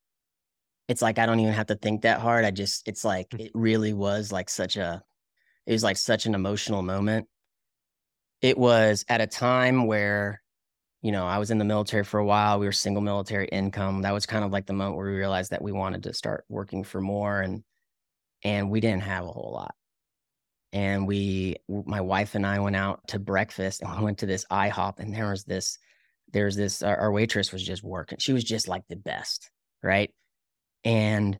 it's 0.87 1.01
like 1.01 1.19
I 1.19 1.25
don't 1.25 1.39
even 1.39 1.53
have 1.53 1.67
to 1.67 1.75
think 1.75 2.01
that 2.03 2.19
hard. 2.19 2.45
I 2.45 2.51
just 2.51 2.87
it's 2.87 3.03
like 3.03 3.29
mm. 3.29 3.41
it 3.45 3.51
really 3.53 3.93
was 3.93 4.31
like 4.31 4.49
such 4.49 4.77
a 4.77 5.03
it 5.65 5.73
was 5.73 5.83
like 5.83 5.97
such 5.97 6.25
an 6.25 6.35
emotional 6.35 6.81
moment. 6.81 7.27
It 8.41 8.57
was 8.57 9.03
at 9.09 9.21
a 9.21 9.27
time 9.27 9.87
where 9.87 10.41
you 11.01 11.11
know, 11.11 11.27
I 11.27 11.37
was 11.37 11.51
in 11.51 11.57
the 11.57 11.65
military 11.65 12.03
for 12.03 12.19
a 12.19 12.25
while. 12.25 12.59
We 12.59 12.65
were 12.65 12.71
single 12.71 13.03
military 13.03 13.47
income. 13.47 14.01
That 14.01 14.13
was 14.13 14.25
kind 14.25 14.43
of 14.43 14.51
like 14.51 14.65
the 14.65 14.73
moment 14.73 14.97
where 14.97 15.05
we 15.05 15.17
realized 15.17 15.51
that 15.51 15.61
we 15.61 15.71
wanted 15.71 16.03
to 16.03 16.13
start 16.13 16.43
working 16.49 16.83
for 16.83 16.99
more 16.99 17.39
and 17.39 17.63
and 18.43 18.69
we 18.69 18.79
didn't 18.79 19.03
have 19.03 19.25
a 19.25 19.31
whole 19.31 19.53
lot. 19.53 19.75
And 20.73 21.07
we 21.07 21.57
my 21.69 22.01
wife 22.01 22.35
and 22.35 22.45
I 22.45 22.59
went 22.59 22.75
out 22.75 23.07
to 23.09 23.19
breakfast 23.19 23.81
and 23.83 23.95
we 23.97 24.03
went 24.03 24.19
to 24.19 24.25
this 24.25 24.45
IHOP 24.51 24.99
and 24.99 25.13
there 25.13 25.29
was 25.29 25.43
this 25.43 25.77
there's 26.33 26.55
this 26.55 26.83
our, 26.83 26.97
our 26.97 27.11
waitress 27.11 27.51
was 27.51 27.63
just 27.63 27.83
working. 27.83 28.17
She 28.19 28.33
was 28.33 28.43
just 28.43 28.67
like 28.67 28.83
the 28.89 28.95
best, 28.95 29.49
right? 29.83 30.11
And 30.83 31.37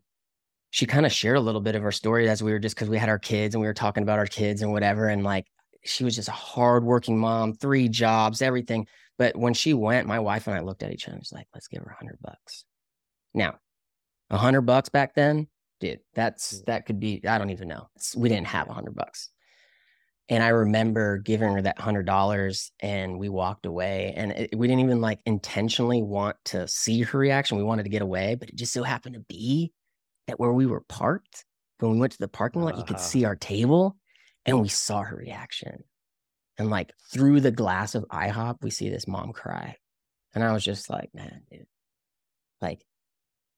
she 0.70 0.86
kind 0.86 1.06
of 1.06 1.12
shared 1.12 1.36
a 1.36 1.40
little 1.40 1.60
bit 1.60 1.74
of 1.74 1.82
her 1.82 1.92
story 1.92 2.28
as 2.28 2.42
we 2.42 2.52
were 2.52 2.58
just 2.58 2.74
because 2.74 2.88
we 2.88 2.98
had 2.98 3.08
our 3.08 3.18
kids 3.18 3.54
and 3.54 3.62
we 3.62 3.66
were 3.66 3.74
talking 3.74 4.02
about 4.02 4.18
our 4.18 4.26
kids 4.26 4.62
and 4.62 4.72
whatever. 4.72 5.08
And 5.08 5.24
like 5.24 5.46
she 5.84 6.04
was 6.04 6.14
just 6.14 6.28
a 6.28 6.32
hardworking 6.32 7.18
mom, 7.18 7.54
three 7.54 7.88
jobs, 7.88 8.42
everything. 8.42 8.86
But 9.16 9.36
when 9.36 9.54
she 9.54 9.74
went, 9.74 10.06
my 10.06 10.18
wife 10.18 10.46
and 10.46 10.56
I 10.56 10.60
looked 10.60 10.82
at 10.82 10.92
each 10.92 11.06
other 11.06 11.14
and 11.14 11.20
was 11.20 11.32
like, 11.32 11.46
let's 11.54 11.68
give 11.68 11.82
her 11.82 11.90
a 11.90 11.96
hundred 11.96 12.18
bucks. 12.20 12.64
Now, 13.34 13.58
a 14.30 14.36
hundred 14.36 14.62
bucks 14.62 14.88
back 14.88 15.14
then, 15.14 15.48
dude, 15.80 16.00
that's 16.14 16.60
mm. 16.60 16.64
that 16.66 16.86
could 16.86 17.00
be, 17.00 17.22
I 17.26 17.38
don't 17.38 17.50
even 17.50 17.68
know. 17.68 17.88
It's, 17.96 18.14
we 18.14 18.28
didn't 18.28 18.48
have 18.48 18.68
a 18.68 18.74
hundred 18.74 18.94
bucks. 18.94 19.30
And 20.30 20.42
I 20.42 20.48
remember 20.48 21.18
giving 21.18 21.52
her 21.52 21.62
that 21.62 21.80
hundred 21.80 22.04
dollars 22.04 22.70
and 22.80 23.18
we 23.18 23.30
walked 23.30 23.64
away 23.64 24.12
and 24.14 24.32
it, 24.32 24.50
we 24.54 24.66
didn't 24.66 24.84
even 24.84 25.00
like 25.00 25.20
intentionally 25.24 26.02
want 26.02 26.36
to 26.46 26.68
see 26.68 27.02
her 27.02 27.18
reaction. 27.18 27.56
We 27.56 27.64
wanted 27.64 27.84
to 27.84 27.88
get 27.88 28.02
away, 28.02 28.34
but 28.34 28.50
it 28.50 28.56
just 28.56 28.72
so 28.72 28.82
happened 28.82 29.14
to 29.14 29.20
be 29.20 29.72
that 30.26 30.38
where 30.38 30.52
we 30.52 30.66
were 30.66 30.82
parked, 30.88 31.44
when 31.78 31.92
we 31.92 31.98
went 31.98 32.12
to 32.12 32.18
the 32.18 32.28
parking 32.28 32.62
lot, 32.62 32.74
uh-huh. 32.74 32.80
you 32.80 32.86
could 32.86 32.96
uh-huh. 32.96 33.04
see 33.04 33.24
our 33.24 33.36
table 33.36 33.96
and 34.44 34.60
we 34.60 34.68
saw 34.68 35.02
her 35.02 35.16
reaction. 35.16 35.82
And 36.58 36.68
like 36.68 36.92
through 37.12 37.40
the 37.40 37.50
glass 37.50 37.94
of 37.94 38.04
IHOP, 38.10 38.56
we 38.62 38.70
see 38.70 38.90
this 38.90 39.08
mom 39.08 39.32
cry. 39.32 39.76
And 40.34 40.44
I 40.44 40.52
was 40.52 40.64
just 40.64 40.90
like, 40.90 41.08
man, 41.14 41.42
dude, 41.50 41.66
like 42.60 42.82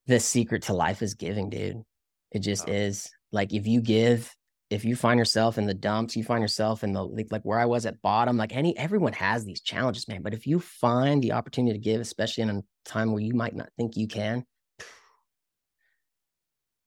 the 0.06 0.20
secret 0.20 0.64
to 0.64 0.72
life 0.72 1.02
is 1.02 1.14
giving, 1.14 1.50
dude. 1.50 1.82
It 2.30 2.40
just 2.40 2.68
oh. 2.68 2.72
is. 2.72 3.10
Like 3.32 3.52
if 3.52 3.66
you 3.66 3.80
give, 3.80 4.32
if 4.70 4.84
you 4.84 4.94
find 4.94 5.18
yourself 5.18 5.58
in 5.58 5.66
the 5.66 5.74
dumps, 5.74 6.16
you 6.16 6.22
find 6.22 6.40
yourself 6.40 6.84
in 6.84 6.92
the 6.92 7.04
like, 7.04 7.26
like 7.30 7.42
where 7.42 7.58
I 7.58 7.66
was 7.66 7.86
at 7.86 8.00
bottom, 8.00 8.36
like 8.36 8.54
any 8.54 8.78
everyone 8.78 9.12
has 9.14 9.44
these 9.44 9.60
challenges, 9.60 10.06
man. 10.06 10.22
But 10.22 10.32
if 10.32 10.46
you 10.46 10.60
find 10.60 11.22
the 11.22 11.32
opportunity 11.32 11.76
to 11.76 11.82
give, 11.82 12.00
especially 12.00 12.42
in 12.42 12.50
a 12.50 12.62
time 12.84 13.12
where 13.12 13.22
you 13.22 13.34
might 13.34 13.54
not 13.54 13.70
think 13.76 13.96
you 13.96 14.06
can, 14.06 14.46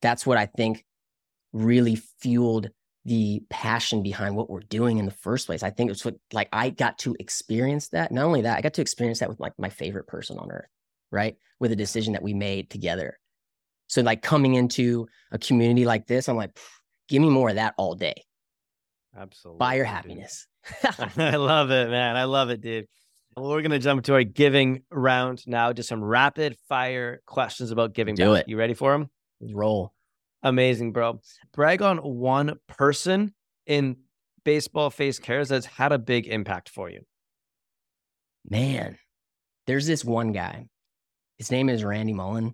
that's 0.01 0.25
what 0.25 0.37
I 0.37 0.45
think 0.45 0.85
really 1.51 1.97
fueled 2.21 2.69
the 3.05 3.43
passion 3.49 4.01
behind 4.01 4.37
what 4.37 4.49
we're 4.49 4.61
doing 4.61 4.97
in 4.97 5.05
the 5.05 5.11
first 5.11 5.45
place. 5.45 5.61
I 5.61 5.69
think 5.69 5.91
it's 5.91 6.05
what 6.05 6.15
like 6.31 6.47
I 6.53 6.69
got 6.69 6.97
to 6.99 7.17
experience 7.19 7.89
that. 7.89 8.13
Not 8.13 8.23
only 8.23 8.43
that, 8.43 8.57
I 8.57 8.61
got 8.61 8.75
to 8.75 8.81
experience 8.81 9.19
that 9.19 9.27
with 9.27 9.41
like 9.41 9.53
my 9.57 9.69
favorite 9.69 10.07
person 10.07 10.39
on 10.39 10.51
earth, 10.51 10.69
right? 11.11 11.35
With 11.59 11.73
a 11.73 11.75
decision 11.75 12.13
that 12.13 12.23
we 12.23 12.33
made 12.33 12.69
together. 12.69 13.19
So 13.87 14.01
like 14.01 14.21
coming 14.21 14.55
into 14.55 15.07
a 15.33 15.37
community 15.37 15.83
like 15.83 16.07
this, 16.07 16.29
I'm 16.29 16.37
like, 16.37 16.57
Give 17.07 17.21
me 17.21 17.29
more 17.29 17.49
of 17.49 17.55
that 17.55 17.73
all 17.77 17.95
day. 17.95 18.23
Absolutely. 19.17 19.59
Buy 19.59 19.75
your 19.75 19.85
happiness. 19.85 20.47
I 21.17 21.35
love 21.35 21.71
it, 21.71 21.89
man. 21.89 22.15
I 22.15 22.23
love 22.23 22.49
it, 22.49 22.61
dude. 22.61 22.87
Well, 23.35 23.49
we're 23.49 23.61
going 23.61 23.71
to 23.71 23.79
jump 23.79 24.03
to 24.05 24.13
our 24.13 24.23
giving 24.23 24.83
round 24.91 25.45
now. 25.47 25.73
Just 25.73 25.89
some 25.89 26.03
rapid 26.03 26.55
fire 26.69 27.21
questions 27.25 27.71
about 27.71 27.93
giving. 27.93 28.15
Do 28.15 28.33
back. 28.33 28.43
it. 28.43 28.49
You 28.49 28.57
ready 28.57 28.73
for 28.73 28.91
them? 28.91 29.09
Roll. 29.41 29.91
Amazing, 30.43 30.91
bro. 30.91 31.19
Brag 31.53 31.81
on 31.81 31.97
one 31.97 32.59
person 32.67 33.33
in 33.65 33.97
baseball 34.43 34.89
face 34.89 35.19
cares 35.19 35.49
that's 35.49 35.65
had 35.65 35.91
a 35.91 35.97
big 35.97 36.27
impact 36.27 36.69
for 36.69 36.89
you. 36.89 37.01
Man, 38.47 38.97
there's 39.67 39.87
this 39.87 40.03
one 40.03 40.31
guy. 40.31 40.67
His 41.37 41.49
name 41.49 41.69
is 41.69 41.83
Randy 41.83 42.13
Mullen. 42.13 42.53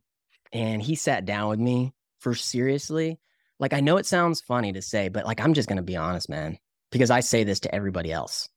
And 0.54 0.82
he 0.82 0.96
sat 0.96 1.26
down 1.26 1.50
with 1.50 1.60
me 1.60 1.94
for 2.20 2.36
seriously. 2.36 3.20
Like, 3.60 3.74
I 3.74 3.82
know 3.82 3.98
it 3.98 4.06
sounds 4.06 4.42
funny 4.42 4.74
to 4.74 4.82
say, 4.82 5.10
but 5.10 5.26
like, 5.26 5.42
I'm 5.42 5.54
just 5.54 5.68
going 5.68 5.78
to 5.78 5.84
be 5.84 5.98
honest, 5.98 6.30
man, 6.30 6.58
because 6.92 7.12
I 7.12 7.20
say 7.20 7.44
this 7.44 7.62
to 7.62 7.76
everybody 7.76 8.12
else, 8.12 8.50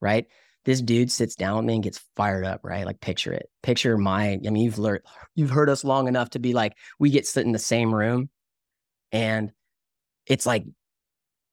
right? 0.00 0.26
This 0.64 0.80
dude 0.82 1.12
sits 1.12 1.36
down 1.36 1.58
with 1.58 1.66
me 1.66 1.74
and 1.74 1.82
gets 1.82 2.00
fired 2.16 2.44
up, 2.44 2.60
right? 2.64 2.86
Like, 2.86 3.00
picture 3.00 3.32
it. 3.32 3.48
Picture 3.62 3.96
my, 3.96 4.32
I 4.32 4.50
mean, 4.50 4.56
you've 4.64 4.78
learned, 4.78 5.02
you've 5.34 5.50
heard 5.50 5.68
us 5.68 5.84
long 5.84 6.08
enough 6.08 6.30
to 6.30 6.38
be 6.38 6.54
like, 6.54 6.72
we 6.98 7.10
get 7.10 7.26
sit 7.26 7.46
in 7.46 7.52
the 7.52 7.58
same 7.58 7.94
room 7.94 8.30
and 9.12 9.52
it's 10.26 10.46
like, 10.46 10.64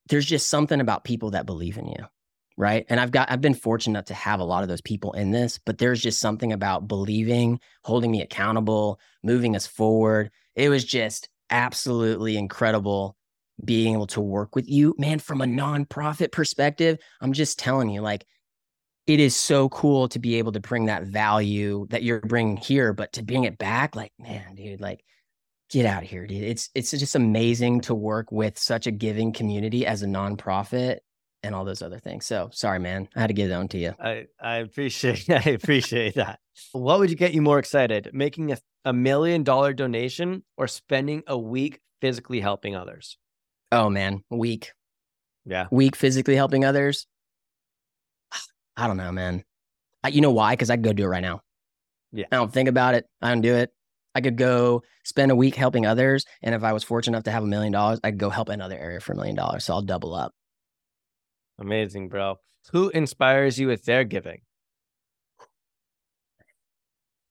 there's 0.10 0.26
just 0.26 0.50
something 0.50 0.80
about 0.80 1.04
people 1.04 1.32
that 1.32 1.46
believe 1.46 1.78
in 1.78 1.88
you 1.88 2.06
right 2.58 2.86
and 2.90 3.00
i've 3.00 3.12
got 3.12 3.32
i've 3.32 3.42
been 3.42 3.54
fortunate 3.54 3.94
enough 3.94 4.06
to 4.06 4.14
have 4.14 4.40
a 4.40 4.44
lot 4.44 4.64
of 4.64 4.70
those 4.70 4.82
people 4.82 5.14
in 5.14 5.32
this 5.32 5.60
but 5.66 5.78
there's 5.78 6.02
just 6.02 6.20
something 6.20 6.52
about 6.52 6.88
believing 6.88 7.60
holding 7.84 8.12
me 8.12 8.22
accountable 8.22 9.00
moving 9.24 9.56
us 9.56 9.66
forward 9.66 10.30
it 10.56 10.70
was 10.70 10.84
just 10.84 11.30
absolutely 11.54 12.36
incredible 12.36 13.16
being 13.64 13.94
able 13.94 14.08
to 14.08 14.20
work 14.20 14.56
with 14.56 14.68
you. 14.68 14.96
Man 14.98 15.20
from 15.20 15.42
a 15.42 15.46
nonprofit 15.46 16.32
perspective 16.32 16.98
i'm 17.22 17.34
just 17.34 17.60
telling 17.60 17.90
you 17.90 18.02
like 18.02 18.26
it 19.06 19.20
is 19.20 19.36
so 19.36 19.70
cool 19.70 20.08
to 20.10 20.20
be 20.20 20.36
able 20.36 20.54
to 20.54 20.60
bring 20.60 20.86
that 20.86 21.04
value 21.04 21.86
that 21.90 22.04
you're 22.04 22.22
bringing 22.22 22.58
here 22.58 22.94
but 22.94 23.14
to 23.14 23.24
bring 23.24 23.44
it 23.44 23.58
back 23.58 23.96
like 23.96 24.12
man 24.18 24.56
dude 24.56 24.82
like 24.82 25.04
get 25.70 25.86
out 25.86 26.04
of 26.04 26.10
here 26.10 26.28
dude. 26.28 26.44
It's 26.44 26.70
it's 26.76 26.92
just 26.92 27.16
amazing 27.16 27.82
to 27.82 27.96
work 27.96 28.32
with 28.32 28.58
such 28.58 28.88
a 28.88 28.92
giving 28.92 29.34
community 29.34 29.86
as 29.86 30.04
a 30.04 30.08
nonprofit 30.08 31.00
and 31.44 31.54
all 31.54 31.66
those 31.66 31.82
other 31.82 32.00
things. 32.00 32.26
So 32.26 32.50
sorry, 32.52 32.80
man. 32.80 33.08
I 33.16 33.22
had 33.22 33.28
to 33.28 33.34
get 33.34 33.50
it 33.50 33.54
on 33.54 33.68
to 33.70 33.78
you. 33.78 33.94
I, 34.00 34.28
I 34.42 34.58
appreciate 34.58 35.30
I 35.30 35.52
appreciate 35.52 36.16
that. 36.16 36.40
What 36.72 37.00
would 37.00 37.10
you 37.10 37.16
get 37.16 37.34
you 37.34 37.42
more 37.42 37.60
excited? 37.60 38.10
Making 38.14 38.54
a, 38.54 38.58
a 38.86 38.94
million 38.94 39.44
dollar 39.44 39.74
donation 39.74 40.44
or 40.58 40.68
spending 40.68 41.24
a 41.28 41.38
week 41.38 41.82
physically 42.02 42.40
helping 42.40 42.76
others? 42.76 43.18
Oh 43.72 43.90
man, 43.90 44.24
week. 44.30 44.72
Yeah. 45.46 45.68
Week 45.72 45.96
physically 45.96 46.36
helping 46.36 46.64
others. 46.64 47.06
I 48.78 48.88
don't 48.88 48.98
know, 48.98 49.12
man. 49.12 49.44
I, 50.04 50.10
you 50.10 50.22
know 50.22 50.32
why? 50.32 50.54
Because 50.54 50.70
I 50.70 50.76
could 50.78 50.84
go 50.84 50.94
do 50.94 51.04
it 51.04 51.08
right 51.08 51.22
now. 51.22 51.42
Yeah. 52.12 52.26
I 52.32 52.38
don't 52.38 52.52
think 52.52 52.70
about 52.70 52.96
it. 52.96 53.06
I 53.22 53.30
don't 53.30 53.42
do 53.42 53.56
it. 53.56 53.72
I 54.16 54.22
could 54.22 54.38
go 54.38 54.84
spend 55.04 55.32
a 55.32 55.36
week 55.36 55.56
helping 55.56 55.86
others. 55.86 56.26
And 56.42 56.54
if 56.54 56.64
I 56.64 56.74
was 56.74 56.84
fortunate 56.84 57.18
enough 57.18 57.24
to 57.26 57.32
have 57.32 57.44
a 57.44 57.48
million 57.48 57.74
dollars, 57.74 58.00
I'd 58.04 58.18
go 58.18 58.30
help 58.30 58.50
another 58.50 58.78
area 58.78 59.00
for 59.00 59.14
a 59.14 59.16
million 59.16 59.36
dollars. 59.36 59.66
So 59.66 59.74
I'll 59.74 59.82
double 59.82 60.14
up. 60.14 60.34
Amazing, 61.60 62.10
bro. 62.10 62.38
Who 62.72 62.90
inspires 62.90 63.60
you 63.60 63.68
with 63.68 63.86
their 63.86 64.04
giving? 64.04 64.42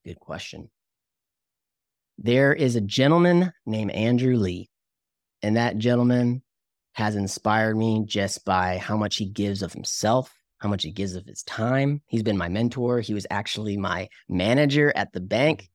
Good 0.04 0.20
question. 0.20 0.70
There 2.18 2.52
is 2.52 2.76
a 2.76 2.80
gentleman 2.80 3.52
named 3.66 3.92
Andrew 3.92 4.36
Lee, 4.36 4.68
and 5.42 5.56
that 5.56 5.78
gentleman 5.78 6.42
has 6.92 7.16
inspired 7.16 7.76
me 7.76 8.04
just 8.06 8.44
by 8.44 8.78
how 8.78 8.96
much 8.96 9.16
he 9.16 9.26
gives 9.26 9.62
of 9.62 9.72
himself, 9.72 10.32
how 10.58 10.68
much 10.68 10.82
he 10.82 10.92
gives 10.92 11.14
of 11.14 11.26
his 11.26 11.42
time. 11.42 12.02
He's 12.06 12.22
been 12.22 12.36
my 12.36 12.48
mentor. 12.48 13.00
He 13.00 13.14
was 13.14 13.26
actually 13.30 13.76
my 13.76 14.08
manager 14.28 14.92
at 14.94 15.12
the 15.12 15.20
bank 15.20 15.68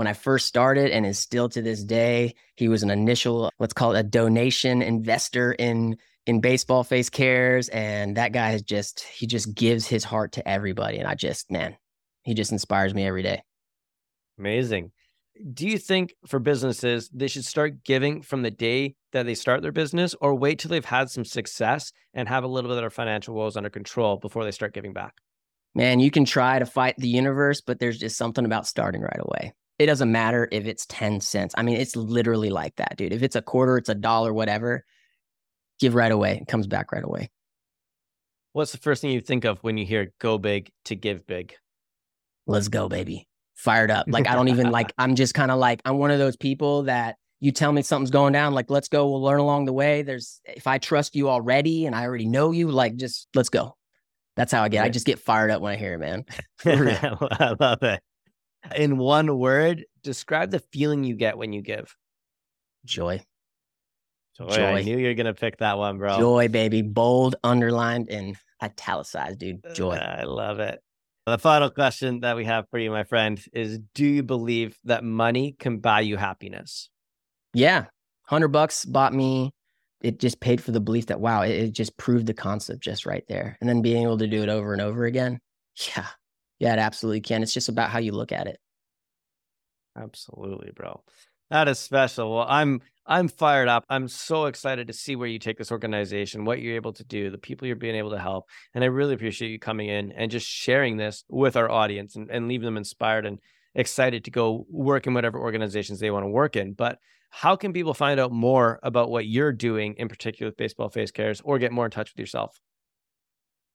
when 0.00 0.06
I 0.06 0.14
first 0.14 0.46
started 0.46 0.92
and 0.92 1.04
is 1.04 1.18
still 1.18 1.50
to 1.50 1.60
this 1.60 1.84
day. 1.84 2.34
He 2.56 2.68
was 2.68 2.82
an 2.82 2.88
initial, 2.88 3.52
let's 3.58 3.74
call 3.74 3.94
it 3.94 4.00
a 4.00 4.02
donation 4.02 4.80
investor 4.80 5.52
in 5.52 5.98
in 6.24 6.40
baseball 6.40 6.84
face 6.84 7.10
cares 7.10 7.68
and 7.68 8.16
that 8.16 8.32
guy 8.32 8.52
is 8.52 8.62
just 8.62 9.00
he 9.00 9.26
just 9.26 9.54
gives 9.54 9.86
his 9.86 10.02
heart 10.02 10.32
to 10.32 10.48
everybody 10.48 10.96
and 10.96 11.06
I 11.06 11.16
just 11.16 11.50
man, 11.50 11.76
he 12.22 12.32
just 12.32 12.50
inspires 12.50 12.94
me 12.94 13.04
every 13.04 13.22
day. 13.22 13.42
Amazing. 14.38 14.92
Do 15.52 15.68
you 15.68 15.76
think 15.76 16.14
for 16.26 16.38
businesses, 16.38 17.10
they 17.12 17.28
should 17.28 17.44
start 17.44 17.84
giving 17.84 18.22
from 18.22 18.40
the 18.40 18.50
day 18.50 18.94
that 19.12 19.26
they 19.26 19.34
start 19.34 19.60
their 19.60 19.70
business 19.70 20.14
or 20.18 20.34
wait 20.34 20.60
till 20.60 20.70
they've 20.70 20.82
had 20.82 21.10
some 21.10 21.26
success 21.26 21.92
and 22.14 22.26
have 22.26 22.44
a 22.44 22.48
little 22.48 22.70
bit 22.70 22.78
of 22.78 22.82
their 22.82 22.88
financial 22.88 23.34
woes 23.34 23.54
under 23.54 23.68
control 23.68 24.16
before 24.16 24.44
they 24.44 24.50
start 24.50 24.72
giving 24.72 24.94
back? 24.94 25.12
Man, 25.74 26.00
you 26.00 26.10
can 26.10 26.24
try 26.24 26.58
to 26.58 26.64
fight 26.64 26.94
the 26.96 27.08
universe, 27.08 27.60
but 27.60 27.78
there's 27.78 27.98
just 27.98 28.16
something 28.16 28.46
about 28.46 28.66
starting 28.66 29.02
right 29.02 29.20
away. 29.20 29.52
It 29.80 29.86
doesn't 29.86 30.12
matter 30.12 30.46
if 30.52 30.66
it's 30.66 30.84
10 30.90 31.22
cents. 31.22 31.54
I 31.56 31.62
mean, 31.62 31.78
it's 31.78 31.96
literally 31.96 32.50
like 32.50 32.76
that, 32.76 32.98
dude. 32.98 33.14
If 33.14 33.22
it's 33.22 33.34
a 33.34 33.40
quarter, 33.40 33.78
it's 33.78 33.88
a 33.88 33.94
dollar, 33.94 34.30
whatever, 34.30 34.84
give 35.78 35.94
right 35.94 36.12
away. 36.12 36.38
It 36.42 36.48
comes 36.48 36.66
back 36.66 36.92
right 36.92 37.02
away. 37.02 37.30
What's 38.52 38.72
the 38.72 38.78
first 38.78 39.00
thing 39.00 39.10
you 39.10 39.22
think 39.22 39.46
of 39.46 39.58
when 39.60 39.78
you 39.78 39.86
hear 39.86 40.12
go 40.20 40.36
big 40.36 40.70
to 40.84 40.94
give 40.94 41.26
big? 41.26 41.54
Let's 42.46 42.68
go, 42.68 42.90
baby. 42.90 43.26
Fired 43.54 43.90
up. 43.90 44.04
Like, 44.06 44.28
I 44.28 44.34
don't 44.34 44.48
even 44.48 44.70
like, 44.70 44.92
I'm 44.98 45.14
just 45.14 45.32
kind 45.32 45.50
of 45.50 45.58
like, 45.58 45.80
I'm 45.86 45.96
one 45.96 46.10
of 46.10 46.18
those 46.18 46.36
people 46.36 46.82
that 46.82 47.16
you 47.40 47.50
tell 47.50 47.72
me 47.72 47.80
something's 47.80 48.10
going 48.10 48.34
down, 48.34 48.52
like, 48.52 48.68
let's 48.68 48.88
go. 48.88 49.08
We'll 49.08 49.22
learn 49.22 49.40
along 49.40 49.64
the 49.64 49.72
way. 49.72 50.02
There's, 50.02 50.42
if 50.44 50.66
I 50.66 50.76
trust 50.76 51.16
you 51.16 51.30
already 51.30 51.86
and 51.86 51.96
I 51.96 52.04
already 52.04 52.28
know 52.28 52.50
you, 52.50 52.70
like, 52.70 52.96
just 52.96 53.28
let's 53.34 53.48
go. 53.48 53.78
That's 54.36 54.52
how 54.52 54.62
I 54.62 54.68
get. 54.68 54.84
I 54.84 54.90
just 54.90 55.06
get 55.06 55.20
fired 55.20 55.50
up 55.50 55.62
when 55.62 55.72
I 55.72 55.76
hear 55.76 55.94
it, 55.94 55.98
man. 56.00 56.26
I 56.66 57.54
love 57.58 57.82
it. 57.82 58.02
In 58.74 58.98
one 58.98 59.38
word, 59.38 59.84
describe 60.02 60.50
the 60.50 60.60
feeling 60.72 61.04
you 61.04 61.14
get 61.14 61.38
when 61.38 61.52
you 61.52 61.62
give. 61.62 61.96
Joy. 62.84 63.22
Joy. 64.36 64.48
Joy. 64.48 64.64
I 64.64 64.82
knew 64.82 64.98
you 64.98 65.08
were 65.08 65.14
gonna 65.14 65.34
pick 65.34 65.58
that 65.58 65.78
one, 65.78 65.98
bro. 65.98 66.18
Joy, 66.18 66.48
baby. 66.48 66.82
Bold, 66.82 67.36
underlined, 67.42 68.08
and 68.10 68.36
italicized, 68.62 69.38
dude. 69.38 69.64
Joy. 69.74 69.92
Uh, 69.92 70.16
I 70.20 70.24
love 70.24 70.60
it. 70.60 70.80
The 71.26 71.38
final 71.38 71.70
question 71.70 72.20
that 72.20 72.36
we 72.36 72.44
have 72.46 72.66
for 72.70 72.78
you, 72.78 72.90
my 72.90 73.04
friend, 73.04 73.40
is 73.52 73.78
do 73.94 74.04
you 74.04 74.22
believe 74.22 74.76
that 74.84 75.04
money 75.04 75.54
can 75.58 75.78
buy 75.78 76.00
you 76.00 76.16
happiness? 76.16 76.88
Yeah. 77.52 77.82
100 78.28 78.48
bucks 78.48 78.84
bought 78.84 79.12
me. 79.12 79.52
It 80.00 80.18
just 80.18 80.40
paid 80.40 80.62
for 80.62 80.70
the 80.70 80.80
belief 80.80 81.06
that, 81.06 81.20
wow, 81.20 81.42
it, 81.42 81.50
it 81.50 81.72
just 81.72 81.96
proved 81.98 82.26
the 82.26 82.34
concept 82.34 82.82
just 82.82 83.04
right 83.04 83.24
there. 83.28 83.58
And 83.60 83.68
then 83.68 83.82
being 83.82 84.02
able 84.02 84.18
to 84.18 84.26
do 84.26 84.42
it 84.42 84.48
over 84.48 84.72
and 84.72 84.80
over 84.80 85.04
again. 85.04 85.40
Yeah. 85.96 86.06
Yeah, 86.60 86.74
it 86.74 86.78
absolutely 86.78 87.22
can. 87.22 87.42
It's 87.42 87.54
just 87.54 87.68
about 87.68 87.90
how 87.90 87.98
you 87.98 88.12
look 88.12 88.30
at 88.30 88.46
it. 88.46 88.58
Absolutely, 89.96 90.70
bro. 90.74 91.02
That 91.50 91.66
is 91.66 91.80
special. 91.80 92.36
Well, 92.36 92.46
I'm 92.48 92.80
I'm 93.06 93.26
fired 93.26 93.66
up. 93.66 93.84
I'm 93.88 94.06
so 94.06 94.44
excited 94.44 94.86
to 94.86 94.92
see 94.92 95.16
where 95.16 95.26
you 95.26 95.40
take 95.40 95.58
this 95.58 95.72
organization, 95.72 96.44
what 96.44 96.60
you're 96.60 96.76
able 96.76 96.92
to 96.92 97.02
do, 97.02 97.28
the 97.28 97.38
people 97.38 97.66
you're 97.66 97.74
being 97.74 97.96
able 97.96 98.10
to 98.10 98.20
help. 98.20 98.44
And 98.72 98.84
I 98.84 98.86
really 98.86 99.14
appreciate 99.14 99.50
you 99.50 99.58
coming 99.58 99.88
in 99.88 100.12
and 100.12 100.30
just 100.30 100.46
sharing 100.46 100.96
this 100.96 101.24
with 101.28 101.56
our 101.56 101.68
audience 101.68 102.14
and, 102.14 102.30
and 102.30 102.46
leave 102.46 102.62
them 102.62 102.76
inspired 102.76 103.26
and 103.26 103.40
excited 103.74 104.24
to 104.24 104.30
go 104.30 104.64
work 104.70 105.08
in 105.08 105.14
whatever 105.14 105.40
organizations 105.40 105.98
they 105.98 106.12
want 106.12 106.24
to 106.24 106.28
work 106.28 106.54
in. 106.54 106.74
But 106.74 106.98
how 107.30 107.56
can 107.56 107.72
people 107.72 107.94
find 107.94 108.20
out 108.20 108.30
more 108.30 108.78
about 108.82 109.10
what 109.10 109.26
you're 109.26 109.52
doing 109.52 109.94
in 109.94 110.08
particular 110.08 110.50
with 110.50 110.56
Baseball 110.56 110.88
Face 110.88 111.10
Cares 111.10 111.40
or 111.40 111.58
get 111.58 111.72
more 111.72 111.86
in 111.86 111.90
touch 111.90 112.12
with 112.12 112.20
yourself? 112.20 112.60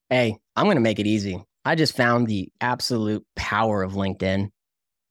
Hey, 0.09 0.38
I'm 0.55 0.65
going 0.65 0.77
to 0.77 0.81
make 0.81 0.99
it 0.99 1.07
easy. 1.07 1.43
I 1.66 1.76
just 1.76 1.97
found 1.97 2.28
the 2.28 2.51
absolute 2.61 3.26
power 3.36 3.84
of 3.84 3.93
LinkedIn. 3.93 4.49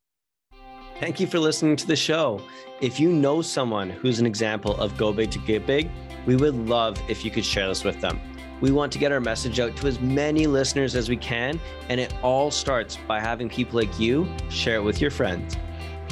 Thank 1.00 1.18
you 1.18 1.26
for 1.26 1.40
listening 1.40 1.74
to 1.74 1.86
the 1.88 1.96
show. 1.96 2.40
If 2.80 3.00
you 3.00 3.10
know 3.10 3.42
someone 3.42 3.90
who's 3.90 4.20
an 4.20 4.26
example 4.26 4.76
of 4.76 4.96
go 4.96 5.12
big 5.12 5.32
to 5.32 5.40
get 5.40 5.66
big, 5.66 5.90
we 6.24 6.36
would 6.36 6.54
love 6.54 7.02
if 7.08 7.24
you 7.24 7.32
could 7.32 7.44
share 7.44 7.66
this 7.66 7.82
with 7.82 8.00
them. 8.00 8.20
We 8.60 8.72
want 8.72 8.92
to 8.92 8.98
get 8.98 9.12
our 9.12 9.20
message 9.20 9.60
out 9.60 9.76
to 9.76 9.86
as 9.86 10.00
many 10.00 10.46
listeners 10.46 10.96
as 10.96 11.08
we 11.08 11.16
can, 11.16 11.60
and 11.88 12.00
it 12.00 12.12
all 12.22 12.50
starts 12.50 12.98
by 13.06 13.20
having 13.20 13.48
people 13.48 13.78
like 13.78 14.00
you 14.00 14.28
share 14.50 14.76
it 14.76 14.82
with 14.82 15.00
your 15.00 15.10
friends. 15.10 15.56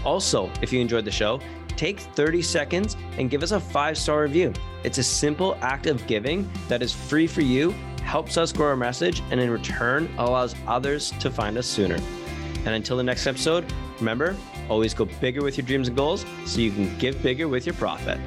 Also, 0.05 0.51
if 0.63 0.73
you 0.73 0.81
enjoyed 0.81 1.05
the 1.05 1.11
show, 1.11 1.41
take 1.77 1.99
30 1.99 2.43
seconds 2.43 2.97
and 3.19 3.31
give 3.31 3.43
us 3.43 3.51
a 3.51 3.61
five 3.61 3.99
star 3.99 4.23
review. 4.23 4.53
It's 4.85 4.99
a 4.99 5.03
simple 5.03 5.59
act 5.61 5.87
of 5.87 6.07
giving 6.07 6.49
that 6.69 6.83
is 6.83 6.93
free 6.93 7.27
for 7.27 7.41
you, 7.43 7.73
helps 8.03 8.37
us 8.37 8.53
grow 8.53 8.69
our 8.69 8.77
message, 8.77 9.23
and 9.31 9.41
in 9.41 9.51
return 9.51 10.09
allows 10.19 10.55
others 10.67 11.11
to 11.19 11.31
find 11.31 11.59
us 11.59 11.67
sooner. 11.67 11.99
And 12.65 12.69
until 12.69 12.97
the 12.97 13.03
next 13.03 13.27
episode, 13.27 13.65
remember 13.99 14.37
always 14.69 14.95
go 14.95 15.05
bigger 15.21 15.43
with 15.43 15.57
your 15.57 15.67
dreams 15.67 15.89
and 15.89 15.97
goals 15.97 16.25
so 16.45 16.61
you 16.61 16.73
can 16.73 16.97
give 16.99 17.23
bigger 17.23 17.49
with 17.49 17.67
your 17.67 17.75
profit. 17.75 18.19